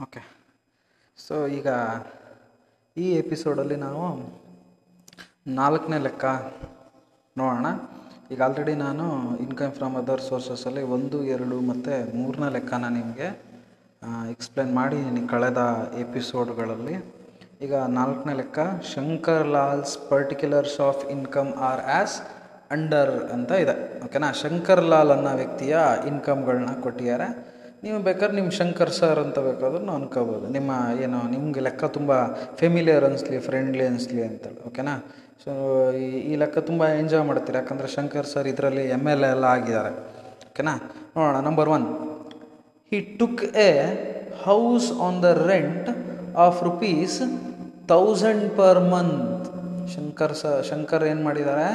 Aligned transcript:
Okay 0.00 0.20
so 1.18 1.36
ಈಗ 1.58 1.68
ಈ 2.96 3.06
ಎಪಿಸೋಡಲ್ಲಿ 3.22 3.76
ನಾವು 3.76 4.04
ನಾಲ್ಕನೇ 5.60 5.98
ಲೆಕ್ಕ 6.04 6.24
ನೋಡೋಣ. 7.36 7.66
ಈಗ 8.32 8.40
ಆಲ್ರೆಡಿ 8.46 8.74
ನಾನು 8.84 9.06
ಇನ್ಕಮ್ 9.44 9.72
ಫ್ರಮ್ 9.78 9.96
ಅದರ್ 10.00 10.22
ಸೋರ್ಸಸ್ಸಲ್ಲಿ 10.28 10.82
ಒಂದು, 10.96 11.18
ಎರಡು 11.34 11.56
ಮತ್ತು 11.70 11.94
ಮೂರನೇ 12.18 12.48
ಲೆಕ್ಕನ 12.56 12.90
ನಿಮಗೆ 12.98 13.28
ಎಕ್ಸ್ಪ್ಲೇನ್ 14.34 14.72
ಮಾಡಿದ್ದೀನಿ 14.74 15.22
ಕಳೆದ 15.34 15.62
ಎಪಿಸೋಡ್ಗಳಲ್ಲಿ 16.04 16.96
ಈಗ 17.66 17.74
ನಾಲ್ಕನೇ 17.98 18.34
ಲೆಕ್ಕ, 18.42 18.58
Shankar 18.94 19.46
Lal's 19.56 19.94
particulars 20.10 20.80
of 20.88 21.04
income 21.16 21.52
are 21.70 21.84
as 21.98 22.16
under 22.76 23.14
ಅಂತ 23.36 23.50
ಇದೆ. 23.64 23.74
ಓಕೆನಾ 24.06 24.30
ಶಂಕರ್ 24.44 24.86
ಲಾಲ್ 24.92 25.12
ಅನ್ನೋ 25.18 25.34
ವ್ಯಕ್ತಿಯ 25.42 25.76
ಇನ್ಕಮ್ಗಳನ್ನ 26.06 26.72
ಕೊಟ್ಟಿದ್ದಾರೆ. 26.86 27.28
ನೀವು 27.84 27.98
ಬೇಕಾದ್ರೆ 28.06 28.36
ನಿಮ್ಮ 28.38 28.50
ಶಂಕರ್ 28.58 28.92
ಸರ್ 28.98 29.18
ಅಂತ 29.24 29.38
ಬೇಕಾದ್ರೂ 29.48 29.92
ಅನ್ಕೋಬೋದು. 29.98 30.46
ನಿಮ್ಮ 30.56 30.70
ಏನೋ, 31.04 31.18
ನಿಮಗೆ 31.34 31.60
ಲೆಕ್ಕ 31.66 31.84
ತುಂಬ 31.96 32.12
ಫೆಮಿಲಿಯರ್ 32.60 33.04
ಅನಿಸ್ಲಿ 33.08 33.38
ಫ್ರೆಂಡ್ಲಿ 33.48 33.84
ಅನಿಸ್ಲಿ 33.90 34.22
ಅಂತೇಳಿ 34.28 34.60
ಓಕೆನಾ 34.68 34.94
ಸೊ 35.44 35.52
ಈ 36.04 36.06
ಈ 36.30 36.36
ಲೆಕ್ಕ 36.42 36.58
ತುಂಬ 36.70 36.82
ಎಂಜಾಯ್ 37.00 37.24
ಮಾಡ್ತೀರಿ, 37.28 37.58
ಯಾಕಂದರೆ 37.60 37.88
ಶಂಕರ್ 37.96 38.28
ಸರ್ 38.32 38.48
ಇದರಲ್ಲಿ 38.52 38.84
ಎಂ 38.96 39.04
ಎಲ್ 39.12 39.26
ಎಲ್ಲ 39.34 39.46
ಆಗಿದ್ದಾರೆ 39.56 39.92
ಓಕೆನಾ 40.50 40.74
ನೋಡೋಣ 41.16 41.38
number 41.48 41.70
one 41.76 41.86
he 42.92 43.00
took 43.20 43.44
a 43.68 43.70
house 44.46 44.88
on 45.06 45.18
the 45.26 45.30
rent 45.52 45.88
of 46.46 46.58
rupees 46.68 47.18
thousand 47.92 48.46
per 48.60 48.82
month 48.94 49.47
Shankar 49.94 50.34
ಸ, 50.34 50.46
ಶಂಕರ್ 50.70 51.04
ಏನು 51.04 51.24
ಮಾಡಿದ್ದಾರೆ 51.24 51.68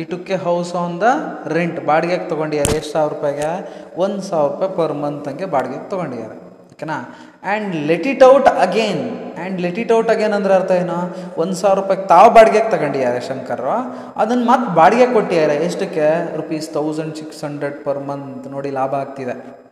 ಈ 0.00 0.04
took 0.04 0.30
a 0.30 0.36
house 0.36 0.74
on 0.74 1.00
the 1.00 1.02
rent 1.46 1.86
ಬಾಡಿಗೆಗೆ 1.86 2.28
ತೊಗೊಂಡಿದ್ದಾರೆ. 2.28 2.76
ಎಷ್ಟು 2.76 2.92
ಸಾವಿರ 2.92 3.12
ರೂಪಾಯಿಗೆ? 3.12 3.50
ಒಂದು 3.96 4.22
ಸಾವಿರ 4.22 4.52
ರೂಪಾಯಿ 4.52 4.72
ಪರ್ 4.76 4.94
ಮಂತ್ 5.02 5.28
ಹಂಗೆ 5.28 5.44
ಬಾಡಿಗೆಗೆ 5.44 5.90
ತೊಗೊಂಡಿದ್ದಾರೆ. 5.90 6.36
ಓಕೆನಾ? 6.72 6.96
And 7.44 7.76
let 7.76 8.06
it 8.06 8.24
out 8.24 8.48
again 8.48 9.02
and 9.38 9.60
let 9.60 9.78
it 9.78 9.92
out 9.92 10.10
again 10.10 10.32
ಅಂದ್ರೆ 10.32 10.54
ಅರ್ಥ 10.54 10.70
ಏನು? 10.70 10.98
ಒಂದು 11.40 11.54
ಸಾವಿರ 11.54 11.78
ರೂಪಾಯಿಗೆ 11.78 12.06
ತಾವು 12.06 12.34
ಬಾಡಿಗೆಗೆ 12.34 12.70
ತಗೊಂಡಿದ್ದಾರೆ 12.70 13.20
ಶಂಕರು. 13.20 13.74
ಅದನ್ನು 14.16 14.44
ಮತ್ತೆ 14.44 14.74
ಬಾಡಿಗೆ 14.74 15.06
ಕೊಟ್ಟಿದ್ದಾರೆ. 15.12 15.56
ಎಷ್ಟಕ್ಕೆ? 15.56 16.36
Rupees 16.36 16.70
thousand 16.72 17.16
six 17.16 17.44
hundred 17.44 17.84
per 17.84 17.98
month 17.98 18.48
ನೋಡಿ 18.48 18.70
ಲಾಭ 18.70 18.94
ಆಗ್ತಿದೆ. 18.94 19.64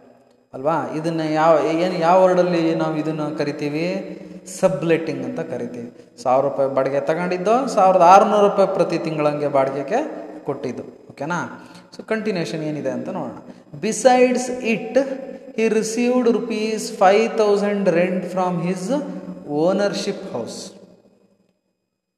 ಅಲ್ವಾ? 0.54 0.90
ಇದನ್ನು 0.96 1.32
ಯಾವ, 1.32 1.58
ಏನು, 1.64 1.94
ಯಾವ 1.98 2.22
ವರ್ಡಲ್ಲಿ 2.22 2.74
ನಾವು 2.74 2.96
ಇದನ್ನು 2.96 3.38
ಕರಿತೀವಿ? 3.38 3.88
ಸಬ್ಲೆಟ್ಟಿಂಗ್ 4.60 5.22
ಅಂತ 5.28 5.40
ಕರಿತೀವಿ. 5.52 5.90
ಸಾವಿರ 6.22 6.42
ರೂಪಾಯಿ 6.48 6.70
ಬಾಡಿಗೆ 6.76 7.00
ತಗೊಂಡಿದ್ದು, 7.10 7.54
ಸಾವಿರದ 7.74 8.04
ಆರುನೂರು 8.14 8.46
ರೂಪಾಯಿ 8.48 8.70
ಪ್ರತಿ 8.74 8.98
ತಿಂಗಳಂಗೆ 8.98 9.48
ಬಾಡಿಗೆಗೆ 9.48 10.00
ಕೊಟ್ಟಿದ್ದು. 10.48 10.84
ಓಕೆನಾ 11.10 11.38
ಸೊ 11.96 12.02
ಕಂಟಿನ್ಯೂಷನ್ 12.02 12.62
ಏನಿದೆ 12.70 12.90
ಅಂತ 12.90 13.08
ನೋಡೋಣ. 13.08 13.38
Besides 13.86 14.50
it 14.74 14.98
he 15.56 15.68
received 15.68 16.28
rupees 16.28 16.84
five 16.98 17.38
thousand 17.38 17.88
rent 17.88 18.24
from 18.34 18.62
his 18.68 18.86
ownership 19.48 20.24
house 20.34 20.58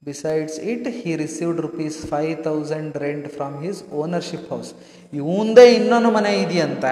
besides 0.03 0.57
it 0.61 0.89
he 1.01 1.17
received 1.17 1.61
rupees 1.61 2.07
five 2.07 2.45
thousand 2.45 2.97
rent 2.97 3.29
from 3.29 3.63
his 3.65 3.81
ownership 3.93 4.49
house 4.53 4.71
ಇವಂದೇ 5.13 5.65
ಇನ್ನೊಂದು 5.75 6.11
ಮನೆ 6.11 6.33
ಇದೆಯಂತ? 6.43 6.85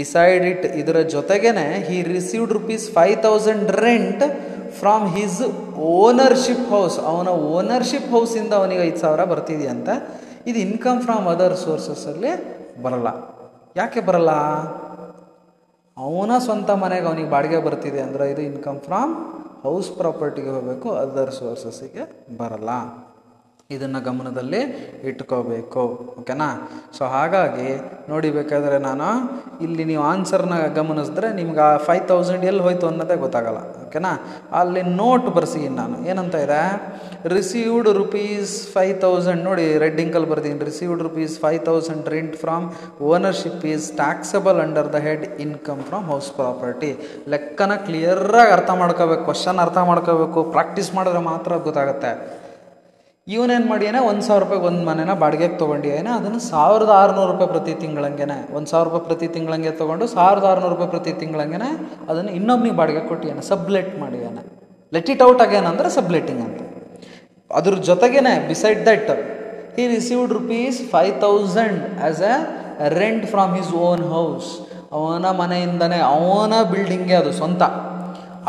ಬಿಸೈಡ್ 0.00 0.44
ಇಟ್ 0.52 0.64
ಇದರ 0.82 0.98
ಜೊತೆಗೇನೆ 1.16 1.66
he 1.88 1.98
received 2.14 2.52
rupees 2.58 2.86
five 2.96 3.16
thousand 3.22 3.70
rent 3.86 4.24
from 4.80 5.06
his 5.16 5.38
ownership 6.00 6.66
house 6.74 6.96
ಅವನ 7.10 7.28
ownership 7.28 8.10
ಹೌಸಿಂದ 8.10 8.52
ಅವನಿಗೆ 8.60 8.82
ಐದು 8.88 9.00
ಸಾವಿರ 9.04 9.22
ಬರ್ತಿದೆಯಂತ. 9.32 9.88
ಇದು 10.46 10.58
ಇನ್ಕಮ್ 10.58 11.00
ಫ್ರಾಮ್ 11.06 11.26
ಅದರ್ 11.32 11.54
ಸೋರ್ಸಸ್ಸಲ್ಲಿ 11.64 12.30
ಬರಲ್ಲ. 12.82 13.08
ಯಾಕೆ 13.76 14.00
ಬರಲ್ಲ? 14.08 14.32
ಅವನ 15.96 16.32
ಸ್ವಂತ 16.44 16.70
ಮನೆಗೆ 16.82 17.06
ಅವನಿಗೆ 17.06 17.30
ಬಾಡಿಗೆ 17.30 17.58
ಬರ್ತಿದೆ 17.66 18.00
ಅಂದರೆ 18.06 18.24
ಇದು 18.30 18.42
ಇನ್ಕಮ್ 18.42 18.78
ಫ್ರಾಮ್ 18.86 19.12
ಹೌಸ್ 19.64 19.90
ಪ್ರಾಪರ್ಟಿಗೆ 19.98 20.50
ಹೋಗಬೇಕು 20.54 20.90
ಅದರ್ 21.02 21.32
ಸೋರ್ಸಸ್ಸಿಗೆ 21.40 22.04
ಬರಲ್ಲ. 22.38 22.70
ಇದನ್ನು 23.70 24.00
ಗಮನದಲ್ಲಿ 24.00 24.60
ಇಟ್ಕೋಬೇಕು 25.04 25.82
ಓಕೆನಾ 26.20 26.48
ಸೊ 26.98 27.04
ಹಾಗಾಗಿ 27.04 27.68
ನೋಡಿ 28.08 28.30
ಬೇಕಾದರೆ 28.30 28.78
ನಾನು 28.78 29.08
ಇಲ್ಲಿ 29.60 29.84
ನೀವು 29.84 30.02
ಆನ್ಸರ್ನ 30.02 30.54
ಗಮನಿಸಿದ್ರೆ 30.74 31.32
ನಿಮ್ಗೆ 31.32 31.60
ಆ 31.60 31.76
ಫೈವ್ 31.76 32.08
ತೌಸಂಡ್ 32.08 32.44
ಎಲ್ಲಿ 32.44 32.62
ಹೋಯ್ತು 32.62 32.86
ಅನ್ನೋದೇ 32.86 33.16
ಗೊತ್ತಾಗಲ್ಲ 33.16 33.60
ಓಕೆನಾ 33.86 34.12
ಅಲ್ಲಿ 34.52 34.82
ನೋಟ್ 34.82 35.26
ಬರ್ಸಿದ್ದೀನಿ 35.36 35.76
ನಾನು. 35.76 36.08
ಏನಂತ 36.08 36.34
ಇದೆ? 36.34 36.62
ರಿಸೀವ್ಡ್ 37.24 37.88
ರುಪೀಸ್ 37.88 38.72
ಫೈವ್ 38.72 39.00
ತೌಸಂಡ್ 39.00 39.44
ನೋಡಿ 39.44 39.78
ರೆಡ್ 39.78 40.00
ಇಂಕಲ್ 40.00 40.26
ಬರ್ತೀನಿ 40.26 40.64
received 40.64 41.02
rupees 41.02 41.38
five 41.40 41.64
thousand 41.64 42.08
rent 42.08 42.36
from 42.36 42.66
ownership 43.00 43.64
is 43.64 43.92
taxable 43.92 44.60
under 44.60 44.92
the 44.92 44.94
head 44.94 45.40
income 45.40 45.82
from 45.82 46.04
house 46.04 46.32
property 46.32 46.92
ಲೆಕ್ಕನ 47.28 47.72
ಕ್ಲಿಯರಾಗಿ 47.76 48.52
ಅರ್ಥ 48.52 48.70
ಮಾಡ್ಕೋಬೇಕು 48.70 49.24
ಕ್ವಶನ್ 49.24 49.58
ಅರ್ಥ 49.58 49.78
ಮಾಡ್ಕೋಬೇಕು 49.78 50.44
ಪ್ರಾಕ್ಟೀಸ್ 50.44 50.94
ಮಾಡಿದ್ರೆ 50.94 51.18
ಮಾತ್ರ 51.18 51.56
ಗೊತ್ತಾಗುತ್ತೆ. 51.56 52.39
ಇವನೇನು 53.34 53.66
ಮಾಡಿಯಾನೆ 53.72 53.98
ಒಂದು 54.10 54.22
ಸಾವಿರ 54.26 54.42
ರೂಪಾಯಿಗೆ 54.44 54.66
ಒಂದು 54.70 54.82
ಮನೆನ 54.88 55.12
ಬಾಡಿಗೆಗೆ 55.22 55.56
ತೊಗೊಂಡಿಯಾನೆ 55.62 56.10
ಅದನ್ನು 56.18 56.40
ಸಾವಿರದ 56.52 56.92
ಆರುನೂರು 57.00 57.30
ರೂಪಾಯಿ 57.32 57.50
ಪ್ರತಿ 57.54 57.72
ತಿಂಗಳಂಗೆನೆ. 57.82 58.36
ಒಂದು 58.56 58.68
ಸಾವಿರ 58.72 58.84
ರೂಪಾಯಿ 58.88 59.04
ಪ್ರತಿ 59.10 59.26
ತಿಂಗಳಂಗೆ 59.34 59.72
ತೊಗೊಂಡು 59.80 60.04
ಸಾವಿರದ 60.14 60.46
ಆರುನೂರು 60.52 60.72
ರೂಪಾಯಿ 60.74 60.90
ಪ್ರತಿ 60.94 61.12
ತಿಂಗಳಂಗೆನೆ 61.22 61.68
ಅದನ್ನು 62.10 62.32
ಇನ್ನೊಬ್ಬನಿಗೆ 62.38 62.76
ಬಾಡಿಗೆ 62.80 63.02
ಕೊಟ್ಟಿಯಾನೆ 63.10 63.42
ಸಬ್ಲೆಟ್ 63.50 63.92
ಮಾಡಿಯಾನೆ 64.04 64.42
ಲೆಟ್ 64.92 65.10
ಇಟ್ 65.14 65.22
ಔಟ್ 65.28 65.42
ಅಗೇನ್ 65.46 65.68
ಅಂದರೆ 65.72 65.90
ಸಬ್ಲೆಟಿಂಗ್ 65.98 66.42
ಅಂತ. 66.46 66.60
ಅದ್ರ 67.50 67.74
ಜೊತೆಗೇನೆ 67.90 68.32
beside 68.48 68.80
that 68.88 69.10
he 69.76 69.84
received 69.94 70.32
rupees 70.38 70.80
five 70.94 71.14
thousand 71.26 71.80
as 72.00 72.22
a 72.32 72.34
rent 73.02 73.24
from 73.32 73.54
his 73.60 73.72
own 73.88 74.02
house 74.14 74.50
ಅವನ 74.98 75.26
ಮನೆಯಿಂದನೇ, 75.40 75.98
ಅವನ 76.14 76.54
ಬಿಲ್ಡಿಂಗ್ಗೆ 76.70 77.16
ಅದು 77.22 77.32
ಸ್ವಂತ. 77.40 77.62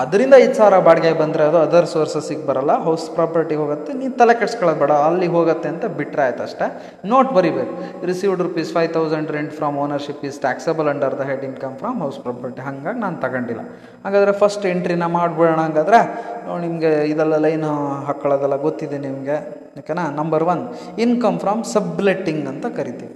ಅದರಿಂದ 0.01 0.33
ಐದು 0.43 0.53
ಸಾವಿರ 0.57 0.75
ಬಾಡಿಗೆ 0.87 1.11
ಬಂದರೆ 1.21 1.43
ಅದು 1.49 1.57
ಅದರ್ 1.65 1.87
ಸೋರ್ಸಸ್ಸಿಗೆ 1.93 2.43
ಬರಲ್ಲ 2.49 2.73
ಹೌಸ್ 2.85 3.05
ಪ್ರಾಪರ್ಟಿಗೆ 3.15 3.59
ಹೋಗುತ್ತೆ, 3.61 3.91
ನೀನು 4.01 4.13
ತಲೆ 4.21 4.33
ಕೆಡ್ಸ್ಕೊಳ್ಳೋದು 4.39 4.79
ಬೇಡ, 4.81 4.93
ಅಲ್ಲಿ 5.07 5.27
ಹೋಗುತ್ತೆ 5.35 5.67
ಅಂತ 5.73 5.85
ಬಿಟ್ಟರೆ 5.99 6.23
ಆಯ್ತು 6.25 6.43
ಅಷ್ಟೇ. 6.47 6.67
ನೋಟ್ 7.13 7.29
ಬರಿಬೇಕು 7.37 7.73
received 8.09 8.41
rupees 8.47 8.71
five 8.75 8.89
thousand 8.97 9.31
rent 9.37 9.53
from 9.59 9.77
ownership 9.85 10.23
is 10.29 10.37
taxable 10.45 10.89
under 10.93 11.15
the 11.21 11.27
head 11.29 11.43
income 11.49 11.75
from 11.81 11.99
house 12.05 12.19
property 12.25 12.63
ಹಂಗಾಗಿ 12.69 13.01
ನಾನು 13.05 13.19
ತಗೊಂಡಿಲ್ಲ. 13.25 13.63
ಹಾಗಾದರೆ 14.05 14.33
ಫಸ್ಟ್ 14.43 14.65
ಎಂಟ್ರಿನ 14.73 15.07
ಮಾಡಿಬಿಡೋಣ 15.17 15.59
ಹಂಗಾದ್ರೆ 15.67 16.01
ನಿಮಗೆ 16.65 16.93
ಇದೆಲ್ಲ 17.13 17.37
ಲೈನ್ 17.47 17.67
ಹಾಕ್ಕೊಳ್ಳೋದೆಲ್ಲ 18.07 18.59
ಗೊತ್ತಿದೆ 18.67 18.99
ನಿಮಗೆ. 19.07 19.37
ಓಕೆನಾ 19.81 20.05
number 20.21 20.45
one 20.53 20.63
income 21.05 21.39
from 21.45 21.61
subletting 21.75 22.45
ಅಂತ 22.53 22.65
ಕರಿತೀವಿ. 22.79 23.15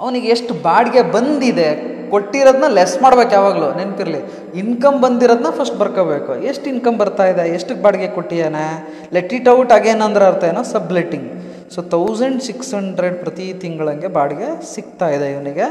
ಅವನಿಗೆ 0.00 0.28
ಎಷ್ಟು 0.34 0.52
ಬಾಡಿಗೆ 0.68 1.02
ಬಂದಿದೆ 1.16 1.68
ಕೊಟ್ಟಿರೋದನ್ನ 2.10 2.74
ಲೆಸ್ 2.74 3.02
ಮಾಡ್ಬೇಕು 3.02 3.30
ಯಾವಾಗಲೂ, 3.32 3.74
ನೆನಪಿರಲಿ. 3.74 4.18
ಇನ್ಕಮ್ 4.58 5.02
ಬಂದಿರೋದನ್ನ 5.02 5.46
ಫಸ್ಟ್ 5.50 5.76
ಬರ್ಕೋಬೇಕು. 5.76 6.34
ಎಷ್ಟು 6.34 6.70
ಇನ್ಕಮ್ 6.70 6.98
ಬರ್ತಾ 6.98 7.26
ಇದೆ 7.26 7.48
ಎಷ್ಟಕ್ಕೆ 7.48 7.82
ಬಾಡಿಗೆ 7.82 8.08
ಕೊಟ್ಟಿಯಾನೆ? 8.08 8.88
ಲೆಟ್ 9.12 9.34
ಇಟ್ 9.34 9.48
ಔಟ್ 9.48 9.72
ಅಗೇನ್ 9.72 10.02
ಅಂದ್ರೆ 10.02 10.24
ಅರ್ಥ 10.24 10.44
ಏನೋ 10.44 10.62
subletting 10.62 11.53
so 11.72 11.80
thousand 11.94 12.40
six 12.48 12.70
hundred 12.76 13.16
ಪ್ರತಿ 13.22 13.46
ತಿಂಗಳಂಗೆ 13.62 14.08
ಬಾಡಿಗೆ 14.18 14.48
ಸಿಗ್ತಾ 14.74 15.08
ಇದೆ 15.16 15.28
ಇವನಿಗೆ. 15.34 15.66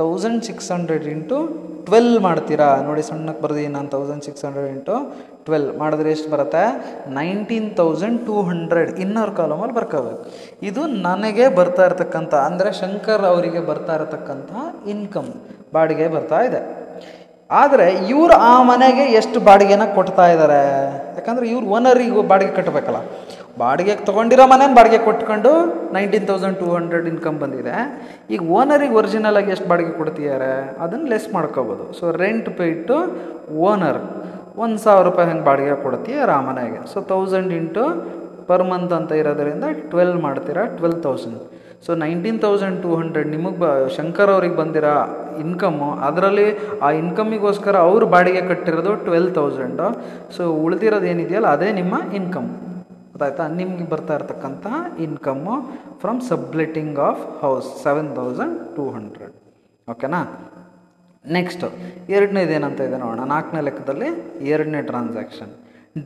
Thousand 0.00 0.40
six 0.48 0.68
hundred 0.74 1.06
into 1.14 1.38
twelve 1.88 2.14
ಮಾಡ್ತೀರಾ? 2.26 2.68
ನೋಡಿ 2.86 3.02
ಸಣ್ಣಕ್ಕೆ 3.08 3.42
ಬರ್ದಿ 3.44 3.64
ನಾನು 3.74 3.88
thousand 3.94 4.24
six 4.28 4.44
hundred 4.46 4.70
into 4.74 4.94
twelve 5.46 5.66
ಮಾಡಿದ್ರೆ 5.80 6.10
ಎಷ್ಟು 6.16 6.28
ಬರುತ್ತೆ? 6.34 6.62
Nineteen 7.18 7.66
thousand 7.80 8.18
two 8.26 8.36
hundred 8.50 8.90
inner 9.04 9.32
ಕಾಲಮಲ್ಲಿ 9.40 9.74
ಬರ್ಕೋಬೇಕು. 9.78 10.22
ಇದು 10.68 10.82
ನನಗೆ 11.08 11.46
ಬರ್ತಾ 11.58 11.82
ಇರತಕ್ಕಂಥ, 11.88 12.32
ಅಂದರೆ 12.48 12.70
ಶಂಕರ್ 12.80 13.26
ಅವರಿಗೆ 13.32 13.62
ಬರ್ತಾ 13.70 13.94
ಇರತಕ್ಕಂಥ 13.98 14.50
ಇನ್ಕಮ್ 14.94 15.30
ಬಾಡಿಗೆ 15.76 16.08
ಬರ್ತಾ 16.16 16.40
ಇದೆ. 16.48 16.62
ಆದರೆ 17.50 17.86
ಇವರು 18.12 18.34
ಆ 18.50 18.52
ಮನೆಗೆ 18.72 19.04
ಎಷ್ಟು 19.20 19.38
ಬಾಡಿಗೆನ 19.48 19.84
ಕೊಡ್ತಾ 19.96 20.24
ಇದ್ದಾರೆ 20.34 20.60
ಯಾಕಂದರೆ 21.16 21.46
ಇವ್ರು 21.54 21.66
ಓನರಿಗೆ 21.76 22.22
ಬಾಡಿಗೆ 22.30 22.52
ಕಟ್ಟಬೇಕಲ್ಲ 22.58 23.00
ಬಾಡಿಗೆಗೆ 23.62 24.02
ತೊಗೊಂಡಿರೋ 24.08 24.44
ಮನೇನ 24.52 24.72
ಬಾಡಿಗೆ 24.78 24.98
ಕೊಟ್ಕೊಂಡು 25.06 25.50
nineteen 25.96 26.26
thousand 26.30 26.56
two 26.62 26.68
hundred 26.76 27.06
income 27.12 27.38
ಬಂದಿದೆ. 27.42 27.76
ಈಗ 28.34 28.40
ಓನರಿಗೆ 28.58 28.94
ಒರಿಜಿನಲ್ 29.00 29.38
ಆಗಿ 29.40 29.52
ಎಷ್ಟು 29.56 29.68
ಬಾಡಿಗೆ 29.72 29.92
ಕೊಡ್ತಿದ್ದಾರೆ 30.00 30.52
ಅದನ್ನು 30.84 31.08
ಲೆಸ್ 31.12 31.28
ಮಾಡ್ಕೋಬೋದು. 31.36 31.86
ಸೊ 31.98 32.04
ರೆಂಟ್ 32.24 32.50
ಪೇಯ್ಟು 32.60 32.96
ಓನರ್ 33.70 34.00
ಒಂದು 34.64 34.78
ಸಾವಿರ 34.84 35.04
ರೂಪಾಯಿ 35.10 35.28
ಹಂಗೆ 35.30 35.46
ಬಾಡಿಗೆ 35.50 35.76
ಕೊಡ್ತೀಯ 35.86 36.26
ಆ 36.36 36.40
ಮನೆಗೆ 36.50 36.80
so 36.92 37.00
thousand 37.12 37.52
into 37.60 37.84
per 38.48 38.64
month 38.70 38.94
ಅಂತ 39.00 39.12
ಇರೋದರಿಂದ 39.22 39.64
ಟ್ವೆಲ್ 39.92 40.16
ಮಾಡ್ತೀರಾ? 40.26 40.64
Twelve 40.78 40.98
thousand 41.06 41.42
so 41.86 41.92
nineteen 42.02 42.38
thousand 42.44 42.76
two 42.82 42.90
hundred 42.98 43.28
ನಿಮಗೆ 43.34 43.58
ಬ, 43.62 43.66
ಶಂಕರ್ 43.96 44.30
ಅವ್ರಿಗೆ 44.34 44.56
ಬಂದಿರೋ 44.60 44.92
ಇನ್ಕಮ್ಮು 45.42 45.88
ಅದರಲ್ಲಿ 46.08 46.46
ಆ 46.86 46.90
ಇನ್ಕಮ್ಮಿಗೋಸ್ಕರ 47.00 47.74
ಅವರು 47.88 48.04
ಬಾಡಿಗೆ 48.14 48.42
ಕಟ್ಟಿರೋದು 48.50 48.92
ಟ್ವೆಲ್ 49.06 49.28
ತೌಸಂಡು 49.38 49.86
ಸೊ 50.36 50.44
ಉಳಿದಿರೋದು 50.64 51.06
ಏನಿದೆಯಲ್ಲ, 51.12 51.48
ಅದೇ 51.56 51.68
ನಿಮ್ಮ 51.80 51.94
ಇನ್ಕಮ್ 52.20 52.48
ಗೊತ್ತಾಯ್ತಾ? 53.14 53.48
ನಿಮ್ಗೆ 53.48 53.84
ಬರ್ತಾ 53.90 54.14
ಇರ್ತಕ್ಕಂಥ 54.14 54.66
income 54.98 55.54
from 56.00 56.20
subletting 56.20 56.98
of 56.98 57.42
house 57.42 57.82
seven 57.82 58.16
thousand 58.16 58.76
two 58.76 58.90
hundred 58.90 59.34
ಓಕೆನಾ 59.90 60.50
ನೆಕ್ಸ್ಟು 61.30 61.66
ಎರಡನೇದು 62.08 62.50
ಏನಂತ 62.50 62.80
ಇದೆ 62.80 62.96
ನೋಡೋಣ. 62.96 63.24
ನಾಲ್ಕನೇ 63.24 63.60
ಲೆಕ್ಕದಲ್ಲಿ 63.60 64.08
ಎರಡನೇ 64.46 64.82
transaction 64.82 65.52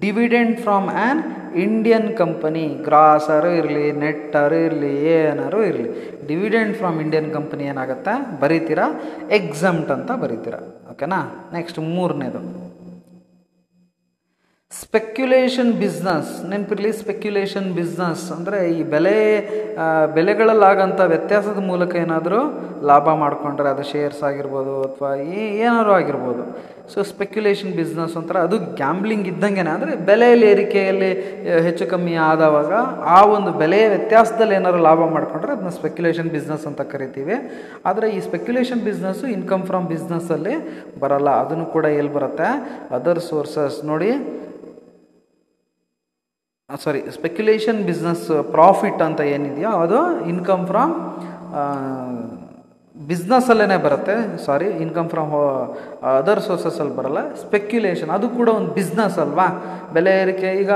dividend 0.00 0.58
from 0.58 0.88
an 0.88 1.22
Indian 1.56 2.16
company 2.16 2.68
ಗ್ರಾಸರು 2.68 3.50
ಇರಲಿ, 3.50 3.92
ನೆಟ್ಟರು 3.92 4.54
ಇರಲಿ, 4.54 5.04
ಏನಾರು 5.04 5.64
ಇರಲಿ. 5.64 5.90
ಡಿವಿಡೆಂಡ್ 6.26 6.76
ಫ್ರಮ್ 6.76 7.00
ಇಂಡಿಯನ್ 7.00 7.32
ಕಂಪನಿ 7.32 7.64
ಏನಾಗುತ್ತೆ? 7.64 8.40
ಬರೀತೀರಾ? 8.40 9.00
ಎಕ್ಸಮ್ಟ್ 9.30 9.90
ಅಂತ 9.90 10.12
ಬರೀತೀರಾ. 10.12 10.58
ಓಕೆನಾ 10.90 11.50
ನೆಕ್ಸ್ಟ್ 11.52 11.78
ಮೂರನೇದು. 11.78 12.67
ಸ್ಪೆಕ್ಯುಲೇಷನ್ 14.72 15.70
ಬಿಸ್ನೆಸ್ 15.82 16.30
ನೆನಪಿರಲಿ 16.50 16.90
ಸ್ಪೆಕ್ಯುಲೇಷನ್ 17.00 17.68
ಬಿಸ್ನೆಸ್ 17.78 18.24
ಅಂದರೆ 18.34 18.58
ಈ 18.78 18.80
ಬೆಲೆ 18.94 19.14
ಬೆಲೆಗಳಲ್ಲಾಗಂಥ 20.16 21.00
ವ್ಯತ್ಯಾಸದ 21.12 21.60
ಮೂಲಕ 21.68 21.92
ಏನಾದರೂ 22.02 22.40
ಲಾಭ 22.90 23.14
ಮಾಡಿಕೊಂಡ್ರೆ 23.22 23.68
ಅದು 23.74 23.84
ಶೇರ್ಸ್ 23.90 24.20
ಆಗಿರ್ಬೋದು 24.28 24.74
ಅಥವಾ 24.86 25.10
ಏನಾದ್ರು 25.62 25.92
ಆಗಿರ್ಬೋದು. 25.98 26.42
ಸೊ 26.92 26.98
ಸ್ಪೆಕ್ಯುಲೇಷನ್ 27.12 27.72
ಬಿಸ್ನೆಸ್ 27.78 28.14
ಒಂಥರ 28.20 28.36
ಅದು 28.48 28.56
ಗ್ಯಾಂಬ್ಲಿಂಗ್ 28.80 29.26
ಇದ್ದಂಗೆ 29.32 29.62
ಅಂದರೆ 29.74 29.92
ಬೆಲೆಯಲ್ಲಿ, 30.10 30.46
ಏರಿಕೆಯಲ್ಲಿ 30.54 31.10
ಹೆಚ್ಚು 31.66 31.86
ಕಮ್ಮಿ 31.92 32.14
ಆದವಾಗ 32.30 32.72
ಆ 33.16 33.18
ಒಂದು 33.36 33.50
ಬೆಲೆಯ 33.62 33.86
ವ್ಯತ್ಯಾಸದಲ್ಲಿ 33.94 34.56
ಏನಾದ್ರು 34.60 34.82
ಲಾಭ 34.88 35.00
ಮಾಡಿಕೊಂಡ್ರೆ 35.16 35.52
ಅದನ್ನ 35.56 35.72
ಸ್ಪೆಕ್ಯುಲೇಷನ್ 35.80 36.30
ಬಿಸ್ನೆಸ್ 36.36 36.66
ಅಂತ 36.70 36.82
ಕರಿತೀವಿ. 36.92 37.38
ಆದರೆ 37.90 38.08
ಈ 38.16 38.20
ಸ್ಪೆಕ್ಯುಲೇಷನ್ 38.28 38.82
ಬಿಸ್ನೆಸ್ಸು 38.88 39.26
ಇನ್ಕಮ್ 39.36 39.64
ಫ್ರಮ್ 39.70 39.88
ಬಿಸ್ನೆಸ್ಸಲ್ಲಿ 39.94 40.56
ಬರಲ್ಲ. 41.04 41.30
ಅದನ್ನು 41.44 41.66
ಕೂಡ 41.76 41.86
ಎಲ್ಲಿ 42.00 42.14
ಬರುತ್ತೆ? 42.18 42.50
ಅದರ್ 42.98 43.22
ಸೋರ್ಸಸ್ 43.30 43.78
ನೋಡಿ 43.92 44.12
ಸಾರಿ 46.76 46.98
ಸ್ಪೆಕ್ಯುಲೇಷನ್ 47.12 47.78
ಬಿಸ್ನೆಸ್ 47.84 48.24
ಪ್ರಾಫಿಟ್ 48.50 49.02
ಅಂತ 49.02 49.20
ಏನಿದೆಯೋ, 49.20 49.70
ಅದು 49.84 49.98
ಇನ್ಕಮ್ 50.32 50.66
ಫ್ರಮ್ 50.66 50.92
ಬಿಸ್ನೆಸ್ಸಲ್ಲೇ 52.96 53.76
ಬರುತ್ತೆ. 53.84 54.14
ಸಾರಿ 54.44 54.66
ಇನ್ಕಮ್ 54.84 55.08
ಫ್ರಮ್ 55.08 55.30
ಅದರ್ 56.18 56.40
ಸೋರ್ಸಸಲ್ಲಿ 56.40 56.96
ಬರಲ್ಲ. 56.96 57.20
ಸ್ಪೆಕ್ಯುಲೇಷನ್ 57.34 58.10
ಅದು 58.10 58.28
ಕೂಡ 58.28 58.48
ಒಂದು 58.48 58.70
ಬಿಸ್ನೆಸ್ 58.78 59.18
ಅಲ್ವಾ? 59.18 59.46
ಬೆಲೆ 59.92 60.12
ಏರಿಕೆ, 60.22 60.50
ಈಗ 60.62 60.72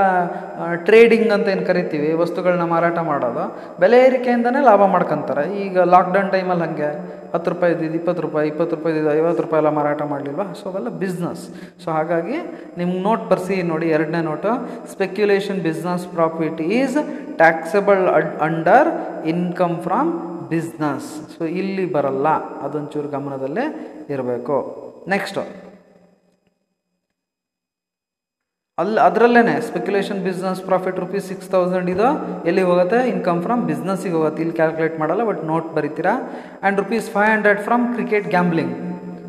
ಟ್ರೇಡಿಂಗ್ 0.75 1.31
ಅಂತ 1.31 1.47
ಏನು 1.47 1.65
ಕರಿತೀವಿ 1.65 2.13
ವಸ್ತುಗಳನ್ನ 2.13 2.63
ಮಾರಾಟ 2.63 2.99
ಮಾಡೋದು. 3.11 3.43
ಬೆಲೆ 3.79 3.99
ಏರಿಕೆಯಿಂದನೇ 4.05 4.63
ಲಾಭ 4.63 4.85
ಮಾಡ್ಕೊಂತಾರೆ. 4.85 5.45
ಈಗ 5.65 5.77
ಲಾಕ್ಡೌನ್ 5.79 6.31
ಟೈಮಲ್ಲಿ 6.31 6.67
ಹಾಗೆ. 6.67 6.91
ಹತ್ತು 7.33 7.49
ರೂಪಾಯಿ 7.53 7.71
ಇದ್ದಿದ್ದು 7.75 7.97
ಇಪ್ಪತ್ತು 7.99 8.21
ರೂಪಾಯಿ 8.25 8.47
ಇಪ್ಪತ್ತು 8.51 8.73
ರೂಪಾಯಿ 8.77 8.93
ಇದ್ದಿದ್ದು 8.93 9.13
ಐವತ್ತು 9.19 9.43
ರೂಪಾಯಿ 9.45 9.59
ಎಲ್ಲ 9.61 9.71
ಮಾರಾಟ 9.79 10.01
ಮಾಡಲಿಲ್ವಾ? 10.11 10.45
ಸೊ 10.59 10.63
ಅವೆಲ್ಲ 10.71 10.91
ಬಿಸ್ನೆಸ್ 11.03 11.43
ಸೊ 11.83 11.87
ಹಾಗಾಗಿ 11.97 12.37
ನಿಮ್ಗೆ 12.79 12.99
ನೋಟ್ 13.07 13.25
ಬರ್ಸಿ 13.31 13.57
ನೋಡಿ, 13.71 13.87
ಎರಡನೇ 13.97 14.21
note 14.31 14.51
speculation 14.93 15.59
business 15.69 16.05
profit 16.17 16.61
is 16.79 16.97
taxable 17.41 18.03
under 18.47 18.89
income 19.33 19.75
from 19.87 20.11
business 20.53 21.09
so 21.35 21.43
ಇಲ್ಲಿ 21.59 21.85
ಬರಲ್ಲ. 21.97 22.27
ಅದೊಂಚೂರು 22.65 23.09
ಗಮನದಲ್ಲೇ 23.17 23.67
ಇರಬೇಕು. 24.15 24.57
ನೆಕ್ಸ್ಟು 25.13 25.43
ಅಲ್ಲಿ 28.81 28.99
ಅದರಲ್ಲೇ 28.99 29.41
speculation 29.65 30.19
business 30.27 30.61
profit 30.61 30.99
rupees 30.99 31.25
six 31.31 31.49
thousand 31.49 31.89
ಇದು 31.89 32.07
ಎಲ್ಲಿ 32.49 32.61
ಹೋಗುತ್ತೆ? 32.61 32.99
ಇನ್ಕಮ್ 33.09 33.41
ಫ್ರಮ್ 33.43 33.61
ಬಿಸ್ನೆಸ್ಸಿಗೆ 33.67 34.15
ಹೋಗುತ್ತೆ. 34.15 34.41
ಇಲ್ಲಿ 34.43 34.55
ಕ್ಯಾಲ್ಕುಲೇಟ್ 34.55 34.95
ಮಾಡಲ್ಲ 34.99 35.23
but 35.23 35.41
note 35.45 35.67
ಬರೀತೀರಾ? 35.75 36.13
And 36.61 36.79
rupees 36.79 37.09
five 37.15 37.29
hundred 37.35 37.59
from 37.67 37.83
cricket 37.93 38.27
gambling 38.27 38.73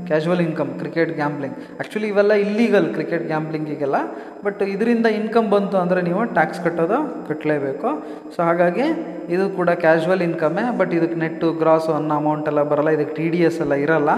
casual 0.08 0.42
income 0.46 0.70
cricket 0.80 1.12
gambling 1.20 1.56
actually 1.58 2.08
ಇವೆಲ್ಲ 2.12 2.32
ಇಲ್ಲೀಗಲ್ 2.44 2.86
ಕ್ರಿಕೆಟ್ 2.94 3.24
ಗ್ಯಾಂಬ್ಲಿಂಗಿಗೆಲ್ಲ 3.32 3.98
ಬಟ್ 4.46 4.62
ಇದರಿಂದ 4.74 5.06
ಇನ್ಕಮ್ 5.20 5.48
ಬಂತು 5.56 5.76
ಅಂದರೆ 5.82 6.02
ನೀವು 6.08 6.22
ಟ್ಯಾಕ್ಸ್ 6.38 6.60
ಕಟ್ಟೋದು 6.64 6.98
ಕಟ್ಟಲೇಬೇಕು 7.28 7.90
ಸೊ 8.36 8.40
ಹಾಗಾಗಿ 8.48 8.86
ಇದು 9.34 9.44
ಕೂಡ 9.58 9.70
ಕ್ಯಾಶುವಲ್ 9.84 10.22
ಇನ್ಕಮ್ಮೇ 10.28 10.64
ಬಟ್ 10.78 10.92
ಇದಕ್ಕೆ 10.98 11.18
ನೆಟ್ಟು 11.24 11.48
ಗ್ರಾಸು 11.60 11.92
ಅನ್ನೋ 11.98 12.14
ಅಮೌಂಟ್ 12.22 12.48
ಎಲ್ಲ 12.50 12.62
ಬರಲ್ಲ. 12.72 12.90
ಇದಕ್ಕೆ 12.96 13.14
ಟಿ 13.18 13.26
ಡಿ 13.34 13.40
ಎಸ್ 13.48 13.60
ಎಲ್ಲ 13.64 13.74
ಇರಲ್ಲ. 13.84 14.10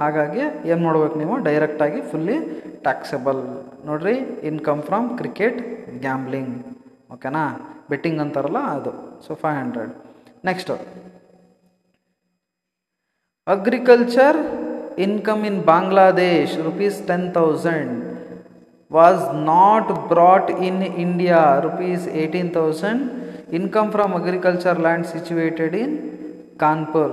ಹಾಗಾಗಿ 0.00 0.42
ಏನು 0.70 0.80
ಮಾಡ್ಬೇಕು 0.86 1.16
ನೀವು? 1.22 1.36
ಡೈರೆಕ್ಟಾಗಿ 1.48 2.00
ಫುಲ್ಲಿ 2.10 2.36
ಟ್ಯಾಕ್ಸೆಬಲ್ 2.86 3.40
ನೋಡ್ರಿ 3.86 4.16
ಇನ್ಕಮ್ 4.50 4.82
ಫ್ರಮ್ 4.82 5.08
ಕ್ರಿಕೆಟ್ 5.18 5.60
ಗ್ಯಾಂಬ್ಲಿಂಗ್ 6.00 6.54
ಓಕೆನಾ 7.14 7.44
ಬೆಟ್ಟಿಂಗ್ 7.90 8.20
ಅಂತಾರಲ್ಲ 8.24 8.60
ಅದು. 8.76 8.92
So 9.26 9.34
five 9.42 9.58
hundred 9.62 9.92
next 10.50 10.76
agriculture 13.46 14.38
Bangladesh 15.64 16.62
rupees 16.64 17.06
ten 17.06 17.32
thousand 17.32 17.92
was 18.90 19.34
not 19.34 19.92
brought 20.08 20.50
in 20.50 20.82
India 20.82 21.60
rupees 21.60 22.08
eighteen 22.08 22.50
thousand 22.50 23.02
income 23.52 23.90
from 23.90 24.14
agriculture 24.14 24.80
land 24.80 25.06
situated 25.06 25.74
in 25.74 25.94
Kanpur 26.58 27.12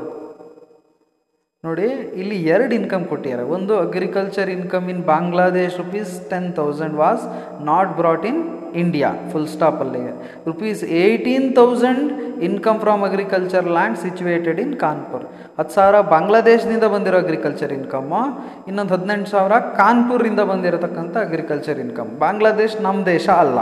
ನೋಡಿ, 1.64 1.88
ಇಲ್ಲಿ 2.22 2.44
ಎರಡು 2.44 2.74
income 2.76 3.06
ಕೊಟ್ಟಿದ್ದಾರೆ. 3.06 3.44
ಒಂದು 3.44 3.80
agriculture 3.80 4.50
income 4.50 4.90
in 4.90 5.04
Bangladesh 5.04 5.78
rupees 5.78 6.30
ten 6.30 6.54
thousand 6.54 6.94
was 6.94 7.24
not 7.62 7.98
brought 7.98 8.26
in 8.26 8.59
India 8.76 9.10
full 9.32 9.48
stop 9.48 9.82
ಅಲ್ಲಿಗೆ 9.82 10.14
rupees 10.48 10.84
eighteen 10.84 11.56
thousand 11.56 12.06
income 12.44 12.80
from 12.80 13.04
agriculture 13.04 13.68
land 13.68 13.98
situated 13.98 14.60
in 14.60 14.76
Kanpur 14.80 15.26
ಹತ್ತು 15.60 15.74
ಸಾವಿರ 15.74 16.02
ಬಾಂಗ್ಲಾದೇಶದಿಂದ 16.02 16.84
ಬಂದಿರೋ 16.84 17.18
agriculture 17.18 17.74
income 17.74 18.22
ಇನ್ನೊಂದು 18.68 18.94
ಹದಿನೆಂಟು 18.94 19.30
ಸಾವಿರ 19.30 19.60
ಕಾನ್ಪುರಿಂದ 19.60 20.40
ಬಂದಿರತಕ್ಕಂಥ 20.40 21.18
ಅಗ್ರಿಕಲ್ಚರ್ 21.18 21.80
ಇನ್ಕಮ್ 21.80 22.20
ಬಾಂಗ್ಲಾದೇಶ್ 22.20 22.82
ನಮ್ಮ 22.82 23.06
ದೇಶ 23.06 23.30
ಅಲ್ಲ. 23.30 23.60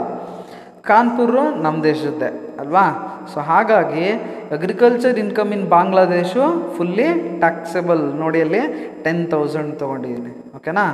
ಕಾನ್ಪುರ್ 0.82 1.32
ನಮ್ಮ 1.62 1.84
ದೇಶದ್ದೇ, 1.84 2.58
ಅಲ್ವಾ? 2.60 2.84
ಸೊ 3.34 3.40
ಹಾಗಾಗಿ 3.40 4.06
agriculture 4.52 5.18
income 5.20 5.54
in 5.54 5.66
Bangladesh 5.70 6.74
fully 6.78 7.40
taxable 7.40 8.20
ನೋಡಿ 8.20 8.42
ಅಲ್ಲಿ 8.42 8.62
ಟೆನ್ 9.04 9.28
ತೌಸಂಡ್ 9.28 9.80
ತೊಗೊಂಡಿದ್ದೀನಿ. 9.80 10.32
ಓಕೆನಾ 10.56 10.86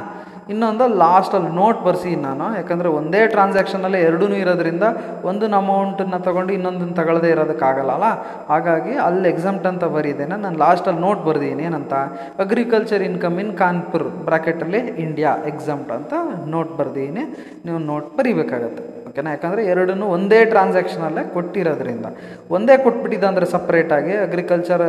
ಇನ್ನೊಂದು 0.50 0.88
ಲಾಸ್ಟಲ್ಲಿ 0.88 1.50
ನೋಟ್ 1.50 1.84
ಬರ್ಸಿ 1.84 2.16
ನಾನು. 2.16 2.56
ಯಾಕಂದರೆ 2.56 2.90
ಒಂದೇ 2.90 3.28
ಟ್ರಾನ್ಸಾಕ್ಷನಲ್ಲಿ 3.28 4.01
ಎರಡೂ 4.01 4.28
ಇರೋದ್ರಿಂದ 4.28 4.84
ಒಂದನ್ನ 5.24 5.56
ಅಮೌಂಟನ್ನು 5.56 6.24
ತೊಗೊಂಡು 6.24 6.54
ಇನ್ನೊಂದನ್ನು 6.54 6.94
ತಗೊಳ್ಳದೇ 6.94 7.30
ಇರೋದಕ್ಕಾಗಲ್ಲ 7.30 8.06
ಹಾಗಾಗಿ 8.50 8.95
ಅಲ್ಲಿ 8.95 9.30
ಎಕ್ಸಾಮ್ಟ್ 9.30 9.68
ಅಂತ 9.68 9.84
ಬರೀದೇನೆ. 9.84 10.36
ನಾನು 10.36 10.57
ಲಾಸ್ಟಲ್ಲಿ 10.57 11.01
ನೋಟ್ 11.01 11.25
ಬರ್ದೀನಿ 11.25 11.63
ಏನಂತ? 11.63 11.94
ಅಗ್ರಿಕಲ್ಚರ್ 12.40 13.01
ಇನ್ಕಮ್ 13.01 13.40
ಇನ್ 13.40 13.57
ಕಾನ್ಪುರ್ 13.57 14.04
ಬ್ರಾಕೆಟಲ್ಲಿ 14.04 14.78
ಇಂಡಿಯಾ 14.78 15.36
ಎಕ್ಸಾಮ್ಟ್ 15.48 15.92
ಅಂತ 15.92 16.13
ನೋಟ್ 16.48 16.78
ಬರೆದಿದ್ದೀನಿ. 16.78 17.25
ನೀವು 17.66 17.78
ನೋಟ್ 17.78 18.18
ಬರೀಬೇಕಾಗತ್ತೆ. 18.18 19.02
ಓಕೆನಾ 19.13 19.31
ಯಾಕಂದರೆ 19.33 19.63
ಎರಡನ್ನೂ 19.71 20.06
ಒಂದೇ 20.13 20.38
ಟ್ರಾನ್ಸಾಕ್ಷನಲ್ಲೇ 20.51 21.24
ಕೊಟ್ಟಿರೋದ್ರಿಂದ. 21.33 22.07
ಒಂದೇ 22.56 22.75
ಕೊಟ್ಬಿಟ್ಟಿದ್ದ 22.86 23.25
ಅಂದರೆ 23.31 23.45
ಸಪ್ರೇಟಾಗಿ 23.51 24.13
ಅಗ್ರಿಕಲ್ಚರ್ 24.24 24.83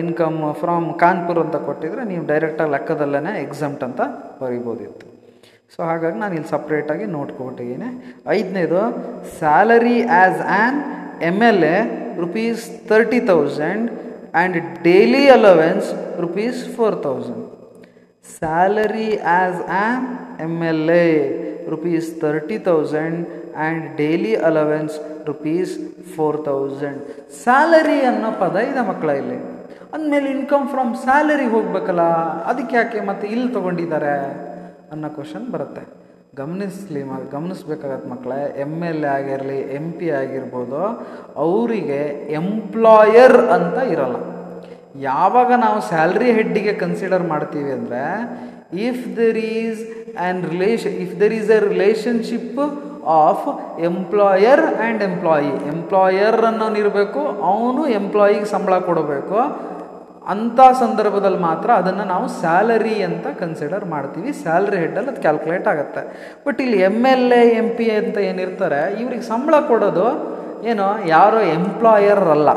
ಇನ್ಕಮ್ 0.00 0.38
ಫ್ರಮ್ 0.62 0.86
ಕಾನ್ಪುರ್ 1.02 1.40
ಅಂತ 1.42 1.56
ಕೊಟ್ಟಿದ್ರೆ 1.68 2.04
ನೀವು 2.08 2.22
ಡೈರೆಕ್ಟಾಗಿ 2.30 2.72
ಲೆಕ್ಕದಲ್ಲೇ 2.74 3.32
ಎಕ್ಸಮ್ಟ್ 3.44 3.82
ಅಂತ 3.88 4.00
ಬರಿಬೋದಿತ್ತು. 4.40 5.06
ಸೊ 5.74 5.80
ಹಾಗಾಗಿ 5.88 6.18
ನಾನು 6.22 6.34
ಇಲ್ಲಿ 6.38 6.50
ಸಪ್ರೇಟಾಗಿ 6.54 7.06
ನೋಟ್ 7.16 7.32
ಕೊಟ್ಟಿದ್ದೀನಿ. 7.40 7.90
ಐದನೇದು 8.38 8.80
salary 9.38 9.98
as 10.16 10.40
an 10.56 10.78
M 11.30 11.38
L 11.50 11.64
A 11.74 11.76
rupees 12.24 12.64
thirty 12.90 13.20
thousand 13.32 13.86
and 14.40 14.58
daily 14.88 15.24
allowance 15.38 15.90
rupees 16.26 16.62
four 16.78 16.96
thousand 17.06 17.44
salary 18.38 19.10
as 19.36 19.60
an 19.82 20.02
M 20.48 20.56
L 20.72 20.90
A 21.04 21.06
rupees 21.74 22.08
thirty 22.22 22.56
thousand 22.68 23.18
and 23.62 23.84
daily 24.00 24.34
allowance 24.48 24.96
rupees 25.30 25.72
four 26.14 26.38
thousand 26.48 27.00
salary 27.42 27.98
ಅನ್ನೋ 28.10 28.30
ಪದ 28.42 28.56
ಇದೆ 28.70 28.82
ಮಕ್ಕಳ 28.90 29.10
ಇಲ್ಲಿ. 29.22 29.38
ಅಂದಮೇಲೆ 29.96 30.28
income 30.36 30.66
from 30.72 30.90
salary 31.04 31.46
ಹೋಗ್ಬೇಕಲ್ಲ, 31.54 32.02
ಅದಕ್ಕೆ 32.50 32.74
ಯಾಕೆ 32.80 33.00
ಮತ್ತೆ 33.10 33.26
ಇಲ್ಲಿ 33.34 33.48
ತೊಗೊಂಡಿದ್ದಾರೆ 33.56 34.14
ಅನ್ನೋ 34.94 35.08
ಕ್ವಶನ್ 35.16 35.46
ಬರುತ್ತೆ. 35.54 35.82
ಗಮನಿಸ್ಲಿ 36.40 37.00
ಮ 37.08 37.14
ಗಮನಿಸ್ಬೇಕಾಗತ್ತೆ 37.32 38.08
ಮಕ್ಕಳೇ 38.12 38.40
ಎಂ 38.64 38.74
ಎಲ್ 38.88 39.04
ಎ 39.06 39.08
ಆಗಿರಲಿ 39.14 39.56
ಎಂ 39.78 39.86
ಪಿ 39.98 40.08
ಆಗಿರ್ಬೋದು, 40.20 40.82
ಅವರಿಗೆ 41.44 42.02
ಎಂಪ್ಲಾಯರ್ 42.40 43.38
ಅಂತ 43.56 43.78
ಇರಲ್ಲ. 43.94 44.18
ಯಾವಾಗ 45.08 45.50
ನಾವು 45.64 45.78
ಸ್ಯಾಲ್ರಿ 45.88 46.28
ಹೆಡ್ಡಿಗೆ 46.36 46.72
ಕನ್ಸಿಡರ್ 46.84 47.24
ಮಾಡ್ತೀವಿ 47.32 47.70
ಅಂದರೆ 47.78 48.04
if 48.90 49.04
there 49.18 49.40
is 49.56 49.82
and 49.88 50.44
relation 50.52 50.96
if 51.04 51.14
there 51.20 51.34
is 51.40 51.50
a 51.56 51.60
relationship 51.70 52.60
of 53.06 53.80
employer 53.80 54.60
and 54.60 55.02
employee 55.02 55.48
employer 55.48 56.44
ಅನ್ನೋನಿರಬೇಕು 56.44 57.20
ಅವನು 57.20 57.88
ಎಂಪ್ಲಾಯಿಗೆ 57.88 58.44
ಸಂಬಳ 58.44 58.78
ಕೊಡಬೇಕು. 58.78 59.36
ಅಂಥ 60.26 60.60
ಸಂದರ್ಭದಲ್ಲಿ 60.60 61.38
ಮಾತ್ರ 61.38 61.70
ಅದನ್ನು 61.70 62.04
ನಾವು 62.04 62.28
ಸ್ಯಾಲರಿ 62.28 63.02
ಅಂತ 63.02 63.26
ಕನ್ಸಿಡರ್ 63.26 63.84
ಮಾಡ್ತೀವಿ. 63.84 64.32
ಸ್ಯಾಲ್ರಿ 64.32 64.76
ಹೆಡ್ಡಲ್ಲಿ 64.76 65.10
ಅದು 65.10 65.20
ಕ್ಯಾಲ್ಕುಲೇಟ್ 65.20 65.68
ಆಗುತ್ತೆ. 65.68 66.02
ಬಟ್ 66.46 66.60
ಇಲ್ಲಿ 66.60 66.80
M 66.80 67.06
L 67.06 67.32
A 67.32 67.48
M 67.48 67.68
P 67.76 67.90
ಅಂತ 67.90 68.18
ಏನಿರ್ತಾರೆ 68.18 69.02
ಇವ್ರಿಗೆ 69.02 69.22
ಸಂಬಳ 69.22 69.54
ಕೊಡೋದು 69.60 70.06
ಏನು, 70.66 71.06
ಯಾರೋ 71.06 71.40
ಎಂಪ್ಲಾಯರ್ 71.40 72.18
ಅಲ್ಲ. 72.18 72.48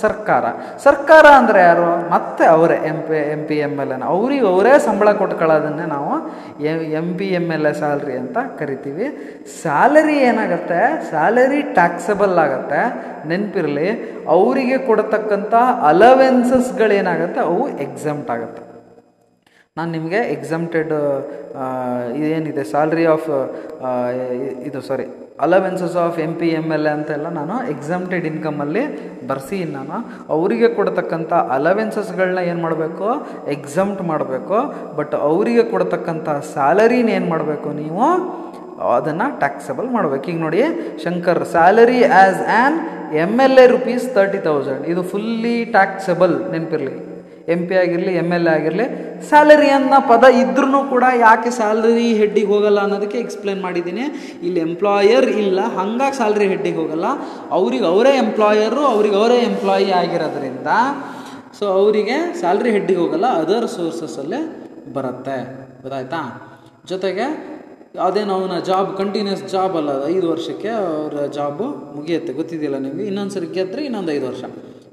ಸರ್ಕಾರ. 0.00 0.44
ಸರ್ಕಾರ 0.86 1.26
ಅಂದರೆ 1.40 1.60
ಯಾರು? 1.68 1.88
ಮತ್ತೆ 2.14 2.44
ಅವರೇ 2.54 2.76
M 2.90 2.98
P 3.08 3.16
M 3.34 3.42
P 3.48 3.56
M 3.66 3.74
L 3.84 3.92
ಎನ 3.96 4.04
ಅವ್ರಿಗೆ 4.14 4.46
ಅವರೇ 4.52 4.72
ಸಂಬಳ 4.86 5.08
ಕೊಟ್ಕೊಳ್ಳೋದನ್ನೇ 5.20 5.86
ನಾವು 5.94 6.12
M 7.00 7.08
P 7.18 7.28
M 7.38 7.46
L 7.56 7.68
A 7.70 7.72
salary 7.82 8.16
ಅಂತ 8.22 8.38
ಕರಿತೀವಿ. 8.60 9.06
ಸ್ಯಾಲರಿ 9.60 10.16
ಏನಾಗುತ್ತೆ? 10.30 10.80
ಸ್ಯಾಲರಿ 11.10 11.62
ಟ್ಯಾಕ್ಸಬಲ್ 11.78 12.36
ಆಗುತ್ತೆ. 12.44 12.82
ನೆನಪಿರಲಿ, 13.30 13.88
ಅವರಿಗೆ 14.36 14.78
ಕೊಡತಕ್ಕಂಥ 14.88 15.54
ಅಲವೆನ್ಸಸ್ಗಳೇನಾಗುತ್ತೆ 15.92 17.40
ಅವು 17.48 17.62
ಎಕ್ಸಮ್ಟ್ 17.86 18.30
ಆಗುತ್ತೆ. 18.36 18.62
ನಾನು 19.78 19.90
ನಿಮಗೆ 19.96 20.20
ಎಕ್ಸಮ್ಟೆಡ್ 20.36 20.94
ಇದೇನಿದೆ? 22.18 22.64
ಸ್ಯಾಲ್ರಿ 22.72 23.04
ಆಫ್ 23.16 23.28
ಇದು 24.68 24.80
sorry 24.88 25.06
allowances 25.40 25.96
of 25.96 26.18
M 26.18 26.34
P 26.34 26.48
M 26.48 26.72
L 26.72 26.86
A 26.86 26.90
ಅಂತೆಲ್ಲ 26.90 27.28
ನಾನು 27.28 27.70
ಎಕ್ಸಮ್ಟೆಡ್ 27.70 28.26
ಇನ್ಕಮಲ್ಲಿ 28.26 28.82
ಬರ್ಸಿ 29.26 29.64
ನಾನು 29.64 30.26
ಅವರಿಗೆ 30.28 30.68
ಕೊಡ್ತಕ್ಕಂಥ 30.68 31.32
ಅಲವೆನ್ಸಸ್ಗಳನ್ನ 31.32 32.38
ಏನು 32.38 32.62
ಮಾಡಬೇಕು? 32.62 33.26
ಎಕ್ಸಮ್ಟ್ 33.48 34.02
ಮಾಡಬೇಕು. 34.02 34.58
ಬಟ್ 34.96 35.14
ಅವರಿಗೆ 35.14 35.62
ಕೊಡ್ತಕ್ಕಂಥ 35.62 36.28
ಸ್ಯಾಲರಿನ 36.28 37.08
ಏನು 37.08 37.26
ಮಾಡಬೇಕು 37.26 37.70
ನೀವು? 37.70 38.04
ಅದನ್ನು 38.82 39.38
ಟ್ಯಾಕ್ಸಬಲ್ 39.38 39.90
ಮಾಡಬೇಕು. 39.90 40.30
ಈಗ 40.30 40.40
ನೋಡಿ, 40.40 40.62
Shankar 41.04 41.44
salary 41.44 42.04
as 42.04 42.42
an 42.48 42.78
M 43.14 43.40
L 43.40 43.58
A 43.58 43.66
rupees 43.66 44.14
thirty 44.14 44.38
thousand 44.38 44.86
ಇದು 44.86 45.02
ಫುಲ್ಲಿ 45.02 45.64
ಟ್ಯಾಕ್ಸಬಲ್ 45.64 46.52
ನೆನಪಿರಲಿ. 46.52 47.11
ಎಂ 47.54 47.60
ಪಿ 47.68 47.74
ಆಗಿರಲಿ 47.74 48.12
ಎಂ 48.22 48.32
ಎಲ್ 48.32 48.46
ಎ 48.46 48.50
ಆಗಿರಲಿ 48.50 48.86
ಸ್ಯಾಲರಿ 49.28 49.70
ಅನ್ನೋ 49.78 49.98
ಪದ 50.10 50.24
ಇದ್ರೂ 50.42 50.80
ಕೂಡ 50.92 51.04
ಯಾಕೆ 51.26 51.50
ಸ್ಯಾಲರಿ 51.50 52.08
ಹೆಡ್ಡಿಗೆ 52.20 52.46
ಹೋಗಲ್ಲ 52.46 52.80
ಅನ್ನೋದಕ್ಕೆ 52.80 53.18
ಎಕ್ಸ್ಪ್ಲೇನ್ 53.18 53.60
ಮಾಡಿದ್ದೀನಿ. 53.60 54.04
ಇಲ್ಲಿ 54.46 54.60
ಎಂಪ್ಲಾಯರ್ 54.60 55.28
ಇಲ್ಲ, 55.44 55.60
ಹಂಗಾಗಿ 55.78 56.16
ಸ್ಯಾಲ್ರಿ 56.16 56.48
ಹೆಡ್ಡಿಗೆ 56.48 56.76
ಹೋಗಲ್ಲ. 56.76 57.06
ಅವ್ರಿಗೆ 57.50 57.86
ಅವರೇ 57.86 58.12
ಎಂಪ್ಲಾಯರು 58.24 58.82
ಅವ್ರಿಗೆ 58.94 59.16
ಅವರೇ 59.16 59.38
ಎಂಪ್ಲಾಯಿ 59.50 59.90
ಆಗಿರೋದ್ರಿಂದ 60.02 60.68
ಸೊ 61.58 61.66
ಅವರಿಗೆ 61.66 62.18
ಸ್ಯಾಲ್ರಿ 62.40 62.70
ಹೆಡ್ಡಿಗೆ 62.70 63.00
ಹೋಗಲ್ಲ 63.00 63.26
ಅದರ್ 63.26 63.66
ಸೋರ್ಸಸ್ಸಲ್ಲೇ 63.66 64.40
ಬರುತ್ತೆ. 64.94 65.38
ಗೊತ್ತಾಯ್ತಾ? 65.82 66.20
ಜೊತೆಗೆ 66.90 67.26
ಅದೇ 68.06 68.20
ಅವನ 68.20 68.58
ಜಾಬ್ 68.68 68.96
ಕಂಟಿನ್ಯೂಸ್ 68.98 69.42
ಜಾಬ್ 69.52 69.76
ಅಲ್ಲ, 69.76 69.90
ಐದು 70.06 70.26
ವರ್ಷಕ್ಕೆ 70.32 70.68
ಅವರ 70.68 71.26
ಜಾಬು 71.38 71.66
ಮುಗಿಯುತ್ತೆ. 71.96 72.32
ಗೊತ್ತಿದೆಯಲ್ಲ 72.32 72.78
ನಿಮಗೆ? 72.78 73.04
ಇನ್ನೊಂದು 73.10 73.34
ಸರಿ 73.34 73.46
ಗೆದ್ದರೆ 73.46 73.82
ಇನ್ನೊಂದು 73.84 74.12
ಐದು 74.12 74.26
ವರ್ಷ. 74.30 74.44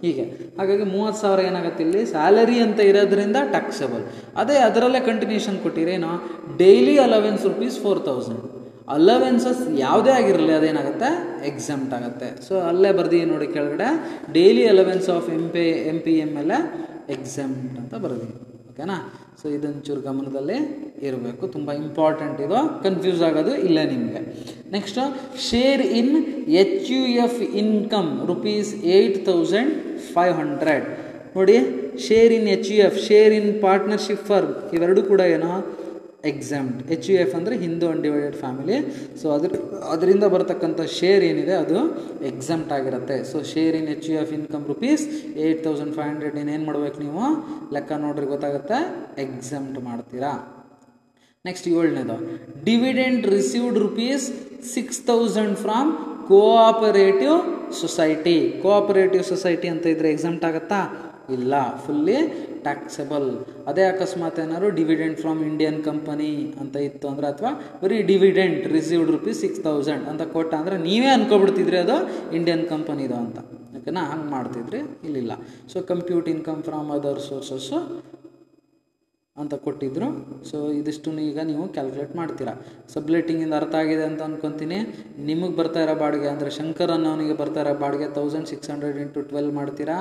ಹೀಗೆ. 0.03 0.23
ಹಾಗಾಗಿ 0.57 0.83
ಮೂವತ್ತು 0.83 1.21
ಸಾವಿರ 1.21 1.39
ಏನಾಗುತ್ತೆ 1.39 1.83
ಇಲ್ಲಿ? 1.83 2.05
ಸ್ಯಾಲರಿ 2.05 2.59
ಅಂತ 2.59 2.79
ಇರೋದ್ರಿಂದ 2.79 3.35
ಟ್ಯಾಕ್ಸೆಬಲ್ 3.51 4.03
ಅದೇ 4.35 4.57
ಅದರಲ್ಲೇ 4.57 4.99
continuation 4.99 5.59
ಕೊಟ್ಟಿರೇನೋ 5.59 6.11
daily 6.57 6.97
allowance 6.97 7.45
rupees 7.45 7.79
four 7.79 8.05
thousand 8.05 8.45
allowances 8.89 9.79
ಯಾವುದೇ 9.79 10.09
ಆಗಿರಲಿ 10.09 10.53
ಅದೇನಾಗುತ್ತೆ? 10.53 11.09
ಎಕ್ಸಾಮ್ಟ್ 11.47 11.93
ಆಗುತ್ತೆ. 11.93 12.47
ಸೊ 12.47 12.59
ಅಲ್ಲೇ 12.59 12.91
ಬರ್ದಿ 12.91 13.25
ನೋಡಿ 13.25 13.47
ಕೆಳಗಡೆ. 13.47 13.89
Daily 14.33 14.67
allowance 14.67 15.09
of 15.09 15.29
M 15.29 15.49
P 15.49 15.69
M 15.91 15.99
P 15.99 16.19
M 16.19 16.37
L 16.37 16.55
exempt 17.09 17.79
ಅಂತ 17.79 17.95
ಬರ್ದಿ. 17.95 18.48
ಓಕೆನಾ? 18.79 18.97
ಸೊ 19.41 19.45
ಇದೊಂಚೂರು 19.49 19.85
ಚೂರು 19.85 20.01
ಗಮನದಲ್ಲಿ 20.01 20.57
ಇರಬೇಕು. 21.07 21.47
ತುಂಬ 21.47 21.69
ಇಂಪಾರ್ಟೆಂಟ್ 21.71 22.37
ಇದು. 22.41 22.59
ಕನ್ಫ್ಯೂಸ್ 22.83 23.21
ಆಗೋದು 23.21 23.53
ಇಲ್ಲ 23.67 23.79
ನಿಮಗೆ. 23.89 24.21
Next 24.71 24.99
share 25.49 25.81
in 25.81 26.13
H 26.61 26.91
U 26.91 27.01
F 27.23 27.41
income 27.61 28.27
rupees 28.27 28.69
eight 28.85 29.25
thousand 29.25 29.73
five 30.13 30.33
hundred 30.33 30.85
ನೋಡಿ 31.35 31.57
share 32.07 32.33
in 32.33 32.47
H 32.47 32.71
U 32.71 32.77
F 32.85 32.99
share 33.07 33.33
in 33.33 33.49
partnership 33.61 34.23
firm 34.31 34.53
ಇವೆರಡೂ 34.73 35.03
ಕೂಡ 35.03 35.21
ಏನೋ 35.35 35.51
ಎಕ್ಸಾಮ್ಡ್ 36.31 36.79
ಎಚ್ 36.93 37.09
ಯು 37.09 37.15
ಎಫ್ 37.23 37.35
ಅಂದರೆ 37.39 37.55
ಹಿಂದೂ 37.57 37.85
ಅನ್ಡಿವೈಡೆಡ್ 37.95 38.35
ಫ್ಯಾಮಿಲಿ 38.35 38.77
ಸೊ 39.21 39.25
ಅದ್ರ, 39.35 39.49
ಅದರಿಂದ 39.93 40.25
ಬರತಕ್ಕಂಥ 40.33 40.81
ಶೇರ್ 40.99 41.23
ಏನಿದೆ, 41.29 41.53
ಅದು 41.63 41.79
ಎಕ್ಸಾಮ್ಟ್ 42.31 42.71
ಆಗಿರುತ್ತೆ. 42.77 43.17
So 43.31 43.37
share 43.53 43.75
in 43.79 43.87
H 43.95 44.07
U 44.09 44.15
F 44.23 44.33
income 44.39 44.65
rupees 44.73 45.03
eight 45.45 45.63
thousand 45.67 45.93
five 45.97 46.09
hundred 46.11 46.37
ಏನು 46.55 46.65
ಮಾಡ್ಬೇಕು 46.69 46.99
ನೀವು? 47.05 47.25
ಲೆಕ್ಕ 47.77 47.91
ನೋಡ್ರಿ, 48.05 48.25
ಗೊತ್ತಾಗುತ್ತೆ? 48.25 48.79
ಎಕ್ಸಾಮ್ಟ್ 49.25 49.79
ಮಾಡ್ತೀರಾ. 49.89 50.33
Next 51.45 51.67
ಏಳನೇದು. 51.67 52.17
Dividend 52.69 53.25
received 53.37 53.77
rupees 53.85 54.25
six 54.75 55.01
thousand 55.11 55.57
from 55.65 55.91
cooperative 56.31 57.37
society 57.81 58.37
cooperative 58.63 59.23
society 59.23 59.67
ಅಂತ 59.67 59.85
ಇದ್ರೆ 59.93 60.09
ಎಕ್ಸಾಮ್ಟ್ 60.15 60.43
ಇಲ್ಲ 61.33 61.77
ಫುಲ್ಲಿ 61.85 62.15
ಟ್ಯಾಕ್ಸೆಬಲ್ 62.61 63.45
ಅದೇ 63.67 63.83
ಅಕಸ್ಮಾತ್ 63.83 64.39
ಏನಾದ್ರು 64.39 64.69
ಡಿವಿಡೆಂಡ್ 64.69 65.17
ಫ್ರಮ್ 65.17 65.43
ಇಂಡಿಯನ್ 65.43 65.83
ಕಂಪನಿ 65.83 66.53
ಅಂತ 66.59 66.75
ಇತ್ತು 66.75 67.07
ಅಂದ್ರೆ 67.07 67.27
ಅಥವಾ 67.27 67.79
ಬರೀ 67.83 68.01
dividend 68.01 68.67
received 68.67 69.11
rupees 69.11 69.39
six 69.39 69.61
thousand 69.61 70.05
ಅಂತ 70.05 70.21
ಕೊಟ್ಟ 70.21 70.53
ಅಂದರೆ 70.53 70.77
ನೀವೇ 70.77 71.07
ಅನ್ಕೊಬಿಡ್ತಿದ್ರಿ 71.07 71.77
ಅದು 71.77 71.97
ಇಂಡಿಯನ್ 72.35 72.67
ಕಂಪನಿದು 72.67 73.13
ಅಂತ. 73.13 73.39
ಓಕೆನಾ? 73.77 74.01
ಹಂಗೆ 74.01 74.31
ಮಾಡ್ತಿದ್ರಿ? 74.31 74.77
ಇಲ್ಲಿಲ್ಲ. 74.77 75.31
So 75.73 75.81
compute 75.81 76.29
income 76.29 76.63
from 76.63 76.91
other 76.91 77.19
sources 77.19 78.03
ಅಂತ 79.43 79.53
ಕೊಟ್ಟಿದ್ರು. 79.65 80.07
ಸೊ 80.49 80.57
ಇದಿಷ್ಟು 80.79 81.11
ಈಗ 81.29 81.39
ನೀವು 81.51 81.63
ಕ್ಯಾಲ್ಕುಲೇಟ್ 81.75 82.13
ಮಾಡ್ತೀರಾ. 82.21 82.53
ಸಬ್ಲೆಟಿಂಗಿಂದ 82.95 83.53
ಅರ್ಥ 83.61 83.75
ಆಗಿದೆ 83.81 84.03
ಅಂತ 84.09 84.21
ಅಂದ್ಕೊತೀನಿ 84.27 84.79
ನಿಮಗೆ 85.29 85.53
ಬರ್ತಾ 85.59 85.79
ಇರೋ 85.85 85.95
ಬಾಡಿಗೆ 86.03 86.27
ಅಂದರೆ 86.33 86.49
ಶಂಕರ್ 86.57 86.93
ಅನ್ನೋನಿಗೆ 86.95 87.35
ಬರ್ತಾ 87.41 87.61
ಇರೋ 87.65 87.73
ಬಾಡಿಗೆ 87.83 88.07
thousand 88.17 88.47
six 88.51 88.71
hundred 88.73 88.97
into 89.03 89.23
twelve 89.31 89.51
ಮಾಡ್ತೀರಾ. 89.59 89.97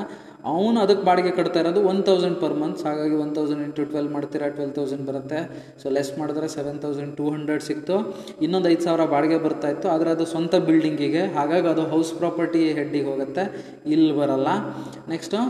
ಅವನು 0.52 0.78
ಅದಕ್ಕೆ 0.85 1.04
ಬಾಡಿಗೆ 1.09 1.33
ಕಟ್ತಾ 1.38 1.61
ಇರೋದು 1.62 1.80
ಒನ್ 1.92 2.00
ತೌಸಂಡ್ 2.09 2.38
ಪರ್ 2.42 2.57
ಮಂತ್ಸ್ 2.62 2.85
ಹಾಗಾಗಿ 2.88 3.16
ಒನ್ 3.25 3.33
ತೌಸಂಡ್ 3.38 3.62
ಇಂಟು 3.66 3.85
ಟ್ವೆಲ್ 3.92 4.11
ಮಾಡ್ತೀರಾ. 4.16 4.49
ಟ್ವೆಲ್ 4.59 4.75
ತೌಸಂಡ್ 4.78 5.04
ಬರುತ್ತೆ. 5.11 5.40
ಸೊ 5.80 5.87
ಲೆಸ್ 5.97 6.12
ಮಾಡಿದ್ರೆ 6.21 6.49
ಸೆವೆನ್ 6.57 6.78
ತೌಸಂಡ್ 6.85 7.14
ಟೂ 7.21 7.26
ಹಂಡ್ರೆಡ್ 7.37 7.64
ಸಿಕ್ತು. 7.71 7.97
ಇನ್ನೊಂದು 8.45 8.68
ಐದು 8.75 8.85
ಸಾವಿರ 8.88 9.07
ಬಾಡಿಗೆ 9.14 9.40
ಬರ್ತಾ 9.47 9.71
ಇತ್ತು. 9.75 9.88
ಆದರೆ 9.95 10.11
ಅದು 10.16 10.26
ಸ್ವಂತ 10.35 10.54
ಬಿಲ್ಡಿಂಗಿಗೆ 10.68 11.25
ಹಾಗಾಗಿ 11.38 11.68
ಅದು 11.75 11.85
ಹೌಸ್ 11.95 12.12
ಪ್ರಾಪರ್ಟಿ 12.21 12.62
ಹೆಡ್ಡಿಗೆ 12.78 13.09
ಹೋಗುತ್ತೆ. 13.12 13.45
ಇಲ್ಲಿ 13.95 14.12
ಬರಲ್ಲ. 14.21 14.49
ನೆಕ್ಸ್ಟು 15.14 15.40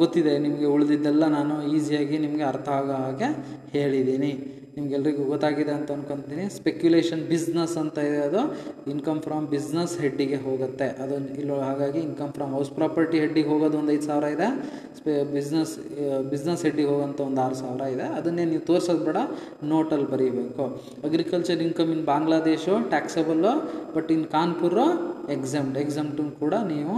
ಗೊತ್ತಿದೆ, 0.00 0.32
ನಿಮಗೆ 0.44 0.66
ಉಳಿದಿದ್ದೆಲ್ಲ 0.72 1.24
ನಾನು 1.34 1.54
ಈಸಿಯಾಗಿ 1.74 2.16
ನಿಮಗೆ 2.24 2.44
ಅರ್ಥ 2.50 2.68
ಆಗೋ 2.78 2.96
ಹಾಗೆ 3.04 3.30
ಹೇಳಿದ್ದೀನಿ. 3.76 4.32
ನಿಮ್ಗೆಲ್ರಿಗೂ 4.76 5.24
ಗೊತ್ತಾಗಿದೆ 5.32 5.72
ಅಂತ 5.78 5.88
ಅನ್ಕೊತೀನಿ. 5.96 6.44
ಸ್ಪೆಕ್ಯುಲೇಷನ್ 6.56 7.20
ಬಿಸ್ನೆಸ್ 7.32 7.74
ಅಂತ 7.82 7.96
ಇದೆ 8.08 8.20
ಅದು. 8.28 8.40
ಇನ್ಕಮ್ 8.92 9.20
ಫ್ರಮ್ 9.26 9.44
ಬಿಸ್ನೆಸ್ 9.52 9.92
ಹೆಡ್ಡಿಗೆ 10.04 10.38
ಹೋಗುತ್ತೆ. 10.46 10.88
ಅದು 11.02 11.16
ಇಲ್ಲೋ 11.40 11.56
ಹಾಗಾಗಿ 11.66 12.00
ಇನ್ಕಮ್ 12.08 12.32
ಫ್ರಮ್ 12.36 12.52
ಹೌಸ್ 12.56 12.70
ಪ್ರಾಪರ್ಟಿ 12.78 13.18
ಹೆಡ್ಡಿಗೆ 13.24 13.48
ಹೋಗೋದು 13.52 13.76
ಒಂದು 13.80 13.92
ಐದು 13.96 14.06
ಸಾವಿರ 14.08 14.28
ಇದೆ. 14.36 14.48
ಸ್ಪೆ 14.98 15.12
ಬಿಸ್ನೆಸ್ 15.36 15.74
ಬಿಸ್ನೆಸ್ 16.32 16.64
ಹೆಡ್ಡಿಗೆ 16.66 16.88
ಹೋಗೋಂಥ 16.92 17.20
ಒಂದು 17.28 17.42
ಆರು 17.44 17.58
ಸಾವಿರ 17.62 17.86
ಇದೆ. 17.94 18.06
ಅದನ್ನೇ 18.18 18.46
ನೀವು 18.52 18.62
ತೋರಿಸೋದು 18.70 19.04
ಬೇಡ. 19.10 19.18
ನೋಟಲ್ಲಿ 19.74 20.08
ಬರೀಬೇಕು. 20.14 20.66
Agriculture 21.08 21.62
income 21.68 21.92
in 21.96 22.04
Bangladesh 22.12 22.74
taxable 22.94 23.54
but 23.96 24.10
in 24.16 24.26
Kanpur 24.38 24.78
exempt 25.36 25.78
exempt 25.84 26.24
ಕೂಡ 26.42 26.54
ನೀವು 26.74 26.96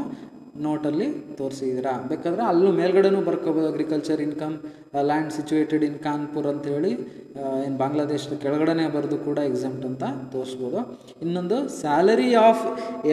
ನೋಟಲ್ಲಿ 0.65 1.07
ತೋರಿಸಿದ್ದೀರಾ? 1.39 1.93
ಬೇಕಾದರೆ 2.11 2.43
ಅಲ್ಲೂ 2.51 2.73
ಮೇಲ್ಗಡೆನೂ 2.73 3.21
ಬರ್ಕೋಬೋದು. 3.21 3.67
Agriculture 3.73 4.21
income 4.27 4.57
land 5.11 5.33
situated 5.37 5.85
in 5.85 5.99
Kanpur 6.09 6.47
ಅಂತೇಳಿ 6.53 6.93
ಏನು 7.65 7.77
ಬಾಂಗ್ಲಾದೇಶದ 7.83 8.37
ಕೆಳಗಡೆನೇ 8.45 8.87
ಬರೆದು 8.97 9.17
ಕೂಡ 9.29 9.39
ಎಕ್ಸಾಮ್ಟ್ 9.51 9.85
ಅಂತ 9.89 10.05
ತೋರಿಸ್ಬೋದು. 10.35 10.81
ಇನ್ನೊಂದು 11.25 11.69
salary 11.81 12.35
of 12.35 12.65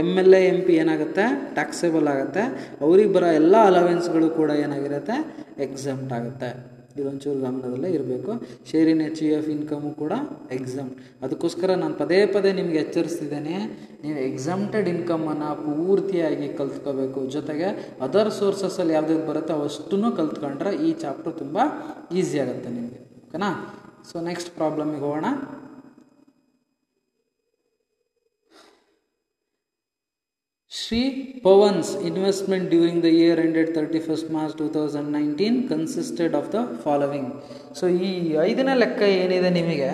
M 0.01 0.11
L 0.23 0.33
A 0.33 0.43
M 0.51 0.59
P 0.67 0.75
ಏನಾಗುತ್ತೆ? 0.83 1.25
ಟ್ಯಾಕ್ಸೇಬಲ್ 1.53 2.07
ಆಗುತ್ತೆ. 2.13 2.43
ಅವ್ರಿಗೆ 2.81 3.13
ಬರೋ 3.13 3.31
ಎಲ್ಲ 3.41 3.55
ಅಲವೆನ್ಸ್ಗಳು 3.71 4.29
ಕೂಡ 4.29 4.51
ಏನಾಗಿರುತ್ತೆ? 4.65 5.17
ಎಕ್ಸಾಮ್ಟ್ 5.67 6.13
ಆಗುತ್ತೆ. 6.19 6.72
ಇದೊಂಚೂರು 6.99 7.39
ಗಮನದಲ್ಲೇ 7.45 7.89
ಇರಬೇಕು. 7.97 8.31
ಶೇರಿನ 8.69 9.01
ಎಚ್ 9.09 9.21
ಇ 9.25 9.29
ಎಫ್ 9.37 9.49
ಇನ್ಕಮು 9.55 9.91
ಕೂಡ 10.01 10.13
ಎಕ್ಸಾಮ್ 10.57 10.91
ಅದಕ್ಕೋಸ್ಕರ 11.25 11.69
ನಾನು 11.83 11.95
ಪದೇ 12.01 12.19
ಪದೇ 12.35 12.51
ನಿಮಗೆ 12.59 12.79
ಎಚ್ಚರಿಸ್ತಿದ್ದೇನೆ, 12.85 13.55
ನೀವು 14.03 14.17
ಎಕ್ಸಾಮ್ಟೆಡ್ 14.29 14.87
ಇನ್ಕಮನ್ನು 14.93 15.49
ಪೂರ್ತಿಯಾಗಿ 15.65 16.49
ಕಲ್ತ್ಕೋಬೇಕು. 16.59 17.21
ಜೊತೆಗೆ 17.35 17.69
ಅದರ್ 18.07 18.31
ಸೋರ್ಸಸ್ಸಲ್ಲಿ 18.39 18.95
ಯಾವ್ದು 18.97 19.17
ಬರುತ್ತೆ 19.31 19.53
ಅವಷ್ಟನ್ನು 19.59 20.11
ಕಲ್ತ್ಕೊಂಡ್ರೆ 20.19 20.73
ಈ 20.87 20.91
ಚಾಪ್ಟರ್ 21.03 21.35
ತುಂಬ 21.43 21.57
ಈಸಿ 22.19 22.39
ಆಗುತ್ತೆ 22.45 22.71
ನಿಮಗೆ. 22.77 23.01
ಓಕೆನಾ? 23.27 23.51
ಸೊ 24.11 24.15
ನೆಕ್ಸ್ಟ್ 24.29 24.51
ಪ್ರಾಬ್ಲಮಿಗೆ 24.59 25.03
ಹೋಗೋಣ. 25.07 25.27
Sri 30.93 31.05
Pawan's 31.45 31.87
investment 32.07 32.73
ended 32.73 33.91
the 33.91 33.99
first 33.99 34.31
March 34.31 34.57
31st 34.57 34.73
thousand 34.73 35.09
2019 35.09 35.69
consisted 35.69 36.35
of 36.35 36.53
the 36.53 36.55
following. 36.83 37.43
So, 37.75 37.87
ಈ 37.87 38.35
ಐದನೇ 38.41 38.75
ಲೆಕ್ಕ 38.75 39.01
ಏನಿದೆ 39.01 39.49
ನಿಮಗೆ? 39.49 39.89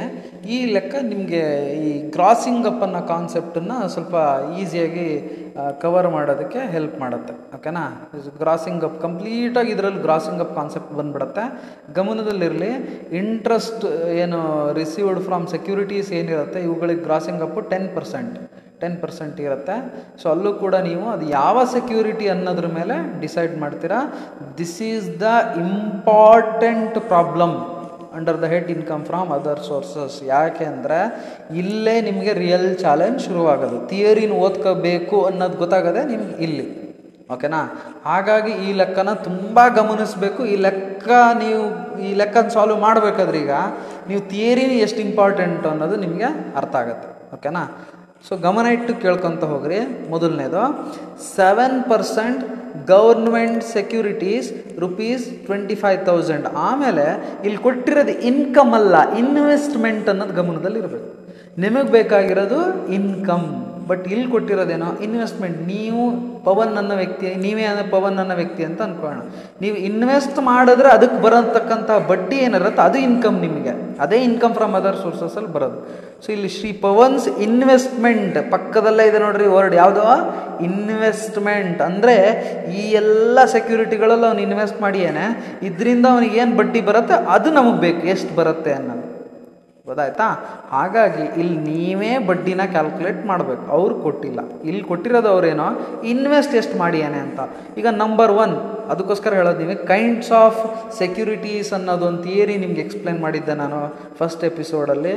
ಈ 0.50 0.66
ಲೆಕ್ಕ 0.66 0.96
ನಿಮಗೆ 1.02 1.74
ಈ 1.88 2.12
ಕ್ರಾಸಿಂಗ್ 2.12 2.68
ಅಪ್ 2.68 2.84
ಅನ್ನೋ 2.84 3.02
ಕಾನ್ಸೆಪ್ಟನ್ನು 3.02 3.90
ಸ್ವಲ್ಪ 3.90 4.16
ಈಸಿಯಾಗಿ 4.60 5.38
ಕವರ್ 5.82 6.08
ಮಾಡೋದಕ್ಕೆ 6.08 6.72
ಹೆಲ್ಪ್ 6.72 7.00
ಮಾಡುತ್ತೆ 7.00 7.34
ಓಕೆನಾ 7.34 8.12
ಗ್ರಾಸಿಂಗ್ 8.38 8.84
ಅಪ್ 8.84 9.02
ಕಂಪ್ಲೀಟಾಗಿ 9.02 9.72
ಇದರಲ್ಲಿ 9.72 10.02
ಕ್ರಾಸಿಂಗ್ 10.02 10.40
ಅಪ್ 10.40 10.56
ಕಾನ್ಸೆಪ್ಟ್ 10.56 10.94
ಬಂದ್ಬಿಡುತ್ತೆ. 10.94 11.76
ಗಮನದಲ್ಲಿರಲಿ 11.94 12.72
ಇಂಟ್ರೆಸ್ಟ್ 13.18 13.86
ಏನು 14.10 14.74
ರಿಸೀವ್ಡ್ 14.74 15.22
ಫ್ರಮ್ 15.22 15.48
ಸೆಕ್ಯೂರಿಟೀಸ್ 15.48 16.12
ಏನಿರುತ್ತೆ, 16.14 16.62
ಇವುಗಳಿಗೆ 16.62 17.02
grossing 17.02 17.42
up 17.42 17.70
ten 17.70 17.96
percent 17.96 18.40
ten 18.82 18.98
percent 19.04 19.40
ಇರುತ್ತೆ. 19.48 19.76
ಸೊ 20.22 20.26
ಅಲ್ಲೂ 20.34 20.52
ಕೂಡ 20.64 20.76
ನೀವು 20.90 21.06
ಅದು 21.16 21.26
ಯಾವ 21.40 21.64
ಸೆಕ್ಯೂರಿಟಿ 21.76 22.28
ಅನ್ನೋದ್ರ 22.36 22.68
ಮೇಲೆ 22.80 22.96
ಡಿಸೈಡ್ 23.26 23.54
ಮಾಡ್ತೀರಾ. 23.64 24.00
This 24.60 24.78
is 24.92 25.08
the 25.26 25.28
important 25.66 26.98
problem 27.14 27.56
under 28.18 28.38
the 28.44 28.46
head 28.52 28.70
income 28.76 29.04
from 29.10 29.30
other 29.36 29.60
sources 29.70 30.16
ಯಾಕೆ 30.34 30.64
ಅಂದರೆ, 30.74 31.00
ಇಲ್ಲೇ 31.62 31.94
ನಿಮಗೆ 32.08 32.32
ರಿಯಲ್ 32.44 32.70
ಚಾಲೆಂಜ್ 32.84 33.20
ಶುರುವಾಗೋದು. 33.26 33.78
ಥಿಯರಿನ 33.92 34.34
ಓದ್ಕೋಬೇಕು 34.46 35.18
ಅನ್ನೋದು 35.30 35.58
ಗೊತ್ತಾಗದೆ 35.64 36.04
ನಿಮ್ಗೆ 36.12 36.36
ಇಲ್ಲಿ. 36.46 36.66
ಓಕೆನಾ 37.36 37.60
ಹಾಗಾಗಿ 38.08 38.54
ಈ 38.68 38.70
ಲೆಕ್ಕನ 38.80 39.12
ತುಂಬ 39.28 39.60
ಗಮನಿಸಬೇಕು. 39.78 40.42
ಈ 40.54 40.56
ಲೆಕ್ಕ 40.66 41.10
ನೀವು, 41.44 41.62
ಈ 42.08 42.10
ಲೆಕ್ಕನ 42.22 42.50
ಸಾಲ್ವ್ 42.56 42.78
ಮಾಡಬೇಕಾದ್ರೆ 42.88 43.40
ಈಗ, 43.46 43.56
ನೀವು 44.10 44.22
ಥಿಯರಿನ 44.34 44.74
ಎಷ್ಟು 44.86 45.02
ಇಂಪಾರ್ಟೆಂಟ್ 45.08 45.68
ಅನ್ನೋದು 45.72 45.98
ನಿಮಗೆ 46.06 46.30
ಅರ್ಥ 46.62 46.76
ಆಗುತ್ತೆ. 46.84 47.10
ಓಕೆನಾ 47.38 47.64
ಸೊ 48.24 48.38
ಗಮನ 48.38 48.66
ಇಟ್ಟು 48.66 48.94
ಕೇಳ್ಕೊತ 48.94 49.44
ಹೋಗ್ರಿ. 49.44 49.80
ಮೊದಲನೇದು 50.10 50.64
seven 51.36 51.84
percent 51.84 52.42
government 52.88 53.64
securities 53.64 54.80
rupees 54.80 55.46
twenty 55.46 55.76
five 55.76 56.06
thousand 56.06 56.46
ಆಮೇಲೆ 56.46 57.06
ಇಲ್ಲಿ 57.46 57.58
ಕೊಟ್ಟಿರೋದು 57.58 58.10
ಇನ್ಕಮ್ 58.22 58.74
ಅಲ್ಲ 58.74 58.96
ಇನ್ವೆಸ್ಟ್ಮೆಂಟ್ 59.14 60.10
ಅನ್ನೋದು 60.10 60.34
ಗಮನದಲ್ಲಿ 60.34 60.80
ಇರಬೇಕು 60.80 61.10
ನಿಮಗೆ 61.58 61.92
ಬೇಕಾಗಿರೋದು 61.92 62.60
ಇನ್ಕಮ್ 62.92 63.48
ಬಟ್ 63.90 64.04
ಇಲ್ಲಿ 64.14 64.28
ಕೊಟ್ಟಿರೋದೇನೋ 64.34 64.90
ಇನ್ವೆಸ್ಟ್ಮೆಂಟ್ 65.06 65.60
ನೀವು 65.74 66.04
ಪವನ್ 66.48 66.74
ಅನ್ನೋ 66.82 66.96
ವ್ಯಕ್ತಿ, 67.02 67.30
ನೀವೇ 67.46 67.64
ಪವನ್ 67.94 68.18
ಅನ್ನೋ 68.24 68.36
ವ್ಯಕ್ತಿ 68.42 68.62
ಅಂತ 68.68 68.80
ಅನ್ಕೊಳ್ಳೋಣ. 68.88 69.22
ನೀವು 69.64 69.76
ಇನ್ವೆಸ್ಟ್ 69.90 70.40
ಮಾಡಿದ್ರೆ 70.50 70.90
ಅದಕ್ಕೆ 70.98 71.18
ಬರತಕ್ಕಂಥ 71.26 71.90
ಬಡ್ಡಿ 72.12 72.38
ಏನಿರುತ್ತೆ, 72.46 72.82
ಅದು 72.88 72.98
ಇನ್ಕಮ್ 73.08 73.38
ನಿಮಗೆ. 73.46 73.74
ಅದೇ 74.06 74.20
ಇನ್ಕಮ್ 74.28 74.54
ಫ್ರಮ್ 74.60 74.76
ಅದರ್ 74.80 74.98
ಸೋರ್ಸಸಲ್ಲಿ 75.04 75.52
ಬರೋದು. 75.56 75.80
ಸೊ 76.24 76.30
ಇಲ್ಲಿ 76.36 76.50
ಶ್ರೀ 76.58 76.72
ಪವನ್ಸ್ 76.86 77.26
ಇನ್ವೆಸ್ಟ್ಮೆಂಟ್ 77.48 78.38
ಪಕ್ಕದಲ್ಲೇ 78.54 79.06
ಇದೆ 79.10 79.20
ನೋಡ್ರಿ 79.26 79.50
ವರ್ಡ್ 79.58 79.76
ಯಾವುದೋ? 79.82 80.08
ಇನ್ವೆಸ್ಟ್ಮೆಂಟ್ 80.70 81.82
ಅಂದರೆ 81.90 82.16
ಈ 82.80 82.84
ಎಲ್ಲ 83.02 83.40
ಸೆಕ್ಯೂರಿಟಿಗಳಲ್ಲಿ 83.56 84.28
ಅವ್ನು 84.30 84.44
ಇನ್ವೆಸ್ಟ್ 84.48 84.82
ಮಾಡಿಯೇನೆ, 84.86 85.28
ಇದರಿಂದ 85.70 86.06
ಅವನಿಗೆ 86.16 86.38
ಏನು 86.44 86.56
ಬಡ್ಡಿ 86.62 86.82
ಬರುತ್ತೆ, 86.92 87.18
ಅದು 87.38 87.52
ನಮಗೆ 87.60 87.80
ಬೇಕು, 87.88 88.04
ಎಷ್ಟು 88.16 88.34
ಬರುತ್ತೆ 88.42 88.74
ಅನ್ನೋದು. 88.80 89.09
ಗೊತ್ತಾಯ್ತಾ? 89.90 90.28
ಹಾಗಾಗಿ 90.76 91.24
ಇಲ್ಲಿ 91.42 91.58
ನೀವೇ 91.72 92.12
ಬಡ್ಡಿನ 92.30 92.62
ಕ್ಯಾಲ್ಕುಲೇಟ್ 92.76 93.22
ಮಾಡಬೇಕು. 93.26 93.66
ಅವ್ರು 93.78 93.96
ಕೊಟ್ಟಿಲ್ಲ. 94.06 94.40
ಇಲ್ಲಿ 94.64 94.84
ಕೊಟ್ಟಿರೋದು 94.84 95.30
ಅವರೇನೋ, 95.36 95.68
ಇನ್ವೆಸ್ಟ್ 96.14 96.56
ಎಷ್ಟು 96.62 96.78
ಮಾಡಿಯಾನೆ 96.78 97.20
ಅಂತ. 97.26 97.40
ಈಗ 97.78 97.88
ನಂಬರ್ 98.04 98.34
ಒನ್ 98.44 98.56
ಅದಕ್ಕೋಸ್ಕರ 98.90 99.34
ಹೇಳೋದು 99.40 99.60
ನೀವೇ 99.60 99.76
ಕೈಂಡ್ಸ್ 99.94 100.32
ಆಫ್ 100.44 100.62
ಸೆಕ್ಯೂರಿಟೀಸ್ 101.00 101.74
ಅನ್ನೋದು 101.74 102.06
ಒಂದು 102.06 102.24
ಥಿಯರಿ 102.24 102.58
ನಿಮ್ಗೆ 102.58 102.82
ಎಕ್ಸ್ಪ್ಲೇನ್ 102.82 103.20
ಮಾಡಿದ್ದೆ 103.20 103.56
ನಾನು 103.64 103.80
ಫಸ್ಟ್ 104.20 104.44
ಎಪಿಸೋಡಲ್ಲಿ 104.44 105.14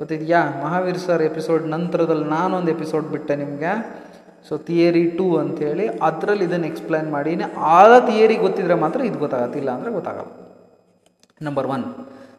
ಗೊತ್ತಿದ್ಯಾ? 0.00 0.40
ಮಹಾವೀರ್ 0.64 0.98
ಸರ್ 0.98 1.22
ಎಪಿಸೋಡ್ 1.22 1.62
ನಂತರದಲ್ಲಿ 1.66 2.26
ನಾನೊಂದು 2.28 2.70
ಎಪಿಸೋಡ್ 2.70 3.06
ಬಿಟ್ಟೆ 3.14 3.36
ನಿಮಗೆ. 3.36 3.72
ಸೊ 4.48 4.56
ಥಿಯರಿ 4.66 5.04
ಟೂ 5.18 5.26
ಅಂಥೇಳಿ 5.36 5.86
ಅದರಲ್ಲಿ 6.08 6.44
ಇದನ್ನು 6.44 6.66
ಎಕ್ಸ್ಪ್ಲೇನ್ 6.66 7.08
ಮಾಡಿ. 7.12 7.32
ಆ 7.76 7.78
ಥಿಯರಿ 8.08 8.36
ಗೊತ್ತಿದ್ರೆ 8.36 8.74
ಮಾತ್ರ 8.82 9.00
ಇದು 9.00 9.18
ಗೊತ್ತಾಗತ್ತಿಲ್ಲ 9.18 9.70
ಅಂದರೆ 9.70 9.90
ಗೊತ್ತಾಗಲ್ಲ. 9.92 10.30
Number 11.42 11.66
one 11.66 11.84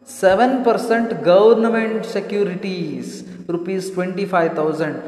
seven 0.06 0.56
percent 0.66 1.10
government 1.32 2.04
securities 2.16 3.12
rupees 3.54 3.88
twenty 3.94 4.24
five 4.32 4.50
thousand 4.60 4.98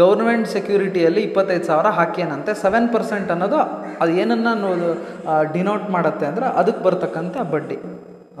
government 0.00 0.46
ಸೆಕ್ಯೂರಿಟಿಯಲ್ಲಿ 0.54 1.20
ಇಪ್ಪತ್ತೈದು 1.28 1.66
ಸಾವಿರ 1.70 1.88
ಹಾಕ್ಯನಂತೆ. 1.98 2.52
ಸೆವೆನ್ 2.62 2.88
ಪರ್ಸೆಂಟ್ 2.94 3.28
ಅನ್ನೋದು 3.34 3.58
ಅದು 4.02 4.12
ಏನನ್ನು 4.22 4.70
ಡಿನೋಟ್ 5.54 5.86
ಮಾಡುತ್ತೆ 5.96 6.24
ಅಂದರೆ 6.30 6.46
ಅದಕ್ಕೆ 6.60 6.82
ಬರ್ತಕ್ಕಂಥ 6.86 7.36
ಬಡ್ಡಿ. 7.54 7.78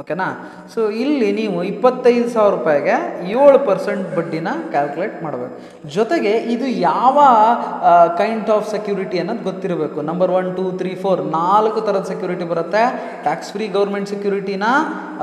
ಓಕೆನಾ? 0.00 0.26
ಸೊ 0.72 0.80
ಇಲ್ಲಿ 1.02 1.28
ನೀವು 1.38 1.58
ಇಪ್ಪತ್ತೈದು 1.68 2.26
ಸಾವಿರ 2.32 2.50
ರೂಪಾಯಿಗೆ 2.56 2.96
ಏಳು 3.42 3.58
ಪರ್ಸೆಂಟ್ 3.68 4.02
ಬಡ್ಡಿನ 4.16 4.48
ಕ್ಯಾಲ್ಕುಲೇಟ್ 4.72 5.14
ಮಾಡಬೇಕು. 5.26 5.54
ಜೊತೆಗೆ 5.94 6.32
ಇದು 6.54 6.66
ಯಾವ 6.88 7.18
ಕೈಂಡ್ 8.20 8.50
ಆಫ್ 8.56 8.66
ಸೆಕ್ಯೂರಿಟಿ 8.74 9.16
ಅನ್ನೋದು 9.22 9.44
ಗೊತ್ತಿರಬೇಕು. 9.50 9.98
Number 10.10 10.32
one 10.38 10.48
two 10.58 10.64
three 10.80 10.92
four 11.04 11.22
ನಾಲ್ಕು 11.38 11.80
ಥರದ 11.86 12.04
ಸೆಕ್ಯೂರಿಟಿ 12.12 12.46
ಬರುತ್ತೆ. 12.52 12.82
ಟ್ಯಾಕ್ಸ್ 13.26 13.50
ಫ್ರೀ 13.54 13.68
ಗೌರ್ಮೆಂಟ್ 13.78 14.10
ಸೆಕ್ಯೂರಿಟಿನ 14.14 14.66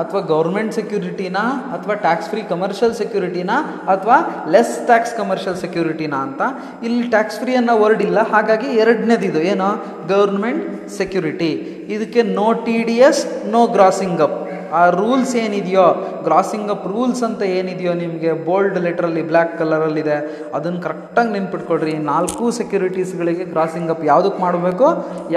ಅಥವಾ 0.02 0.22
ಗೌರ್ಮೆಂಟ್ 0.32 0.74
ಸೆಕ್ಯೂರಿಟಿನ 0.78 1.38
ಅಥವಾ 1.76 1.96
ಟ್ಯಾಕ್ಸ್ 2.06 2.28
ಫ್ರೀ 2.32 2.42
ಕಮರ್ಷಿಯಲ್ 2.52 2.94
ಸೆಕ್ಯೂರಿಟಿನ 3.02 3.52
ಅಥವಾ 3.94 4.18
ಲೆಸ್ 4.54 4.74
ಟ್ಯಾಕ್ಸ್ 4.90 5.14
ಕಮರ್ಷಿಯಲ್ 5.20 5.58
ಸೆಕ್ಯೂರಿಟಿನ 5.64 6.14
ಅಂತ. 6.26 6.42
ಇಲ್ಲಿ 6.86 7.06
ಟ್ಯಾಕ್ಸ್ 7.16 7.38
ಫ್ರೀ 7.44 7.54
ಅನ್ನೋ 7.60 7.76
ವರ್ಡ್ 7.84 8.04
ಇಲ್ಲ. 8.08 8.18
ಹಾಗಾಗಿ 8.34 8.70
ಎರಡನೇದಿದು 8.84 9.42
ಏನು? 9.52 9.70
ಗೌರ್ಮೆಂಟ್ 10.14 10.64
ಸೆಕ್ಯೂರಿಟಿ 10.98 11.52
ಇದಕ್ಕೆ 11.94 12.20
no 12.40 12.48
T 12.66 12.76
D 12.88 12.96
S 13.10 13.22
no 13.54 13.62
grossing 13.76 14.20
up 14.26 14.38
ಆ 14.78 14.82
ರೂಲ್ಸ್ 14.98 15.32
ಏನಿದೆಯೋ 15.44 15.86
ಗ್ರಾಸಿಂಗ್ 16.26 16.70
ಅಪ್ 16.74 16.86
ರೂಲ್ಸ್ 16.92 17.22
ಅಂತ 17.28 17.42
ಏನಿದೆಯೋ 17.58 17.92
ನಿಮಗೆ 18.02 18.30
ಬೋಲ್ಡ್ 18.46 18.78
ಲೆಟ್ರಲ್ಲಿ 18.86 19.22
ಬ್ಲ್ಯಾಕ್ 19.30 19.52
ಕಲರಲ್ಲಿದೆ 19.60 20.16
ಅದನ್ನು 20.58 20.80
ಕರೆಕ್ಟಾಗಿ 20.86 21.32
ನೆನ್ಪಿಟ್ಕೊಳ್ರಿ. 21.36 21.94
ನಾಲ್ಕು 22.12 22.44
ಸೆಕ್ಯೂರಿಟೀಸ್ಗಳಿಗೆ 22.58 23.46
ಗ್ರಾಸಿಂಗ್ 23.54 23.92
ಅಪ್ 23.94 24.04
ಯಾವುದಕ್ಕೆ 24.10 24.40
ಮಾಡಬೇಕು 24.46 24.88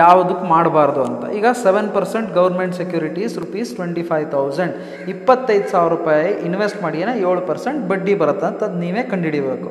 ಯಾವುದಕ್ಕೆ 0.01 0.48
ಮಾಡಬಾರ್ದು 0.56 1.01
ಅಂತ. 1.10 1.24
ಈಗ 1.39 1.48
seven 1.65 1.89
percent 1.98 2.32
government 2.39 2.75
securities 2.82 3.36
rupees 3.44 3.72
twenty 3.79 4.06
five 4.12 4.27
thousand 4.36 4.75
ಇಪ್ಪತ್ತೈದು 5.15 5.67
ಸಾವಿರ 5.74 5.91
ರೂಪಾಯಿ 5.98 6.29
ಇನ್ವೆಸ್ಟ್ 6.50 6.82
ಮಾಡಿ 6.86 7.00
ಏಳು 7.29 7.41
ಪರ್ಸೆಂಟ್ 7.51 7.82
ಬಡ್ಡಿ 7.94 8.15
ಬರುತ್ತೆ 8.24 8.48
ಅಂತ 8.51 8.63
ಅದು 8.70 8.79
ನೀವೇ 8.86 9.03
ಕಂಡುಹಿಡಿಬೇಕು. 9.13 9.70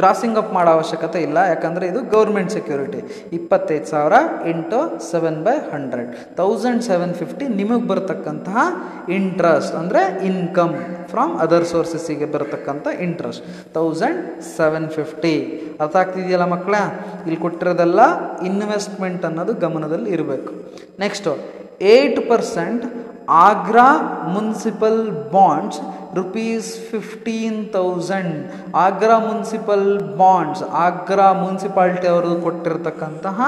ಗ್ರಾಸಿಂಗ್ 0.00 0.38
ಅಪ್ 0.42 0.52
ಮಾಡೋ 0.56 0.70
ಅವಶ್ಯಕತೆ 0.76 1.20
ಇಲ್ಲ. 1.22 1.38
ಯಾಕಂದರೆ 1.52 1.84
ಇದು 1.92 2.00
ಗೌರ್ಮೆಂಟ್ 2.14 2.52
ಸೆಕ್ಯೂರಿಟಿ 2.56 3.00
ಇಪ್ಪತ್ತೈದು 3.38 3.88
ಸಾವಿರ 3.92 4.14
into 4.52 4.80
seven 5.10 5.38
by 5.46 5.56
hundred 5.72 6.10
thousand 6.40 6.82
seven 6.82 7.14
fifty 7.14 7.46
ನಿಮಗೆ 7.60 7.86
ಬರತಕ್ಕಂತಹ 7.92 8.58
ಇಂಟ್ರೆಸ್ಟ್ 9.18 9.74
ಅಂದರೆ 9.74 10.02
ಇನ್ಕಮ್ 10.30 10.74
ಫ್ರಮ್ 11.12 11.32
ಅದರ್ 11.38 11.64
ಸೋರ್ಸಸ್ಸಿಗೆ 11.64 12.26
ಬರತಕ್ಕಂಥ 12.34 12.86
ಇಂಟ್ರೆಸ್ಟ್ 13.06 13.44
ತೌಸಂಡ್ 13.74 14.20
ಸೆವೆನ್ 14.56 14.88
ಫಿಫ್ಟಿ 14.98 15.34
ಅರ್ಥ 15.80 15.96
ಆಗ್ತಿದೆಯಲ್ಲ 15.96 16.44
ಮಕ್ಕಳ 16.44 16.74
ಇಲ್ಲಿ 17.26 17.36
ಕೊಟ್ಟಿರೋದೆಲ್ಲ 17.36 18.00
ಇನ್ವೆಸ್ಟ್ಮೆಂಟ್ 18.42 19.24
ಅನ್ನೋದು 19.24 19.54
ಗಮನದಲ್ಲಿ 19.66 20.10
ಇರಬೇಕು. 20.10 20.52
Next 21.00 21.32
eight 21.94 22.28
percent 22.28 22.84
Agra 23.28 23.86
municipal 24.34 24.98
bonds 25.32 25.80
rupees 26.18 26.68
fifteen 26.90 27.58
thousand 27.76 28.36
Agra 28.84 29.16
municipal 29.28 29.86
bonds 30.20 30.62
Agra 30.86 31.28
municipality 31.42 32.06
ಅವರು 32.14 32.30
ಕೊಟ್ಟಿರ್ತಕ್ಕಂತಹ 32.46 33.40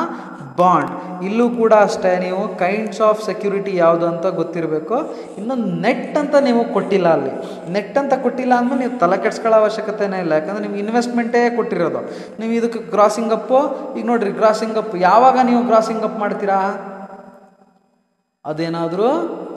ಬಾಂಡ್ 0.61 0.92
ಇಲ್ಲೂ 1.26 1.44
ಕೂಡ 1.59 1.72
ಅಷ್ಟೇ, 1.87 2.12
ನೀವು 2.24 2.40
ಕೈಂಡ್ಸ್ 2.62 3.00
ಆಫ್ 3.09 3.20
ಸೆಕ್ಯೂರಿಟಿ 3.26 3.72
ಯಾವುದು 3.83 4.04
ಅಂತ 4.12 4.26
ಗೊತ್ತಿರಬೇಕು. 4.38 4.96
ಇನ್ನು 5.40 5.57
ನೆಟ್ 5.85 6.16
ಅಂತ 6.22 6.35
ನೀವು 6.46 6.62
ಕೊಟ್ಟಿಲ್ಲ 6.76 7.09
ಅಲ್ಲಿ. 7.16 7.33
ನೆಟ್ 7.74 7.96
ಅಂತ 8.02 8.14
ಕೊಟ್ಟಿಲ್ಲ 8.24 8.52
ಅಂದಮೇಲೆ 8.61 8.81
ನೀವು 8.85 8.94
ತಲೆ 9.02 9.18
ಕೆಡ್ಸ್ಕೊಳ್ಳೋ 9.24 9.57
ಅವಶ್ಯಕತೆನೇ 9.62 10.18
ಇಲ್ಲ. 10.24 10.33
ಯಾಕಂದರೆ 10.38 10.64
ನಿಮ್ಗೆ 10.66 10.83
ಇನ್ವೆಸ್ಟ್ಮೆಂಟೇ 10.85 11.42
ಕೊಟ್ಟಿರೋದು. 11.59 12.02
ನೀವು 12.40 12.52
ಇದಕ್ಕೆ 12.59 12.83
ಕ್ರಾಸಿಂಗ್ 12.94 13.35
ಅಪ್ಪು 13.38 13.61
ಈಗ 13.96 14.04
ನೋಡಿರಿ 14.12 14.33
ಗ್ರಾಸಿಂಗ್ 14.40 14.78
ಅಪ್ 14.83 14.94
ಯಾವಾಗ 15.09 15.38
ನೀವು 15.50 15.62
ಗ್ರಾಸಿಂಗ್ 15.70 16.07
ಅಪ್ 16.09 16.18
ಮಾಡ್ತೀರಾ? 16.24 16.61
ಅದೇನಾದರೂ 18.50 19.08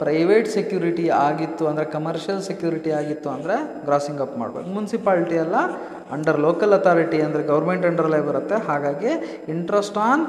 ಪ್ರೈವೇಟ್ 0.02 0.48
ಸೆಕ್ಯೂರಿಟಿ 0.56 1.04
ಆಗಿತ್ತು 1.24 1.64
ಅಂದರೆ 1.70 1.86
ಕಮರ್ಷಿಯಲ್ 1.96 2.40
ಸೆಕ್ಯೂರಿಟಿ 2.48 2.90
ಆಗಿತ್ತು 3.00 3.28
ಅಂದರೆ 3.34 3.56
ಗ್ರಾಸಿಂಗ್ 3.88 4.22
ಅಪ್ 4.24 4.36
ಮಾಡಬೇಕು 4.42 4.70
ಮುನ್ಸಿಪಾಲ್ಟಿ 4.78 5.36
ಎಲ್ಲ 5.44 5.58
ಅಂಡರ್ 6.16 6.38
ಲೋಕಲ್ 6.46 6.74
ಅಥಾರಿಟಿ 6.78 7.20
ಅಂದರೆ 7.26 7.42
ಗೌರ್ಮೆಂಟ್ 7.52 7.84
ಅಂಡರ್ಲೇ 7.90 8.22
ಬರುತ್ತೆ. 8.30 8.56
ಹಾಗಾಗಿ 8.70 9.12
interest 9.54 10.00
on 10.08 10.24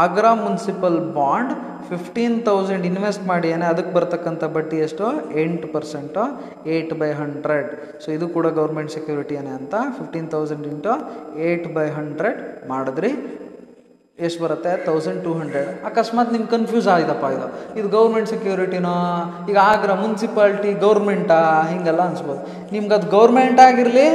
Agra 0.00 0.32
municipal 0.42 0.98
bond 1.16 1.52
fifteen 1.88 2.36
thousand 2.46 2.84
invest 2.90 3.24
ಮಾಡಿ 3.30 3.48
ಏನೇ 3.54 3.66
ಅದಕ್ಕೆ 3.72 3.92
ಬರ್ತಕ್ಕಂಥ 3.96 4.44
ಬಡ್ಡಿ 4.56 4.78
ಎಷ್ಟು? 4.86 5.06
ಎಂಟು 5.42 5.66
percent 5.74 6.22
eight 6.74 6.94
by 7.00 7.10
hundred 7.22 7.70
so 8.02 8.08
ಇದು 8.16 8.26
ಕೂಡ 8.36 8.46
ಗೌರ್ಮೆಂಟ್ 8.60 8.92
ಸೆಕ್ಯೂರಿಟಿಯೇ 8.96 9.42
ಅಂತ 9.58 9.74
fifteen 9.98 10.28
thousand 10.34 10.66
into 10.72 10.94
eight 11.48 11.68
by 11.76 11.86
hundred 11.98 12.40
ಮಾಡಿದ್ರಿ. 12.72 13.12
ಎಷ್ಟು 14.18 14.40
ಬರುತ್ತೆ 14.42 14.72
ತೌಸಂಡ್ 14.86 15.20
ಟೂ 15.24 15.30
ಹಂಡ್ರೆಡ್ 15.38 15.70
ಅಕಸ್ಮಾತ್ 15.88 16.28
ನಿಮ್ಗೆ 16.34 16.50
ಕನ್ಫ್ಯೂಸ್ 16.50 16.88
ಆಗಿದಪ್ಪ 16.92 17.24
ಇದು. 17.36 17.46
ಇದು 17.78 17.88
ಗೌರ್ಮೆಂಟ್ 17.94 18.28
ಸೆಕ್ಯೂರಿಟಿನೋ 18.32 18.92
ಈಗ 19.50 19.56
ಆಗ್ರ 19.70 19.92
ಮುನ್ಸಿಪಾಲ್ಟಿ 20.02 20.72
ಗೌರ್ಮೆಂಟಾ 20.84 21.38
ಹಿಂಗೆಲ್ಲ 21.70 22.02
ಅನ್ಸ್ಬೋದು. 22.10 22.40
ನಿಮ್ಗೆ 22.74 22.94
ಅದು 22.98 23.06
ಗೌರ್ಮೆಂಟ್ 23.16 23.60
ಆಗಿರಲಿ 23.60 24.06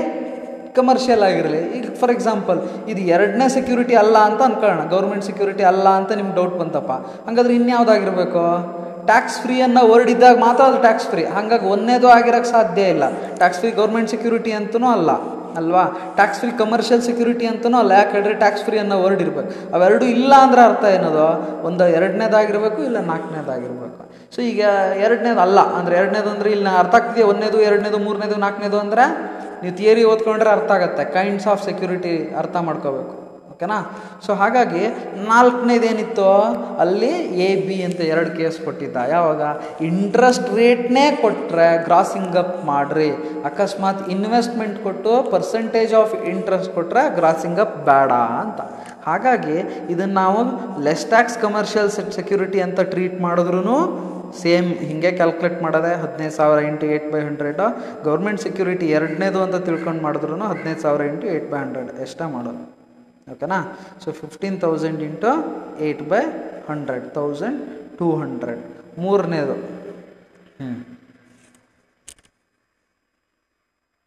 ಕಮರ್ಷಿಯಲ್ 0.78 1.24
ಆಗಿರಲಿ. 1.30 1.62
ಈಗ 1.78 1.92
ಫಾರ್ 2.02 2.12
ಎಕ್ಸಾಂಪಲ್ 2.12 2.60
ಇದು 2.92 3.02
ಎರಡನೇ 3.16 3.48
ಸೆಕ್ಯೂರಿಟಿ 3.58 3.96
ಅಲ್ಲ 4.04 4.18
ಅಂತ 4.30 4.42
ಅನ್ಕೊಳ್ಳೋಣ. 4.50 4.84
ಗೌರ್ಮೆಂಟ್ 4.96 5.26
ಸೆಕ್ಯೂರಿಟಿ 5.30 5.64
ಅಲ್ಲ 5.72 5.88
ಅಂತ 6.00 6.12
ನಿಮ್ಗೆ 6.20 6.36
ಡೌಟ್ 6.36 6.56
ಬಂತಪ್ಪ. 6.62 6.92
ಹಾಗಾದ್ರೆ 7.26 7.56
ಇನ್ಯಾವುದಾಗಿರ್ಬೇಕು? 7.62 8.44
ಟ್ಯಾಕ್ಸ್ 9.10 9.38
ಫ್ರೀ 9.44 9.62
ಅನ್ನೋ 9.68 9.82
ವರ್ಡ್ 9.92 10.10
ಇದ್ದಾಗ 10.10 10.38
ಮಾತ್ರ 10.40 10.64
ಅದು 10.72 10.80
ಟ್ಯಾಕ್ಸ್ 10.88 11.08
ಫ್ರೀ 11.08 11.26
ಹಾಗಾಗಿ 11.36 11.68
ಒಂದೇದು 11.76 12.10
ಆಗಿರೋಕ್ಕೆ 12.18 12.52
ಸಾಧ್ಯ 12.52 12.82
ಇಲ್ಲ. 12.96 13.04
ಟ್ಯಾಕ್ಸ್ 13.42 13.60
ಫ್ರೀ 13.60 13.72
ಗೌರ್ಮೆಂಟ್ 13.82 14.10
ಸೆಕ್ಯೂರಿಟಿ 14.10 14.52
ಅಂತನೂ 14.52 14.90
ಅಲ್ಲ. 14.98 15.10
ಅಲ್ವಾ? 15.60 15.84
ಟ್ಯಾಕ್ಸ್ 16.18 16.40
ಫ್ರೀ 16.42 16.52
ಕಮರ್ಷಿಯಲ್ 16.62 17.04
ಸೆಕ್ಯೂರಿಟಿ 17.08 17.46
ಅಂತನೂ 17.52 17.78
ಅಲ್ಲ, 17.82 17.92
ಯಾಕೆ 18.00 18.12
ಹೇಳಿದ್ರೆ 18.16 18.36
ಟ್ಯಾಕ್ಸ್ 18.44 18.64
ಫ್ರೀ 18.68 18.78
ಅನ್ನೋ 18.84 18.98
ವರ್ಡ್ 19.06 19.22
ಇರಬೇಕು. 19.26 19.52
ಅವೆರಡು 19.78 20.06
ಇಲ್ಲ 20.16 20.34
ಅಂದ್ರೆ 20.46 20.62
ಅರ್ಥ 20.70 20.84
ಏನದು? 20.98 21.28
ಒಂದು 21.70 21.86
ಎರಡನೇದಾಗಿರ್ಬೇಕು, 21.98 22.80
ಇಲ್ಲ 22.90 22.98
ನಾಲ್ಕನೇದಾಗಿರ್ಬೇಕು. 23.12 23.96
ಸೊ 24.36 24.42
ಈಗ 24.52 24.62
ಎರಡನೇದು 25.06 25.42
ಅಲ್ಲ, 25.46 25.60
ಅಂದರೆ 25.80 25.96
ಎರಡನೇದು 26.02 26.30
ಅಂದರೆ 26.36 26.52
ಇಲ್ಲಿ 26.58 26.72
ಅರ್ಥ 26.82 26.96
ಆಗ್ತಿದೆ 27.00 27.26
ಒಂದನೇದು, 27.32 27.60
ಎರಡನೇದು, 27.70 28.00
ಮೂರನೇದು, 28.08 28.38
ನಾಲ್ಕನೇದು 28.46 28.80
ಅಂದರೆ, 28.86 29.06
ನೀವು 29.62 29.74
ಥಿಯರಿ 29.80 30.04
ಓದ್ಕೊಂಡ್ರೆ 30.12 30.52
ಅರ್ಥ 30.58 30.72
ಆಗುತ್ತೆ. 30.78 31.06
ಕೈಂಡ್ಸ್ 31.18 31.48
ಆಫ್ 31.54 31.64
ಸೆಕ್ಯೂರಿಟಿ 31.70 32.14
ಅರ್ಥ 32.42 32.56
ಮಾಡ್ಕೋಬೇಕು. 32.68 33.16
ಓಕೆನಾ? 33.60 33.78
ಸೊ 34.26 34.32
ಹಾಗಾಗಿ 34.40 34.84
ನಾಲ್ಕನೇದೇನಿತ್ತು? 35.30 36.28
ಅಲ್ಲಿ 36.84 37.10
ಎ 37.46 37.48
ಬಿ 37.66 37.78
ಅಂತ 37.88 38.00
ಎರಡು 38.12 38.30
ಕೇಸ್ 38.38 38.58
ಕೊಟ್ಟಿದ್ದ. 38.66 38.98
ಯಾವಾಗ? 39.14 39.42
ಇಂಟ್ರೆಸ್ಟ್ 39.88 40.48
ರೇಟ್ನೇ 40.60 41.04
ಕೊಟ್ಟರೆ 41.24 41.66
ಗ್ರಾಸಿಂಗ್ 41.88 42.38
ಅಪ್ 42.44 42.54
ಮಾಡಿರಿ. 42.70 43.10
ಅಕಸ್ಮಾತ್ 43.50 44.04
ಇನ್ವೆಸ್ಟ್ಮೆಂಟ್ 44.16 44.78
ಕೊಟ್ಟು 44.86 45.12
ಪರ್ಸೆಂಟೇಜ್ 45.34 45.96
ಆಫ್ 46.02 46.14
ಇಂಟ್ರೆಸ್ಟ್ 46.34 46.72
ಕೊಟ್ಟರೆ 46.78 47.04
ಗ್ರಾಸಿಂಗ್ 47.20 47.62
ಅಪ್ 47.66 47.76
ಬೇಡ 47.90 48.12
ಅಂತ. 48.44 48.60
ಹಾಗಾಗಿ 49.10 49.58
ಇದನ್ನು 49.96 50.18
ನಾವು 50.22 50.40
ಲೆಸ್ 50.88 51.06
ಟ್ಯಾಕ್ಸ್ 51.16 51.38
ಕಮರ್ಷಿಯಲ್ 51.46 51.92
ಸೆಕ್ಯೂರಿಟಿ 52.20 52.62
ಅಂತ 52.70 52.80
ಟ್ರೀಟ್ 52.96 53.20
ಮಾಡಿದ್ರೂ 53.28 53.78
ಸೇಮ್ 54.42 54.72
ಹಿಂಗೆ 54.88 55.14
ಕ್ಯಾಲ್ಕುಲೇಟ್ 55.20 55.62
ಮಾಡೋದೆ 55.68 55.94
ಹದಿನೈದು 56.06 56.38
ಸಾವಿರ 56.40 56.60
into 56.72 56.88
eight 56.96 57.12
by 57.14 57.24
hundred 57.30 57.68
government 58.10 58.44
security 58.48 58.88
ಎರಡನೇದು 58.98 59.42
ಅಂತ 59.48 59.60
ತಿಳ್ಕೊಂಡು 59.70 60.04
ಮಾಡಿದ್ರು 60.10 60.44
ಹದಿನೈದು 60.52 60.84
ಸಾವಿರ 60.88 61.14
ಇಂಟು 61.14 61.28
ಏಯ್ಟ್ 61.36 61.50
ಬೈ 61.54 61.62
ಹಂಡ್ರೆಡ್ 61.66 61.94
ಎಷ್ಟೇ 62.08 62.28
ಮಾಡೋದು. 62.36 62.66
ಓಕೆನಾ? 63.34 63.60
So 64.04 64.10
fifteen 64.22 64.58
thousand 64.66 65.02
into 65.08 65.32
eight 65.88 66.04
by 66.14 66.22
hundred 66.70 67.06
thousand 67.18 67.60
two 68.00 68.08
hundred 68.24 68.64
ಮೂರನೇದು. 69.04 69.56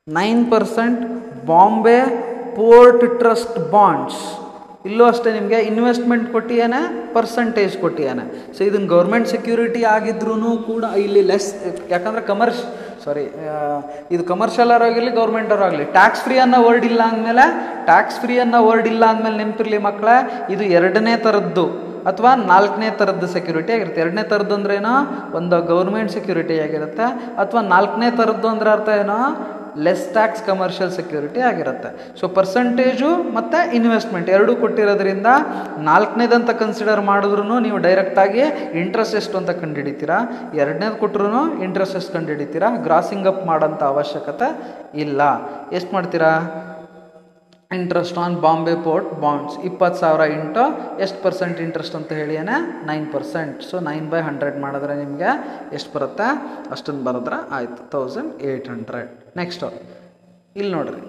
Nine 0.07 0.43
percent 0.53 1.03
Bombay 1.51 1.99
port 2.61 3.05
trust 3.21 3.59
bonds 3.75 4.23
ಇಲ್ಲೂ 4.89 5.05
ಅಷ್ಟೇ 5.11 5.31
ನಿಮಗೆ 5.37 5.59
ಇನ್ವೆಸ್ಟ್ಮೆಂಟ್ 5.71 6.25
ಕೊಟ್ಟಿಯಾನೆ 6.35 6.81
ಪರ್ಸೆಂಟೇಜ್ 7.17 7.75
ಕೊಟ್ಟಿಯಾನೆ. 7.83 8.25
ಸೊ 8.55 8.61
ಇದನ್ನು 8.69 8.89
ಗೌರ್ಮೆಂಟ್ 8.95 9.29
ಸೆಕ್ಯೂರಿಟಿ 9.35 9.83
ಆಗಿದ್ರೂ 9.97 10.35
ಕೂಡ 10.71 10.85
ಇಲ್ಲಿ 11.05 11.23
ಲೆಸ್ 11.31 11.49
ಯಾಕಂದ್ರೆ 11.93 12.23
ಕಮರ್ಷ್ 12.31 12.63
ಸಾರಿ 13.05 13.25
ಇದು 14.15 14.23
ಕಮರ್ಷಿಯಲರ್ 14.33 14.85
ಆಗಿರಲಿ 14.89 15.13
ಗೌರ್ಮೆಂಟವ್ರು 15.21 15.65
ಆಗಲಿ. 15.69 15.85
ಟ್ಯಾಕ್ಸ್ 15.97 16.23
ಫ್ರೀ 16.25 16.37
ಅನ್ನೋ 16.45 16.59
ವರ್ಡ್ 16.67 16.87
ಇಲ್ಲ 16.91 17.03
ಅಂದಮೇಲೆ 17.13 17.47
ಟ್ಯಾಕ್ಸ್ 17.91 18.19
ಫ್ರೀ 18.23 18.35
ಅನ್ನೋ 18.45 18.61
ವರ್ಡ್ 18.69 18.89
ಇಲ್ಲ 18.93 19.05
ಅಂದಮೇಲೆ 19.13 19.37
ನೆನಪಿರಲಿ 19.43 19.81
ಮಕ್ಕಳೇ 19.89 20.17
ಇದು 20.55 20.65
ಎರಡನೇ 20.79 21.15
ಥರದ್ದು 21.27 21.67
ಅಥವಾ 22.11 22.31
ನಾಲ್ಕನೇ 22.53 22.91
ಥರದ್ದು 23.01 23.27
ಸೆಕ್ಯೂರಿಟಿ 23.35 23.73
ಆಗಿರುತ್ತೆ. 23.77 24.01
ಎರಡನೇ 24.05 24.23
ಥರದ್ದು 24.31 24.55
ಅಂದ್ರೇನೋ 24.59 24.95
ಒಂದು 25.39 25.57
ಗೌರ್ಮೆಂಟ್ 25.73 26.13
ಸೆಕ್ಯೂರಿಟಿ 26.17 26.57
ಆಗಿರುತ್ತೆ 26.67 27.07
ಅಥವಾ 27.43 27.63
ನಾಲ್ಕನೇ 27.75 28.09
ಥರದ್ದು 28.21 28.49
ಅಂದ್ರೆ 28.53 28.71
ಅರ್ಥ 28.77 28.89
ಏನೋ 29.03 29.19
ಲೆಸ್ 29.87 30.13
ಟ್ಯಾಕ್ಸ್ 30.13 30.43
ಕಮರ್ಷಿಯಲ್ 30.47 30.93
ಸೆಕ್ಯೂರಿಟಿ 30.99 31.41
ಆಗಿರುತ್ತೆ. 31.41 31.91
ಸೊ 32.21 32.29
ಪರ್ಸಂಟೇಜು 32.29 33.11
ಮತ್ತು 33.37 33.59
ಇನ್ವೆಸ್ಟ್ಮೆಂಟ್ 33.79 34.31
ಎರಡೂ 34.31 34.57
ಕೊಟ್ಟಿರೋದ್ರಿಂದ 34.57 35.27
ನಾಲ್ಕನೇದಂತ 35.79 36.51
ಕನ್ಸಿಡರ್ 36.51 37.01
ಮಾಡಿದ್ರು 37.01 37.61
ನೀವು 37.67 37.79
ಡೈರೆಕ್ಟಾಗಿ 37.79 38.45
ಇಂಟ್ರೆಸ್ಟ್ 38.83 39.17
ಎಷ್ಟು 39.17 39.39
ಅಂತ 39.39 39.51
ಕಂಡುಹಿಡಿತೀರಾ? 39.51 40.19
ಎರಡನೇದು 40.55 40.97
ಕೊಟ್ಟರು 40.97 41.63
ಇಂಟ್ರೆಸ್ಟ್ 41.63 41.97
ಎಷ್ಟು 41.97 42.13
ಕಂಡುಹಿಡಿತೀರಾ? 42.13 42.71
ಗ್ರಾಸಿಂಗ್ 42.89 43.27
ಅಪ್ 43.27 43.47
ಮಾಡೋಂಥ 43.47 43.83
ಅವಶ್ಯಕತೆ 43.83 44.51
ಇಲ್ಲ. 45.05 45.21
ಎಷ್ಟು 45.73 45.93
ಮಾಡ್ತೀರಾ? 45.95 46.33
Interest 47.79 48.19
on 48.25 48.35
Bombay 48.45 48.75
port 48.87 49.11
bonds 49.25 49.57
ಇಪ್ಪತ್ತು 49.69 49.99
ಸಾವಿರ 50.03 50.27
ಇಂಟು 50.37 50.65
ಎಷ್ಟು 51.05 51.19
ಪರ್ಸೆಂಟ್ 51.27 51.59
ಇಂಟ್ರೆಸ್ಟ್ 51.67 51.97
ಅಂತ 52.01 52.11
ಹೇಳಿಯೇನೆ 52.21 52.57
nine 52.91 53.07
percent 53.15 53.63
so 53.71 53.79
nine 53.91 54.07
by 54.13 54.21
hundred 54.29 54.59
ಮಾಡಿದ್ರೆ 54.65 54.97
ನಿಮಗೆ 55.05 55.31
ಎಷ್ಟು 55.79 55.93
ಬರುತ್ತೆ? 55.97 56.29
ಅಷ್ಟನ್ನು 56.75 57.05
ಬರೆದ್ರೆ 57.09 57.41
ಆಯಿತು. 57.59 57.81
ತೌಸಂಡ್ 57.97 58.33
ಏಯ್ಟ್ 58.51 58.71
ಹಂಡ್ರೆಡ್ 58.75 59.11
ನೆಕ್ಸ್ಟು 59.43 59.67
ಇಲ್ಲಿ 60.61 60.73
ನೋಡಿರಿ. 60.79 61.03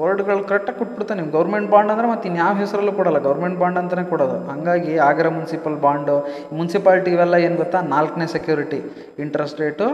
ವರ್ಡ್ಗಳು 0.00 0.42
ಕರೆಕ್ಟಾಗಿ 0.50 0.78
ಕೊಟ್ಬಿಡ್ತಾನೆ 0.80 1.18
ನೀವು 1.20 1.32
ಗೌರ್ಮೆಂಟ್ 1.36 1.68
ಬಾಂಡ್ 1.72 1.90
ಅಂದರೆ 1.92 2.08
ಮತ್ತು 2.10 2.26
ಇನ್ಯಾವ 2.30 2.52
ಹೆಸರಲ್ಲೂ 2.62 2.92
ಕೊಡಲ್ಲ. 2.98 3.18
ಗೌರ್ಮೆಂಟ್ 3.26 3.58
ಬಾಂಡ್ 3.62 3.78
ಅಂತಲೇ 3.80 4.04
ಕೊಡೋದು. 4.12 4.36
ಹಾಗಾಗಿ 4.50 4.92
ಆಗ್ರಾ 5.06 5.30
ಮುನ್ಸಿಪಲ್ 5.38 5.76
ಬಾಂಡು 5.84 6.16
ಮುನ್ಸಿಪಾಲ್ಟಿ 6.58 7.10
ಇವೆಲ್ಲ 7.16 7.36
ಏನು 7.46 7.56
ಗೊತ್ತಾ? 7.62 7.78
ನಾಲ್ಕನೇ 7.94 8.26
ಸೆಕ್ಯೂರಿಟಿ 8.34 8.80
ಇಂಟ್ರೆಸ್ಟ್ 9.24 9.60
ರೇಟು 9.64 9.86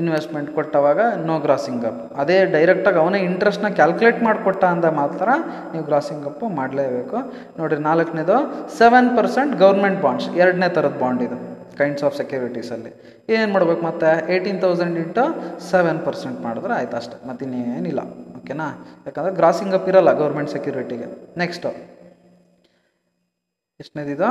ಇನ್ವೆಸ್ಟ್ಮೆಂಟ್ 0.00 0.50
ಕೊಟ್ಟವಾಗ 0.56 1.00
ನೋ 1.30 1.34
ಗ್ರಾಸಿಂಗ್ 1.46 1.84
ಅಪ್ 1.90 2.00
ಅದೇ 2.22 2.36
ಡೈರೆಕ್ಟಾಗಿ 2.54 2.98
ಅವನೇ 3.02 3.20
ಇಂಟ್ರೆಸ್ಟ್ನ 3.30 3.68
ಕ್ಯಾಲ್ಕುಲೇಟ್ 3.80 4.20
ಮಾಡಿಕೊಟ್ಟ 4.26 4.62
ಅಂದ 4.74 4.86
ಮಾತ್ರ 5.00 5.28
ನೀವು 5.72 5.84
ಗ್ರಾಸಿಂಗ್ 5.90 6.26
ಅಪ್ 6.30 6.44
ಮಾಡಲೇಬೇಕು. 6.60 7.18
ನೋಡಿರಿ 7.58 7.80
ನಾಲ್ಕನೇದು 7.88 8.36
ಸೆವೆನ್ 8.78 9.10
ಪರ್ಸೆಂಟ್ 9.18 9.54
ಗೌರ್ಮೆಂಟ್ 9.64 10.00
ಬಾಂಡ್ಸ್ 10.06 10.28
ಎರಡನೇ 10.42 10.68
ಥರದ 10.78 10.96
ಬಾಂಡ್ 11.02 11.22
ಇದು 11.26 11.38
ಕೈಂಡ್ಸ್ 11.80 12.04
ಆಫ್ 12.08 12.16
ಸೆಕ್ಯೂರಿಟೀಸಲ್ಲಿ 12.20 12.92
ಏನು 13.36 13.50
ಮಾಡ್ಬೇಕು 13.52 13.82
ಮತ್ತೆ? 13.86 14.10
Eighteen 14.32 14.60
thousand 14.64 14.98
into 15.04 15.24
seven 15.70 16.00
percent 16.06 16.38
ಮಾಡಿದ್ರೆ 16.46 16.74
ಆಯ್ತು 16.78 16.96
ಅಷ್ಟೆ 17.00 17.16
ಮತ್ತು 17.28 17.44
ಇನ್ನೇನಿಲ್ಲ 17.46 18.02
ಓಕೆನಾ? 18.38 18.68
ಯಾಕಂದರೆ 19.06 19.34
ಗ್ರಾಸಿಂಗ್ 19.40 19.74
ಅಪ್ 19.78 19.88
ಇರಲ್ಲ 19.92 20.12
ಗೌರ್ಮೆಂಟ್ 20.22 20.50
ಸೆಕ್ಯೂರಿಟಿಗೆ 20.56 21.08
ನೆಕ್ಸ್ಟು 21.42 21.70
ಎಷ್ಟನೇದಿದು? 23.82 24.28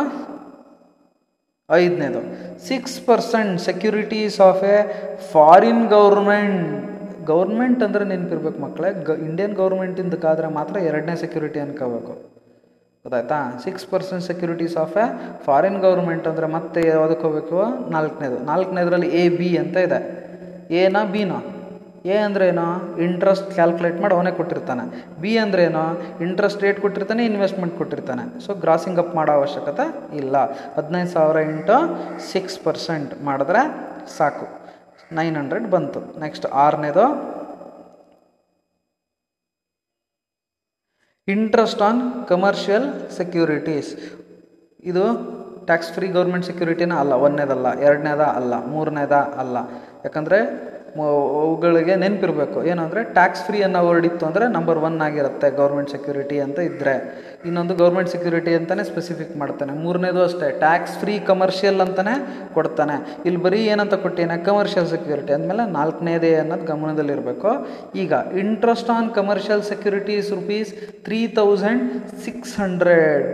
ಐದನೇದು 1.81 2.21
six 2.67 2.97
percent 3.07 3.61
securities 3.61 4.41
of 4.41 4.63
a 4.63 4.77
foreign 5.33 5.85
government 5.87 6.59
government 7.31 7.83
ಅಂದರೆ 7.83 8.05
ನೆನಪಿರ್ಬೇಕು 8.05 8.59
ಮಕ್ಕಳೇ 8.61 8.89
ಗ 9.07 9.09
ಇಂಡಿಯನ್ 9.27 9.53
ಗೌರ್ಮೆಂಟಿಂದ 9.53 10.15
ಕಾದ್ರೆ 10.25 10.47
ಮಾತ್ರ 10.47 10.75
ಎರಡನೇ 10.89 11.15
ಸೆಕ್ಯೂರಿಟಿ 11.15 11.59
ಅನ್ಕೋಬೇಕು. 11.59 12.13
ಗೊತ್ತಾಯ್ತಾ? 13.05 13.37
Six 13.63 13.85
percent 13.87 14.23
securities 14.23 14.75
of 14.77 14.97
a 14.97 15.05
foreign 15.45 15.79
government 15.79 16.27
ಅಂದರೆ 16.27 16.47
ಮತ್ತೆ 16.57 16.81
ಯಾವುದಕ್ಕೆ 16.87 17.23
ಹೋಗ್ಬೇಕು? 17.27 17.59
ನಾಲ್ಕನೇದು. 17.95 18.37
ನಾಲ್ಕನೇದರಲ್ಲಿ 18.51 19.09
ಎ 19.21 19.23
ಬಿ 19.37 19.49
ಅಂತ 19.57 19.77
ಇದೆ. 19.77 19.99
ಎನಾ 20.81 21.03
ಬಿನೋ 21.15 21.39
ಎ 22.05 22.17
ಅಂದ್ರೆ 22.17 22.47
ಏನು? 22.47 22.97
ಇಂಟ್ರೆಸ್ಟ್ 22.97 23.51
ಕ್ಯಾಲ್ಕುಲೇಟ್ 23.51 24.01
ಮಾಡಿ 24.01 24.15
ಅವನೇ 24.15 24.31
ಕೊಟ್ಟಿರ್ತಾನೆ. 24.31 25.21
ಬಿ 25.21 25.37
ಅಂದ್ರೆ 25.37 25.63
ಏನು? 25.63 26.01
ಇಂಟ್ರೆಸ್ಟ್ 26.21 26.61
ರೇಟ್ 26.61 26.81
ಕೊಟ್ಟಿರ್ತಾನೆ 26.81 27.25
ಇನ್ವೆಸ್ಟ್ಮೆಂಟ್ 27.25 27.77
ಕೊಟ್ಟಿರ್ತಾನೆ. 27.77 28.39
ಸೊ 28.39 28.53
ಗ್ರಾಸಿಂಗ್ 28.53 28.99
ಅಪ್ 28.99 29.15
ಮಾಡೋ 29.15 29.31
ಅವಶ್ಯಕತೆ 29.31 30.15
ಇಲ್ಲ. 30.17 30.51
ಹದಿನೈದು 30.73 31.09
ಸಾವಿರ 31.09 31.35
ಇಂಟು 31.35 31.73
ಸಿಕ್ಸ್ 32.19 32.59
ಪರ್ಸೆಂಟ್ 32.59 33.23
ಮಾಡಿದ್ರೆ 33.23 33.61
ಸಾಕು. 34.17 34.47
ನೈನ್ 35.11 35.37
ಹಂಡ್ರೆಡ್ 35.37 35.71
ಬಂತು. 35.71 36.19
ನೆಕ್ಸ್ಟ್ 36.19 36.45
ಆರನೇದು. 36.45 37.33
ಇಂಟ್ರೆಸ್ಟ್ 41.27 41.81
ಆನ್ 41.81 42.27
ಕಮರ್ಷಿಯಲ್ 42.27 43.11
ಸೆಕ್ಯೂರಿಟೀಸ್ 43.11 43.95
ಇದು 44.83 45.03
ಟ್ಯಾಕ್ಸ್ 45.65 45.91
ಫ್ರೀ 45.91 46.07
ಗೌರ್ಮೆಂಟ್ 46.07 46.45
ಸೆಕ್ಯೂರಿಟಿನ 46.45 46.93
ಅಲ್ಲ. 46.93 47.13
ಒಂದನೇದಲ್ಲ. 47.13 47.79
ಎರಡನೇದ 47.79 48.21
ಅಲ್ಲ. 48.21 48.65
ಮೂರನೇದ 48.65 49.11
ಅಲ್ಲ. 49.11 49.57
ಯಾಕಂದರೆ 50.05 50.72
ಅವುಗಳಿಗೆ 50.97 51.93
ನೆನಪಿರಬೇಕು. 52.03 52.57
ಏನಂದರೆ 52.71 53.01
ಟ್ಯಾಕ್ಸ್ 53.17 53.43
ಫ್ರೀ 53.45 53.59
ಅನ್ನೋ 53.67 53.79
ವರ್ಡ್ 53.87 54.05
ಇತ್ತು 54.09 54.23
ಅಂದರೆ 54.29 54.45
ನಂಬರ್ 54.55 54.79
ಒನ್ 54.87 54.97
ಆಗಿರುತ್ತೆ 55.07 55.47
ಗೌರ್ಮೆಂಟ್ 55.59 55.91
ಸೆಕ್ಯೂರಿಟಿ 55.95 56.37
ಅಂತ 56.45 56.59
ಇದ್ದರೆ 56.69 56.93
ಇನ್ನೊಂದು 57.47 57.73
ಗೌರ್ಮೆಂಟ್ 57.81 58.09
ಸೆಕ್ಯೂರಿಟಿ 58.13 58.51
ಅಂತಲೇ 58.57 58.83
ಸ್ಪೆಸಿಫಿಕ್ 58.89 59.33
ಮಾಡ್ತಾನೆ. 59.41 59.71
ಮೂರನೇದು 59.83 60.21
ಅಷ್ಟೇ 60.27 60.49
ಟ್ಯಾಕ್ಸ್ 60.65 60.95
ಫ್ರೀ 61.01 61.15
ಕಮರ್ಷಿಯಲ್ 61.31 61.79
ಅಂತಲೇ 61.85 62.15
ಕೊಡ್ತಾನೆ. 62.57 62.95
ಇಲ್ಲಿ 63.25 63.41
ಬರೀ 63.45 63.59
ಏನಂತ 63.73 63.95
ಕೊಟ್ಟೇನೆ 64.05 64.37
ಕಮರ್ಷಿಯಲ್ 64.49 64.87
ಸೆಕ್ಯೂರಿಟಿ 64.93 65.33
ಅಂದಮೇಲೆ 65.37 65.65
ನಾಲ್ಕನೇದೇ 65.77 66.31
ಅನ್ನೋದು 66.43 66.67
ಗಮನದಲ್ಲಿರಬೇಕು. 66.73 67.51
ಈಗ 68.03 68.13
interest 68.43 68.91
on 68.97 69.09
commercial 69.19 69.63
securities 69.71 70.29
rupees 70.39 70.71
three 71.07 71.21
thousand 71.39 71.83
six 72.27 72.55
hundred 72.63 73.27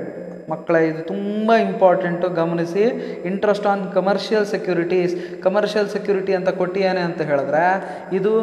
ಮಕ್ಕಳೇ, 0.51 0.81
ಇದು 0.91 1.01
ತುಂಬ 1.11 1.55
ಇಂಪಾರ್ಟೆಂಟು 1.67 2.29
ಗಮನಿಸಿ 2.41 2.83
interest 3.29 3.67
on 3.71 3.83
commercial 3.97 4.47
securities 4.53 5.13
commercial 5.45 5.89
security 5.95 6.33
ಅಂತ 6.39 6.49
ಕೊಟ್ಟಿಯಾನೆ 6.61 7.01
ಅಂತ 7.09 7.21
ಹೇಳಿದ್ರೆ, 7.29 7.63
ಇದು 8.17 8.33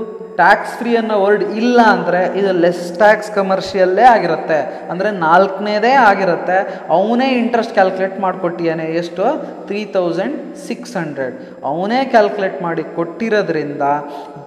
ಟ್ಯಾಕ್ಸ್ 0.41 0.75
ಫ್ರೀ 0.79 0.93
ಅನ್ನೋ 1.01 1.17
ವರ್ಡ್ 1.25 1.45
ಇಲ್ಲ 1.61 1.79
ಅಂದರೆ 1.95 2.21
ಇದು 2.41 2.51
ಲೆಸ್ 2.65 2.85
ಟ್ಯಾಕ್ಸ್ 3.03 3.31
ಕಮರ್ಷಿಯಲ್ಲೇ 3.39 4.07
ಆಗಿರುತ್ತೆ. 4.15 4.59
ಅಂದರೆ 4.93 5.11
ನಾಲ್ಕನೇದೇ 5.27 5.93
ಆಗಿರುತ್ತೆ. 6.09 6.59
ಅವನೇ 6.97 7.29
ಇಂಟ್ರೆಸ್ಟ್ 7.43 7.75
ಕ್ಯಾಲ್ಕುಲೇಟ್ 7.79 8.17
ಮಾಡಿಕೊಟ್ಟಿಯಾನೆ 8.27 8.87
ಎಷ್ಟು? 9.03 9.27
ತ್ರೀ 9.69 9.83
ತೌಸಂಡ್ 9.97 10.37
ಸಿಕ್ಸ್ 10.69 10.95
ಹಂಡ್ರೆಡ್ 11.01 11.37
ಅವನೇ 11.73 12.01
ಕ್ಯಾಲ್ಕುಲೇಟ್ 12.15 12.59
ಮಾಡಿ 12.67 12.85
ಕೊಟ್ಟಿರೋದ್ರಿಂದ 12.99 13.85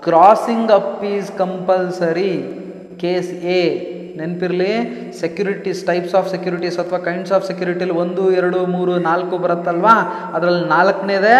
grossing 0.08 0.72
up 0.80 1.02
is 1.14 1.32
compulsory 1.44 2.34
case 3.04 3.32
A 3.60 3.62
ನೆನಪಿರಲಿ 4.20 4.74
ಸೆಕ್ಯೂರಿಟೀಸ್ 5.22 5.82
ಟೈಪ್ಸ್ 5.90 6.16
ಆಫ್ 6.20 6.28
ಸೆಕ್ಯೂರಿಟೀಸ್ 6.34 6.78
ಅಥವಾ 6.84 7.00
ಕೈಂಡ್ಸ್ 7.08 7.34
ಆಫ್ 7.38 7.46
ಸೆಕ್ಯೂರಿಟಿಲಿ 7.50 7.96
ಒಂದು, 8.04 8.24
ಎರಡು, 8.40 8.60
ಮೂರು, 8.76 8.94
ನಾಲ್ಕು 9.10 9.38
ಬರುತ್ತಲ್ವಾ? 9.46 9.96
ಅದರಲ್ಲಿ 10.38 10.66
ನಾಲ್ಕನೇದೇ 10.76 11.36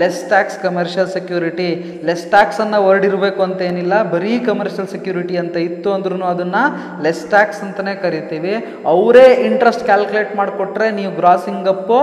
less 0.00 0.20
tax 0.32 0.58
commercial 0.64 1.10
security 1.16 1.68
less 2.08 2.24
tax 2.34 2.60
ಅನ್ನೋ 2.64 2.78
ವರ್ಡ್ 2.88 3.06
ಇರಬೇಕು 3.10 3.40
ಅಂತ 3.48 3.60
ಏನಿಲ್ಲ, 3.68 3.94
ಬರೀ 4.14 4.34
ಕಮರ್ಷಿಯಲ್ 4.50 4.88
ಸೆಕ್ಯೂರಿಟಿ 4.94 5.36
ಅಂತ 5.42 5.56
ಇತ್ತು 5.68 5.88
ಅಂದ್ರೂ 5.96 6.16
ಅದನ್ನು 6.32 6.62
ಲೆಸ್ 7.04 7.22
ಟ್ಯಾಕ್ಸ್ 7.34 7.62
ಅಂತಲೇ 7.66 7.94
ಕರಿತೀವಿ. 8.04 8.54
ಅವರೇ 8.94 9.26
ಇಂಟ್ರೆಸ್ಟ್ 9.48 9.84
ಕ್ಯಾಲ್ಕುಲೇಟ್ 9.90 10.32
ಮಾಡಿಕೊಟ್ರೆ 10.40 10.88
ನೀವು 10.98 11.12
ಗ್ರಾಸಿಂಗ್ 11.20 11.68
ಅಪ್ಪು 11.74 12.00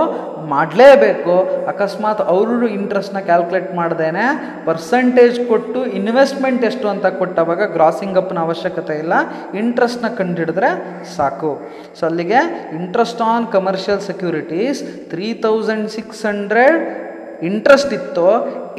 ಮಾಡಲೇಬೇಕು. 0.52 1.34
ಅಕಸ್ಮಾತ್ 1.72 2.22
ಅವರು 2.32 2.66
ಇಂಟ್ರೆಸ್ಟ್ನ 2.78 3.20
ಕ್ಯಾಲ್ಕುಲೇಟ್ 3.30 3.70
ಮಾಡ್ದೇನೆ 3.80 4.24
ಪರ್ಸೆಂಟೇಜ್ 4.68 5.38
ಕೊಟ್ಟು 5.50 5.80
ಇನ್ವೆಸ್ಟ್ಮೆಂಟ್ 6.00 6.66
ಎಷ್ಟು 6.70 6.86
ಅಂತ 6.94 7.06
ಕೊಟ್ಟವಾಗ 7.20 7.70
ಗ್ರಾಸಿಂಗ್ 7.76 8.20
ಅಪ್ನ 8.22 8.44
ಅವಶ್ಯಕತೆ 8.48 8.96
ಇಲ್ಲ. 9.04 9.14
ಇಂಟ್ರೆಸ್ಟ್ನ 9.62 10.10
ಕಂಡುಹಿಡಿದ್ರೆ 10.20 10.70
ಸಾಕು. 11.16 11.52
ಸೊ 11.98 12.04
ಅಲ್ಲಿಗೆ 12.10 12.42
interest 12.80 13.24
on 13.32 13.48
commercial 13.56 14.04
securities 14.10 14.80
three 15.12 15.28
thousand 15.46 15.88
six 15.96 16.22
hundred 16.30 16.80
interest 17.48 17.92
ಇತ್ತು. 17.96 18.28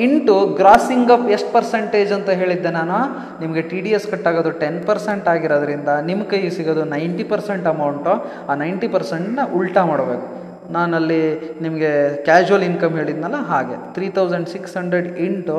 ಇಂಟು 0.06 0.36
ಗ್ರಾಸಿಂಗ್ 0.60 1.12
ಅಪ್ 1.16 1.28
ಎಷ್ಟು 1.36 1.50
ಪರ್ಸೆಂಟೇಜ್ 1.56 2.12
ಅಂತ 2.16 2.30
ಹೇಳಿದ್ದೆ 2.40 2.72
ನಾನು. 2.78 2.98
ನಿಮಗೆ 3.42 3.62
ಟಿ 3.70 3.80
ಡಿ 3.86 3.92
ಎಸ್ 3.98 4.08
ಕಟ್ಟಾಗೋದು 4.14 4.52
ಟೆನ್ 4.62 4.80
ಪರ್ಸೆಂಟ್ 4.90 5.28
ಆಗಿರೋದ್ರಿಂದ 5.34 5.90
ನಿಮ್ಮ 6.10 6.24
ಕೈಗೆ 6.32 6.52
ಸಿಗೋದು 6.58 6.84
ನೈಂಟಿ 6.96 7.26
ಪರ್ಸೆಂಟ್ 7.32 7.68
ಅಮೌಂಟು 7.74 8.14
ಆ 8.50 8.56
ನೈಂಟಿ 8.64 8.90
ಪರ್ಸೆಂಟ್ನ 8.96 9.46
ಉಲ್ಟಾ 9.60 9.84
ಮಾಡಬೇಕು. 9.92 10.28
ನಾನಲ್ಲಿ 10.76 11.20
ನಿಮಗೆ 11.64 11.92
ಕ್ಯಾಶುವಲ್ 12.28 12.66
ಇನ್ಕಮ್ 12.68 12.96
ಹೇಳಿದ್ನಲ್ಲ 13.00 13.38
ಹಾಗೆ. 13.52 13.78
Three 13.96 14.08
thousand 14.18 14.50
six 14.54 14.74
hundred 14.80 15.08
into 15.28 15.58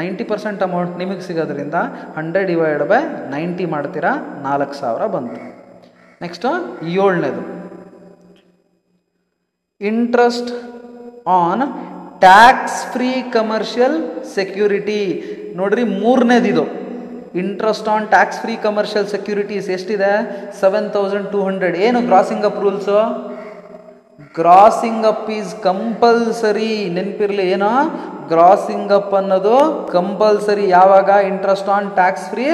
ninety 0.00 0.24
percent 0.30 0.62
amount 0.66 0.94
ನಿಮಗೆ 1.02 1.22
ಸಿಗೋದ್ರಿಂದ 1.28 1.76
ಹಂಡ್ರೆಡ್ 2.18 2.48
ಡಿವೈಡ್ 2.52 2.84
ಬೈ 2.92 3.00
ನೈಂಟಿ 3.34 3.66
ಮಾಡ್ತೀರಾ, 3.74 4.12
ನಾಲ್ಕು 4.48 4.76
ಸಾವಿರ 4.80 5.06
ಬಂತು. 5.16 5.40
Next 6.24 6.48
ಏಳನೇದು. 7.04 7.44
Interest 9.80 10.50
on 11.40 11.64
tax 12.26 12.80
free 12.92 13.10
commercial 13.38 13.96
security 14.36 15.00
ನೋಡ್ರಿ 15.60 15.84
ಇದು 16.52 16.64
interest 17.42 17.88
on 17.94 18.06
tax 18.14 18.38
free 18.42 18.54
commercial 18.66 19.06
securities 19.14 19.66
ಎಷ್ಟಿದೆ? 19.76 20.12
ಸೆವೆನ್ 20.60 20.86
ತೌಸಂಡ್ 20.94 21.28
ಟೂ 21.34 21.40
ಹಂಡ್ರೆಡ್ 21.48 21.76
ಏನು 21.86 21.98
crossing 22.10 22.44
up 22.50 22.58
grossing 24.36 25.04
up 25.10 25.28
is 25.36 25.50
compulsory 25.66 26.70
ನೆನಪಿರಲಿ 26.94 27.44
ಏನೋ? 27.56 27.72
ಗ್ರಾಸಿಂಗ್ 28.32 28.92
ಅಪ್ 28.96 29.12
ಅನ್ನೋದು 29.18 29.56
ಕಂಪಲ್ಸರಿ 29.94 30.64
ಯಾವಾಗ? 30.78 31.10
Interest 31.28 31.68
on 31.74 31.86
tax 31.98 32.26
free 32.32 32.46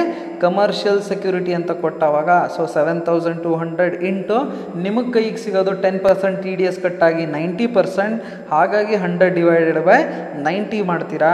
commercial 0.43 0.99
security 1.09 1.53
ಅಂತ 1.59 1.71
ಕೊಟ್ಟವಾಗ. 1.83 2.29
So 2.55 2.61
seven 2.75 3.01
thousand 3.07 3.41
two 3.45 3.51
hundred 3.61 3.95
into 4.09 4.37
ನಿಮಗೆ 4.85 5.11
ಕೈಗೆ 5.15 5.39
ಸಿಗೋದು 5.45 5.73
ten 5.85 5.99
percent 6.07 6.37
T 6.43 6.53
D 6.59 6.67
S 6.71 6.79
ಕಟ್ಟಾಗಿ 6.85 7.25
ನೈಂಟಿ 7.37 7.67
ಪರ್ಸೆಂಟ್ 7.77 8.19
ಹಾಗಾಗಿ 8.53 8.97
ಹಂಡ್ರೆಡ್ 9.05 9.35
ಡಿವೈಡೆಡ್ 9.39 9.81
ಬೈ 9.89 9.99
ನೈಂಟಿ 10.47 10.81
ಮಾಡ್ತೀರಾ? 10.91 11.33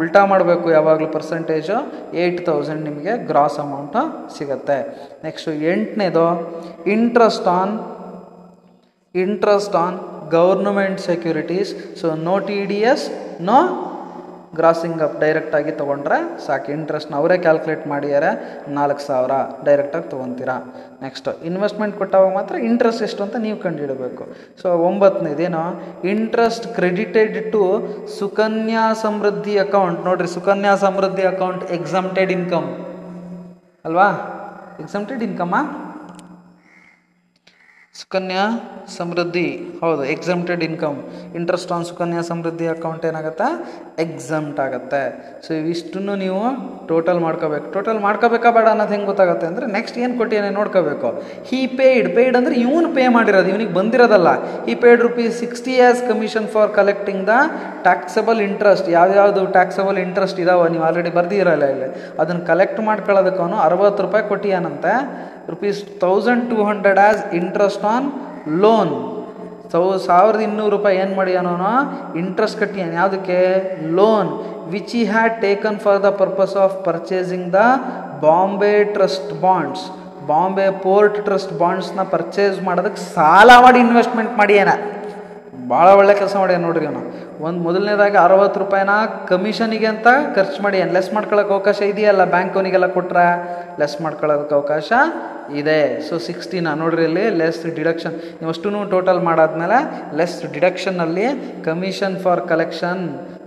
ಉಲ್ಟಾ 0.00 0.24
ಮಾಡಬೇಕು 0.32 0.66
ಯಾವಾಗಲೂ 0.76 1.08
ಪರ್ಸೆಂಟೇಜು 1.14 1.78
ಏಯ್ಟ್ 2.24 2.42
ತೌಸಂಡ್ 2.48 2.84
ನಿಮಗೆ 2.88 3.14
ಗ್ರಾಸ್ 3.30 3.58
ಅಮೌಂಟು 3.64 4.02
ಸಿಗುತ್ತೆ. 4.36 4.78
Next 5.24 5.52
ಎಂಟನೇದು 5.72 6.26
interest 6.96 7.48
on 7.60 7.72
interest 9.14 9.76
on 9.76 9.96
government 10.30 11.00
securities 11.00 12.00
so 12.00 12.08
no 12.14 12.34
T 12.48 12.58
D 12.72 12.80
S 12.92 13.04
no 13.48 13.60
grossing 14.58 15.02
up 15.06 15.20
ಡೈರೆಕ್ಟಾಗಿ 15.20 15.72
ತೊಗೊಂಡ್ರೆ 15.80 16.16
ಸಾಕು. 16.46 16.72
ಇಂಟ್ರೆಸ್ಟ್ನ 16.72 17.14
ಅವರೇ 17.20 17.38
ಕ್ಯಾಲ್ಕುಲೇಟ್ 17.38 17.84
ಮಾಡಿದ್ದಾರೆ 17.86 18.30
ನಾಲ್ಕು 18.78 19.02
ಸಾವಿರ 19.06 19.32
ಡೈರೆಕ್ಟಾಗಿ 19.66 20.08
ತೊಗೊತೀರಾ. 20.10 20.56
ನೆಕ್ಸ್ಟ್ 21.02 21.28
ಇನ್ವೆಸ್ಟ್ಮೆಂಟ್ 21.44 21.94
ಕೊಟ್ಟಾಗ 21.98 22.32
ಮಾತ್ರ 22.34 22.54
ಇಂಟ್ರೆಸ್ಟ್ 22.70 23.02
ಎಷ್ಟು 23.02 23.22
ಅಂತ 23.22 23.36
ನೀವು 23.36 23.58
ಕಂಡುಹಿಡಬೇಕು. 23.58 24.24
So 24.62 24.70
ಒಂಬತ್ತನೇದೇನು? 24.88 25.62
Interest 26.08 26.66
credited 26.74 27.52
to 27.52 27.62
Sukanya 28.18 28.92
Samriddhi 29.04 29.58
account 29.58 30.00
ನೋಡ್ರಿ, 30.04 30.28
Sukanya 30.28 30.74
Samriddhi 30.76 31.22
account 31.22 31.64
exempted 31.78 32.32
income 32.38 32.68
ಅಲ್ವಾ? 33.84 34.08
ಎಕ್ಸಮ್ಟೆಡ್ 34.80 35.22
ಇನ್ಕಮಾ 35.22 35.62
ಸುಕನ್ಯಾ 37.98 38.42
ಸಮೃದ್ಧಿ, 38.96 39.48
ಹೌದು 39.80 40.02
exempted 40.12 40.60
income 40.66 40.98
interest 41.38 41.70
on 41.76 41.84
Sukanya 41.88 42.20
Samriddhi 42.28 42.66
account 42.74 43.04
ಏನಾಗುತ್ತೆ? 43.08 43.48
ಎಕ್ಸಮ್ಟ್ 44.04 44.58
ಆಗುತ್ತೆ. 44.64 45.00
ಸೊ 45.44 45.50
ಇವಿಷ್ಟನ್ನು 45.60 46.14
ನೀವು 46.22 46.42
ಟೋಟಲ್ 46.90 47.20
ಮಾಡ್ಕೋಬೇಕು. 47.24 47.66
ಟೋಟಲ್ 47.76 47.98
ಮಾಡ್ಕೋಬೇಕಾ 48.04 48.50
ಬೇಡ 48.56 48.66
ಅನ್ನೋದು 48.74 48.94
ಹೆಂಗೆ 48.94 49.08
ಗೊತ್ತಾಗುತ್ತೆ 49.10 49.46
ಅಂದರೆ 49.50 49.66
ನೆಕ್ಸ್ಟ್ 49.76 49.96
ಏನು 50.02 50.14
ಕೊಟ್ಟಿಯೇ 50.20 50.52
ನೋಡ್ಕೋಬೇಕು. 50.58 51.10
ಹಿ 51.48 51.60
ಪೇಯ್ಡ್ 51.80 52.08
ಪೇಯ್ಡ್ 52.18 52.38
ಅಂದರೆ 52.40 52.54
ಇವನು 52.64 52.90
ಪೇ 52.98 53.06
ಮಾಡಿರೋದು, 53.16 53.50
ಇವನಿಗೆ 53.54 53.74
ಬಂದಿರೋದಲ್ಲ. 53.78 54.28
ಈ 54.70 54.76
paid 54.84 55.02
rupees 55.08 55.34
sixty 55.44 55.74
as 55.88 56.00
commission 56.12 56.48
for 56.54 56.70
collecting 56.78 57.24
the 57.32 57.36
taxable 57.88 58.40
interest 58.48 58.88
ಯಾವ್ಯಾವುದು 58.98 59.44
ಟ್ಯಾಕ್ಸಬಲ್ 59.58 60.00
ಇಂಟ್ರೆಸ್ಟ್ 60.06 60.40
ಇದಾವೆ, 60.46 60.68
ನೀವು 60.76 60.86
ಆಲ್ರೆಡಿ 60.90 61.12
ಬರ್ದಿರಲ್ಲ 61.18 61.66
ಇಲ್ಲಿ. 61.74 61.90
ಅದನ್ನು 62.22 62.44
ಕಲೆಕ್ಟ್ 62.52 62.80
ಮಾಡ್ಕೊಳ್ಳೋದಕ್ಕವನು 62.90 63.58
ಅರವತ್ತು 63.66 64.02
ರೂಪಾಯಿ 64.08 64.26
ಕೊಟ್ಟಿಯಾನಂತೆ? 64.32 64.94
Rupees 65.54 65.80
thousand 66.04 66.44
two 66.50 66.58
hundred 66.70 67.00
as 67.06 67.22
interest 67.40 67.84
on 67.94 68.06
loan 68.64 68.92
so 69.72 69.82
ಸಾವಿರದ 70.06 70.40
ಇನ್ನೂರು 70.46 70.72
ರೂಪಾಯಿ 70.76 70.96
ಏನು 71.02 71.14
ಮಾಡ್ಯಾನವನು 71.14 71.72
ಇಂಟ್ರೆಸ್ಟ್ 72.18 72.58
ಕಟ್ಟಿಯಾನ 72.60 72.92
ಯಾವುದಕ್ಕೆ? 72.92 73.38
Loan 73.98 74.30
which 74.74 74.94
I 75.00 75.04
had 75.04 75.34
taken 75.46 75.78
for 75.84 75.98
the 76.02 76.10
purpose 76.22 76.56
of 76.64 76.74
purchasing 76.84 77.48
the 77.52 77.60
Bombay 78.22 78.72
trust 78.96 79.32
bonds 79.40 79.84
Bombay 80.26 80.66
port 80.82 81.18
trust 81.24 81.52
ಬಾಂಡ್ಸ್ನ 81.58 82.02
purchase 82.14 82.56
ಮಾಡೋದಕ್ಕೆ 82.62 83.02
ಸಾಲ 83.14 83.50
ಮಾಡಿ 83.60 83.78
ಇನ್ವೆಸ್ಟ್ಮೆಂಟ್ 83.78 84.32
ಮಾಡ್ಯಾನ 84.38 84.72
ಭಾಳ 85.70 85.88
ಒಳ್ಳೆ 85.98 86.14
ಕೆಲಸ 86.14 86.34
ಮಾಡ್ಯಾನ 86.36 86.62
ನೋಡ್ರಿ 86.62 86.86
ಅವನು. 86.86 87.00
ಒಂದು 87.46 87.60
ಮೊದಲನೇದಾಗಿ 87.60 88.16
ಅರವತ್ತು 88.16 88.58
ರೂಪಾಯಿನ 88.60 88.92
ಕಮಿಷನಿಗೆ 89.28 89.86
ಅಂತ 89.86 90.08
ಖರ್ಚು 90.36 90.58
ಮಾಡಿ 90.62 90.78
ಏನು? 90.78 90.92
ಲೆಸ್ 90.92 91.10
ಮಾಡ್ಕೊಳ್ಳೋಕೆ 91.14 91.52
ಅವಕಾಶ 91.52 91.80
ಇದೆಯಲ್ಲ? 91.82 92.24
ಬ್ಯಾಂಕ್ 92.24 92.54
ಅವನಿಗೆಲ್ಲ 92.54 92.86
ಕೊಟ್ರೆ 92.86 93.26
ಲೆಸ್ 93.80 93.96
ಮಾಡ್ಕೊಳ್ಳೋದಕ್ಕೆ 94.00 94.54
ಅವಕಾಶ 94.54 94.92
ಇದೆ. 95.60 95.80
ಸೊ 96.08 96.14
ಸಿಕ್ಸ್ಟೀನ 96.28 96.72
ನೋಡ್ರಿ 96.82 97.04
ಇಲ್ಲಿ 97.08 97.26
ಲೆಸ್ 97.40 97.62
ಡಿಡಕ್ಷನ್ 97.78 98.16
ನೀವು 98.38 98.50
ಅಷ್ಟು 98.54 98.70
ಟೋಟಲ್ 98.94 99.20
ಮಾಡಾದ್ಮೇಲೆ 99.28 99.78
less 100.20 100.38
ಡಿಡಕ್ಷನ್ನಲ್ಲಿ 100.56 101.28
commission 101.68 102.18
for 102.24 102.42
collection 102.54 103.04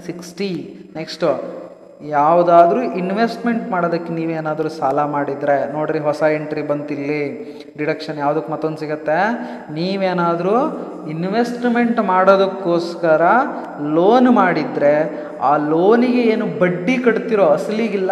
sixty 0.07 0.51
next 0.99 1.29
ಯಾವುದಾದ್ರೂ 2.11 2.81
ಇನ್ವೆಸ್ಟ್ಮೆಂಟ್ 3.01 3.65
ಮಾಡೋದಕ್ಕೆ 3.73 4.11
ನೀವೇನಾದರೂ 4.13 4.69
ಸಾಲ 4.77 4.99
ಮಾಡಿದರೆ, 5.13 5.73
ನೋಡ್ರಿ 5.75 5.99
ಹೊಸ 6.07 6.21
ಎಂಟ್ರಿ 6.37 6.61
ಬಂತಿಲ್ಲಿ 6.61 7.21
ಡಿಡಕ್ಷನ್ 7.79 8.17
ಯಾವುದಕ್ಕೆ 8.17 8.51
ಮತ್ತೊಂದು 8.51 8.79
ಸಿಗತ್ತೆ? 8.83 9.19
ನೀವೇನಾದರೂ 9.77 10.55
ಇನ್ವೆಸ್ಟ್ಮೆಂಟ್ 11.13 11.99
ಮಾಡೋದಕ್ಕೋಸ್ಕರ 12.11 13.21
ಲೋನ್ 13.97 14.29
ಮಾಡಿದರೆ, 14.41 14.95
ಆ 15.49 15.57
ಲೋನಿಗೆ 15.57 16.23
ಏನು 16.33 16.45
ಬಡ್ಡಿ 16.59 16.97
ಕಟ್ತಿರೋ, 16.97 17.45
ಅಸಲಿಗಿಲ್ಲ 17.45 18.11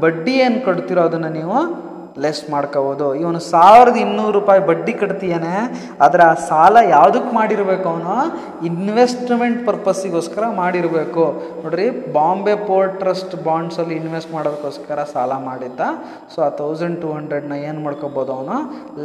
ಬಡ್ಡಿ 0.00 0.34
ಏನು 0.46 0.58
ಕಟ್ತಿರೋ 0.66 1.00
ಅದನ್ನು 1.00 1.28
ನೀವು 1.28 1.58
ಲೆಸ್ 2.24 2.42
ಮಾಡ್ಕೋಬೋದು. 2.54 3.06
ಇವನು 3.22 3.40
ಸಾವಿರದ 3.52 3.96
ಇನ್ನೂರು 4.04 4.34
ರೂಪಾಯಿ 4.38 4.60
ಬಡ್ಡಿ 4.70 4.94
ಕಟ್ತೀಯಾನೆ, 5.00 5.54
ಆದರೆ 6.04 6.24
ಆ 6.30 6.34
ಸಾಲ 6.50 6.76
ಯಾವುದಕ್ಕೆ 6.94 7.32
ಮಾಡಿರಬೇಕು 7.38 7.86
ಅವನು? 7.92 8.14
ಇನ್ವೆಸ್ಟ್ಮೆಂಟ್ 8.70 9.60
ಪರ್ಪಸ್ಸಿಗೋಸ್ಕರ 9.68 10.44
ಮಾಡಿರಬೇಕು. 10.62 11.24
ನೋಡ್ರಿ, 11.62 11.86
ಬಾಂಬೆ 12.18 12.54
ಪೋರ್ಟ್ 12.70 12.96
ಟ್ರಸ್ಟ್ 13.02 13.36
ಬಾಂಡ್ಸಲ್ಲಿ 13.48 13.96
ಇನ್ವೆಸ್ಟ್ 14.02 14.32
ಮಾಡೋದಕ್ಕೋಸ್ಕರ 14.36 14.98
ಸಾಲ 15.14 15.32
ಮಾಡಿದ್ದ. 15.48 15.80
ಸೊ 16.34 16.38
ಆ 16.48 16.50
ತೌಸಂಡ್ 16.62 16.98
ಟೂ 17.02 17.10
ಹಂಡ್ರೆಡ್ನ 17.18 17.54
ಏನು 17.68 17.80
ಮಾಡ್ಕೋಬೋದು 17.86 18.32
ಅವನು? 18.38 18.58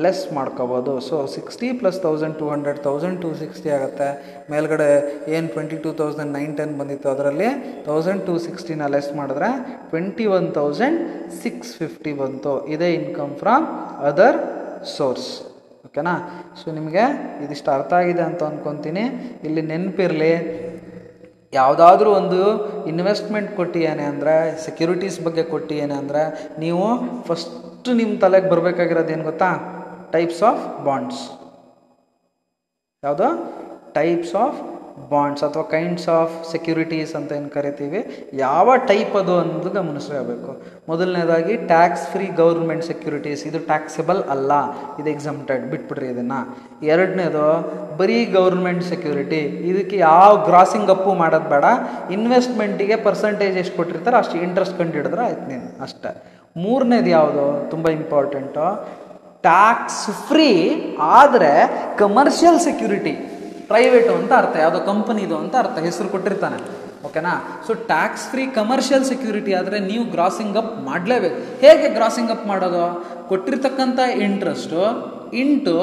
ಲೆಸ್ 0.06 0.26
ಮಾಡ್ಕೋಬೋದು. 0.40 0.94
So 1.10 1.16
sixty 1.38 1.70
plus 1.82 2.00
thousand 2.08 2.38
two 2.42 2.48
hundred 2.54 2.80
thousand 2.88 3.20
two 3.26 3.32
sixty 3.44 3.72
ಆಗುತ್ತೆ. 3.78 4.10
ಮೇಲ್ಗಡೆ 4.52 4.90
ಏನು 5.36 5.48
twenty 5.56 5.78
two 5.84 5.92
thousand 6.02 6.32
nine 6.38 6.54
ten 6.60 6.74
ಬಂದಿತ್ತು 6.82 7.08
ಅದರಲ್ಲಿ 7.14 7.50
ತೌಸಂಡ್ 7.88 8.22
ಟೂ 8.28 8.36
ಸಿಕ್ಸ್ಟಿನ 8.46 8.88
ಲೆಸ್ 8.96 9.10
ಮಾಡಿದ್ರೆ 9.20 9.50
twenty 9.92 10.26
one 10.38 10.48
thousand 10.60 11.00
six 11.44 11.72
fifty 11.82 12.14
ಬಂತು. 12.22 12.54
ಇದೇ 12.76 12.90
ಇನ್ಕಮ್ 13.00 13.34
ಫ್ರಮ್ 13.42 13.66
ಅದರ್ 14.10 14.38
ಸೋರ್ಸ್ 14.98 15.30
ಓಕೆನಾ 15.88 16.14
ಸೊ 16.60 16.68
ನಿಮಗೆ 16.78 17.06
ಇದಿಷ್ಟು 17.46 17.70
ಅರ್ಥ 17.78 17.94
ಆಗಿದೆ 18.02 18.24
ಅಂತ 18.30 18.42
ಅಂದ್ಕೊತೀನಿ 18.50 19.04
ಇಲ್ಲಿ 19.48 19.64
ನೆನಪಿರಲಿ, 19.72 20.34
ಯಾವುದಾದ್ರೂ 21.60 22.10
ಒಂದು 22.20 22.40
ಇನ್ವೆಸ್ಟ್ಮೆಂಟ್ 22.92 23.50
ಕೊಟ್ಟಿಯೇನೆ 23.60 24.06
ಅಂದರೆ 24.12 24.34
ಸೆಕ್ಯೂರಿಟೀಸ್ 24.66 25.18
ಬಗ್ಗೆ 25.28 25.44
ಕೊಟ್ಟಿಯೇನೆ 25.54 25.96
ಅಂದರೆ, 26.02 26.24
ನೀವು 26.64 26.86
ಫಸ್ಟ್ 27.28 27.90
ನಿಮ್ಮ 28.00 28.14
ತಲೆಗೆ 28.24 28.48
ಬರಬೇಕಾಗಿರೋದು 28.54 29.14
ಏನು 29.16 29.26
ಗೊತ್ತಾ? 29.30 29.50
ಟೈಪ್ಸ್ 30.16 30.42
ಆಫ್ 30.50 30.64
ಬಾಂಡ್ಸ್ 30.88 31.22
ಯಾವುದು? 33.04 33.28
ಟೈಪ್ಸ್ 33.98 34.36
ಆಫ್ 34.46 34.60
ಬಾಂಡ್ಸ್ 35.12 35.44
ಅಥವಾ 35.48 35.64
ಕೈಂಡ್ಸ್ 35.74 36.06
ಆಫ್ 36.16 36.34
ಸೆಕ್ಯೂರಿಟೀಸ್ 36.52 37.12
ಅಂತ 37.18 37.32
ಏನು 37.38 37.50
ಕರಿತೀವಿ, 37.56 38.00
ಯಾವ 38.42 38.76
ಟೈಪ್ 38.90 39.14
ಅದು 39.22 39.34
ಅನ್ನೋದು 39.42 39.70
ಗಮನಿಸಬೇಕು 39.78 40.52
ಮೊದಲನೇದಾಗಿ 40.90 41.54
ಟ್ಯಾಕ್ಸ್ 41.72 42.06
ಫ್ರೀ 42.14 42.26
ಗೌರ್ಮೆಂಟ್ 42.42 42.86
ಸೆಕ್ಯೂರಿಟೀಸ್ 42.90 43.42
ಇದು 43.50 43.60
ಟ್ಯಾಕ್ಸೆಬಲ್ 43.72 44.22
ಅಲ್ಲ, 44.34 44.52
ಇದು 45.00 45.10
ಎಕ್ಸಮ್ಟೆಡ್ 45.16 45.64
ಬಿಟ್ಬಿಡ್ರಿ 45.72 46.08
ಇದನ್ನು. 46.14 46.40
ಎರಡನೇದು, 46.94 47.46
ಬರೀ 48.00 48.20
ಗೌರ್ಮೆಂಟ್ 48.38 48.84
ಸೆಕ್ಯೂರಿಟಿ 48.92 49.42
ಇದಕ್ಕೆ 49.72 50.00
ಯಾವ 50.10 50.32
ಗ್ರಾಸಿಂಗ್ 50.50 50.92
ಅಪ್ಪು 50.96 51.14
ಮಾಡೋದು 51.24 51.50
ಬೇಡ 51.54 51.66
ಇನ್ವೆಸ್ಟ್ಮೆಂಟಿಗೆ 52.18 52.98
ಪರ್ಸೆಂಟೇಜ್ 53.08 53.58
ಎಷ್ಟು 53.64 53.78
ಕೊಟ್ಟಿರ್ತಾರೆ 53.82 54.18
ಅಷ್ಟು 54.22 54.38
ಇಂಟ್ರೆಸ್ಟ್ 54.48 54.78
ಕಂಡು 54.82 54.98
ಹಿಡಿದ್ರೆ 55.00 55.24
ಆಯ್ತು 55.28 55.48
ನೀನು, 55.54 55.70
ಅಷ್ಟೇ. 55.88 56.14
ಮೂರನೇದು 56.64 57.12
ಯಾವುದು? 57.18 57.46
ತುಂಬ 57.70 57.88
ಇಂಪಾರ್ಟೆಂಟು 58.00 58.66
ಟ್ಯಾಕ್ಸ್ 59.48 60.04
ಫ್ರೀ 60.28 60.50
ಆದರೆ 61.20 61.54
ಕಮರ್ಷಿಯಲ್ 62.02 62.60
ಸೆಕ್ಯೂರಿಟಿ 62.68 63.14
ಪ್ರೈವೇಟು 63.72 64.14
ಅಂತ 64.20 64.32
ಅರ್ಥ, 64.42 64.56
ಯಾವುದೋ 64.64 64.80
ಕಂಪನಿದು 64.92 65.36
ಅಂತ 65.44 65.56
ಅರ್ಥ, 65.64 65.78
ಹೆಸರು 65.88 66.10
ಕೊಟ್ಟಿರ್ತಾನೆ 66.16 66.60
ಓಕೆನಾ 67.08 67.34
so 67.68 67.72
tax 67.92 68.26
free 68.32 68.44
commercial 68.60 69.06
security 69.12 69.54
ಆದರೆ 69.60 69.78
ನೀವು 69.90 70.04
ಗ್ರಾಸಿಂಗ್ 70.16 70.58
ಅಪ್ 70.62 70.74
ಮಾಡಲೇಬೇಕು. 70.90 71.40
ಹೇಗೆ 71.64 71.88
ಗ್ರಾಸಿಂಗ್ 71.98 72.32
ಅಪ್ 72.36 72.46
ಮಾಡೋದು? 72.52 72.84
ಕೊಟ್ಟಿರ್ತಕ್ಕಂಥ 73.32 74.00
interest 74.28 74.82
into 75.44 75.76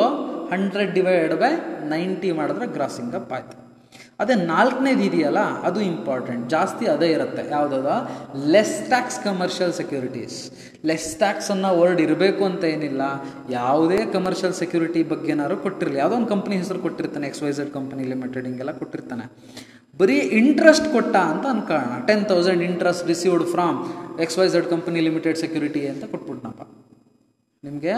hundred 0.53 0.93
divide 0.99 1.35
by 1.43 1.53
ninety 1.95 2.31
ಮಾಡಿದ್ರೆ 2.39 2.67
ಗ್ರಾಸಿಂಗ್ 2.77 3.15
ಅಪ್ 3.21 3.33
ಆಯ್ತು. 3.39 3.57
ಅದೇ 4.23 4.35
ನಾಲ್ಕನೇದು 4.53 5.03
ಇದೆಯಲ್ಲ 5.09 5.41
ಅದು 5.69 5.79
ಇಂಪಾರ್ಟೆಂಟ್ 5.93 6.43
ಜಾಸ್ತಿ 6.55 6.85
ಅದೇ 6.95 7.09
ಇರುತ್ತೆ. 7.17 7.43
ಯಾವುದದ? 7.55 7.91
Less 8.55 8.75
tax 8.91 9.19
commercial 9.29 9.73
securities 9.81 10.39
less 10.89 11.09
tax 11.23 11.49
ಅನ್ನೋ 11.55 11.71
ವರ್ಡ್ 11.81 12.01
ಇರಬೇಕು 12.05 12.43
ಅಂತ 12.51 12.63
ಏನಿಲ್ಲ. 12.75 13.03
ಯಾವುದೇ 13.59 13.99
ಕಮರ್ಷಿಯಲ್ 14.15 14.55
ಸೆಕ್ಯೂರಿಟಿ 14.61 15.03
ಬಗ್ಗೆನಾದ್ರು 15.13 15.57
ಕೊಟ್ಟಿರಲಿ. 15.65 15.99
ಯಾವುದೋ 16.03 16.17
ಒಂದು 16.21 16.31
ಕಂಪ್ನಿ 16.35 16.57
ಹೆಸರು 16.63 16.81
ಕೊಟ್ಟಿರ್ತಾನೆ 16.87 17.27
X 17.31 17.43
Y 17.45 17.53
Z 17.59 17.73
company 17.79 18.05
limited 18.13 18.47
ಹಿಂಗೆಲ್ಲ 18.49 18.73
ಕೊಟ್ಟಿರ್ತಾನೆ. 18.83 19.27
ಬರೀ 20.01 20.19
ಇಂಟ್ರೆಸ್ಟ್ 20.41 20.87
ಕೊಟ್ಟ 20.97 21.15
ಅಂತ 21.33 21.45
ಅನ್ಕೊಳ್ಳೋಣ. 21.55 21.95
Ten 22.09 22.23
thousand 22.31 22.63
interest 22.69 23.05
received 23.13 23.45
from 23.55 23.79
X 24.25 24.39
Y 24.41 24.47
Z 24.55 24.69
company 24.75 25.01
limited 25.09 25.39
security 25.45 25.83
ಅಂತ 25.93 26.05
ಕೊಟ್ಬಿಟ್ನಪ್ಪ. 26.13 26.63
ನಿಮಗೆ 27.63 27.97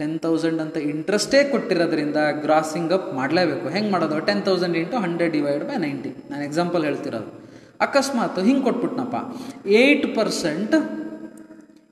ಟೆನ್ 0.00 0.16
ತೌಸಂಡ್ 0.24 0.60
ಅಂತ 0.64 0.76
ಇಂಟ್ರೆಸ್ಟೇ 0.92 1.38
ಕೊಟ್ಟಿರೋದ್ರಿಂದ 1.52 2.18
ಗ್ರಾಸಿಂಗ್ 2.44 2.92
ಅಪ್ 2.96 3.08
ಮಾಡಲೇಬೇಕು. 3.18 3.66
ಹೆಂಗೆ 3.76 3.90
ಮಾಡೋದು? 3.94 4.16
Ten 4.28 4.42
thousand 4.48 4.76
into 4.80 4.96
hundred 5.04 5.32
divide 5.36 5.64
by 5.70 5.76
ninety 5.86 6.12
ನಾನು 6.30 6.42
ಎಕ್ಸಾಂಪಲ್ 6.48 6.84
ಹೇಳ್ತಿರೋದು. 6.88 7.30
ಅಕಸ್ಮಾತ್ 7.86 8.38
ಹಿಂಗೆ 8.48 8.64
ಕೊಟ್ಬಿಟ್ನಪ್ಪ. 8.68 9.16
ಏಯ್ಟ್ 9.80 10.06
ಪರ್ಸೆಂಟ್ 10.18 10.76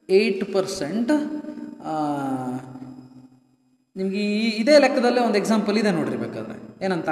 ಏಯ್ಟ್ 0.08 0.52
ಪರ್ಸೆಂಟ್ 0.52 1.10
ನಿಮಗೆ 3.96 4.18
ಈ, 4.18 4.48
ಇದೇ 4.50 4.78
ಲೆಕ್ಕದಲ್ಲೇ 4.78 5.20
ಒಂದು 5.20 5.38
ಎಕ್ಸಾಂಪಲ್ 5.38 5.78
ಇದೆ 5.78 5.90
ನೋಡಿರಿ 5.90 6.16
ಬೇಕಾದ್ರೆ. 6.16 6.84
ಏನಂತ. 6.84 7.08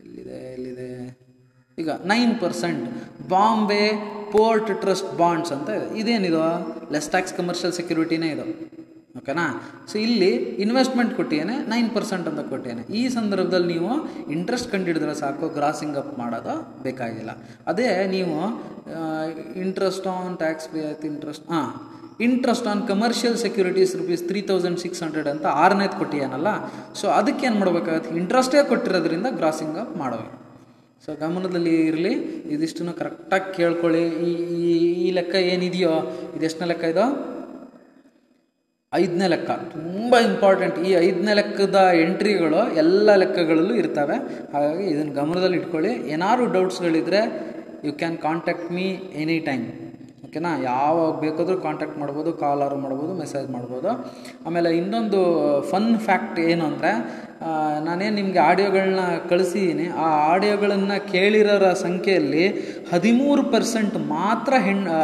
ಎಲ್ಲಿದೆ 0.00 0.52
ಎಲ್ಲಿದೆ? 0.52 1.18
ಈಗ 1.78 1.90
nine 1.90 2.40
percent 2.40 2.90
Bombay 3.28 3.92
port 4.32 4.80
trust 4.80 5.18
bonds 5.18 5.52
ಅಂತ 5.52 5.68
ಇದೆ. 5.68 5.98
ಇದೇನಿದು? 5.98 6.42
ಲೆಸ್ 6.92 7.08
ಟ್ಯಾಕ್ಸ್ 7.08 7.34
ಕಮರ್ಷಿಯಲ್ 7.34 7.72
ಸೆಕ್ಯೂರಿಟಿನೇ 7.72 8.26
ಇದು. 8.26 8.75
ಓಕೆನಾ 9.18 9.44
ಸೊ 9.90 9.96
ಇಲ್ಲಿ 10.06 10.30
ಇನ್ವೆಸ್ಟ್ಮೆಂಟ್ 10.64 11.12
ಕೊಟ್ಟಿಯೇನೆ 11.18 11.54
ನೈನ್ 11.72 11.88
ಪರ್ಸೆಂಟ್ 11.96 12.26
ಅಂತ 12.30 12.42
ಕೊಟ್ಟಿಯೇನೆ. 12.52 12.82
ಈ 13.00 13.02
ಸಂದರ್ಭದಲ್ಲಿ 13.16 13.68
ನೀವು 13.74 13.90
ಇಂಟ್ರೆಸ್ಟ್ 14.36 14.68
ಕಂಡಿಡಿದ್ರೆ 14.74 15.14
ಸಾಕು 15.22 15.48
ಗ್ರಾಸಿಂಗ್ 15.58 15.96
ಅಪ್ 16.02 16.14
ಮಾಡೋದು 16.22 16.54
ಬೇಕಾಗಿಲ್ಲ. 16.86 17.32
ಅದೇ 17.72 17.88
ನೀವು 18.14 18.36
ಇಂಟ್ರೆಸ್ಟ್ 19.64 20.08
ಆನ್ 20.14 20.34
ಟ್ಯಾಕ್ಸ್ 20.42 20.68
ಪೇ 20.72 20.80
ಆಯ್ತು 20.88 21.06
ಇಂಟ್ರೆಸ್ಟ್ 21.12 21.46
ಹಾಂ 21.54 21.68
interest 22.26 22.66
on 22.72 22.82
commercial 22.90 23.36
securities 23.44 23.92
rupees 24.00 24.22
three 24.28 24.40
thousand 24.50 24.78
six 24.84 25.00
hundred 25.04 25.28
ಅಂತ 25.32 25.46
ಆರನೇದು 25.64 25.96
ಕೊಟ್ಟಿಯಾನಲ್ಲ? 26.02 26.50
ಸೊ 27.00 27.06
ಅದಕ್ಕೆ 27.18 27.46
ಏನು 27.48 27.58
ಮಾಡ್ಬೇಕಾಗತ್ತೆ? 27.62 28.10
ಇಂಟ್ರೆಸ್ಟೇ 28.22 28.62
ಕೊಟ್ಟಿರೋದ್ರಿಂದ 28.72 29.30
ಗ್ರಾಸಿಂಗ್ 29.40 29.78
ಅಪ್ 29.84 29.94
ಮಾಡಬೇಕು 30.02 30.34
ಸೊ 31.04 31.12
ಗಮನದಲ್ಲಿ 31.22 31.74
ಇರಲಿ, 31.88 32.12
ಇದಿಷ್ಟನ್ನು 32.54 32.92
ಕರೆಕ್ಟಾಗಿ 33.00 33.48
ಕೇಳ್ಕೊಳ್ಳಿ. 33.56 34.02
ಈ 34.26 34.30
ಈ 34.68 34.70
ಈ 35.06 35.08
ಲೆಕ್ಕ 35.18 35.34
ಏನಿದೆಯೋ, 35.52 35.92
ಇದೆಷ್ಟನೇ 36.36 36.66
ಲೆಕ್ಕ 36.70 36.84
ಇದೋ? 36.92 37.04
ಐದನೇ 39.00 39.26
ಲೆಕ್ಕ. 39.34 39.50
ತುಂಬ 39.74 40.18
ಇಂಪಾರ್ಟೆಂಟ್ 40.28 40.76
ಈ 40.88 40.92
ಐದನೇ 41.06 41.32
ಲೆಕ್ಕದ 41.40 41.80
ಎಂಟ್ರಿಗಳು 42.04 42.60
ಎಲ್ಲ 42.82 43.16
ಲೆಕ್ಕಗಳಲ್ಲೂ 43.22 43.74
ಇರ್ತವೆ. 43.82 44.18
ಹಾಗಾಗಿ 44.54 44.86
ಇದನ್ನು 44.94 45.14
ಗಮನದಲ್ಲಿ 45.20 45.58
ಇಟ್ಕೊಳ್ಳಿ. 45.62 45.94
ಏನಾದ್ರು 46.16 46.46
ಡೌಟ್ಸ್ಗಳಿದ್ರೆ 46.58 47.22
you 47.88 47.92
can 48.02 48.16
contact 48.28 48.70
me 48.76 48.86
any 49.22 49.38
time 49.50 49.66
ಓಕೆನಾ 50.26 50.50
ಯಾವಾಗ 50.70 51.10
ಬೇಕಾದರೂ 51.22 51.56
ಕಾಂಟ್ಯಾಕ್ಟ್ 51.66 51.98
ಮಾಡ್ಬೋದು 52.00 52.30
ಕಾಲಾರು 52.40 52.76
ಮಾಡ್ಬೋದು 52.84 53.12
ಮೆಸೇಜ್ 53.20 53.46
ಮಾಡ್ಬೋದು. 53.54 53.90
ಆಮೇಲೆ 54.46 54.70
ಇನ್ನೊಂದು 54.80 55.20
ಫನ್ 55.70 55.88
ಫ್ಯಾಕ್ಟ್ 56.06 56.38
ಏನು 56.50 56.62
ಅಂದರೆ 56.70 56.90
ನಾನೇನು 57.86 58.16
ನಿಮಗೆ 58.20 58.40
ಆಡಿಯೋಗಳನ್ನ 58.48 59.04
ಕಳಿಸಿದ್ದೀನಿ 59.30 59.86
ಆ 60.04 60.08
ಆಡಿಯೋಗಳನ್ನು 60.32 60.96
ಕೇಳಿರೋರ 61.12 61.68
ಸಂಖ್ಯೆಯಲ್ಲಿ 61.84 62.44
ಹದಿಮೂರು 62.92 63.44
ಪರ್ಸೆಂಟ್ 63.54 63.96
ಮಾತ್ರ 64.14 64.52
ಹೆಣ್ಣು 64.66 64.96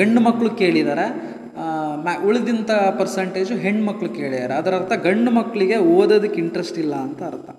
ಗಂಡು 0.00 0.22
ಮಕ್ಕಳು 0.28 0.50
ಕೇಳಿದ್ದಾರೆ. 0.62 1.06
ಮ್ಯಾ 2.04 2.14
ಉಳಿದಿಂಥ 2.28 2.70
ಪರ್ಸೆಂಟೇಜು 2.98 3.54
ಹೆಣ್ಮಕ್ಳು 3.64 4.10
ಕೇಳ್ಯಾರ. 4.18 4.50
ಅದರ 4.60 4.72
ಅರ್ಥ 4.80 4.92
ಗಂಡು 5.06 5.30
ಮಕ್ಕಳಿಗೆ 5.38 5.76
ಓದೋದಕ್ಕೆ 5.96 6.38
ಇಂಟ್ರೆಸ್ಟ್ 6.44 6.78
ಇಲ್ಲ 6.84 6.94
ಅಂತ 7.06 7.20
ಅರ್ಥ. 7.30 7.50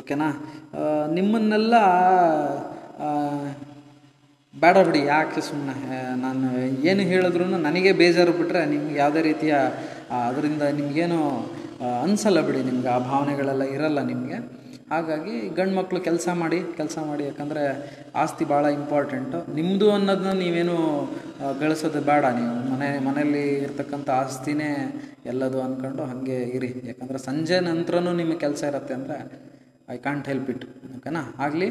ಓಕೆನಾ 0.00 0.28
ನಿಮ್ಮನ್ನೆಲ್ಲ 1.16 1.74
ಬೇಡ 4.62 4.76
ಬಿಡಿ, 4.86 5.00
ಯಾಕೆ 5.12 5.40
ಸುಮ್ಮನೆ 5.48 5.74
ನಾನು 6.24 6.48
ಏನು 6.90 7.02
ಹೇಳಿದ್ರು 7.12 7.44
ನನಗೆ 7.68 7.92
ಬೇಜಾರು 8.00 8.32
ಬಿಟ್ಟರೆ 8.38 8.60
ನಿಮ್ಗೆ 8.72 8.94
ಯಾವುದೇ 9.02 9.22
ರೀತಿಯ 9.28 9.54
ಅದರಿಂದ 10.28 10.62
ನಿಮಗೇನು 10.80 11.20
ಅನಿಸಲ್ಲ 12.02 12.40
ಬಿಡಿ, 12.48 12.60
ನಿಮ್ಗೆ 12.70 12.88
ಆ 12.96 12.98
ಭಾವನೆಗಳೆಲ್ಲ 13.08 13.64
ಇರಲ್ಲ 13.76 14.00
ನಿಮಗೆ. 14.12 14.38
ಹಾಗಾಗಿ 14.94 15.34
ಗಂಡು 15.58 15.74
ಮಕ್ಕಳು 15.76 16.00
ಕೆಲಸ 16.00 16.28
ಮಾಡಿ 16.40 16.58
ಕೆಲಸ 16.76 16.98
ಮಾಡಿ 17.08 17.24
ಯಾಕಂದರೆ 17.24 17.62
ಆಸ್ತಿ 18.22 18.44
ಭಾಳ 18.44 18.64
ಇಂಪಾರ್ಟೆಂಟು 18.78 19.38
ನಿಮ್ಮದು 19.54 19.86
ಅನ್ನೋದನ್ನ 19.90 20.32
ನೀವೇನು 20.38 20.76
ಗಳಿಸೋದು 21.60 22.00
ಬೇಡ 22.10 22.24
ನೀವು. 22.38 22.54
ಮನೆ, 22.72 22.88
ಮನೆಯಲ್ಲಿ 23.06 23.44
ಇರ್ತಕ್ಕಂಥ 23.64 24.08
ಆಸ್ತಿನೇ 24.22 24.70
ಎಲ್ಲದು 25.26 25.60
ಅಂದ್ಕೊಂಡು 25.66 26.04
ಹಾಗೆ 26.04 26.38
ಇರಿ. 26.58 26.70
ಯಾಕಂದರೆ 26.86 27.18
ಸಂಜೆ 27.18 27.58
ನಂತರನೂ 27.70 28.12
ನಿಮಗೆ 28.12 28.38
ಕೆಲಸ 28.38 28.62
ಇರುತ್ತೆ 28.72 28.94
ಅಂದರೆ 28.94 29.18
ಐ 29.94 29.98
ಕಾಂಟ್ 30.06 30.28
ಹೆಲ್ಪ್ 30.32 30.50
ಇಟ್ 30.50 30.66
ಓಕೆನಾ? 30.96 31.22
ಆಗಲಿ, 31.38 31.68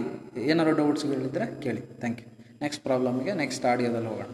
ಏನಾದ್ರು 0.51 0.75
ಡೌಟ್ಸ್ಗಳಿದ್ದರೆ 0.81 1.47
ಕೇಳಿ. 1.65 1.83
ಥ್ಯಾಂಕ್ 2.01 2.21
ಯು 2.23 2.29
ನೆಕ್ಸ್ಟ್ 2.61 2.83
ಪ್ರಾಬ್ಲಮ್ಗೆ 2.83 3.33
ನೆಕ್ಸ್ಟ್ 3.43 3.65
ಆಡಿಯೋದಲ್ಲಿ 3.73 4.09
ಹೋಗೋಣ. 4.13 4.31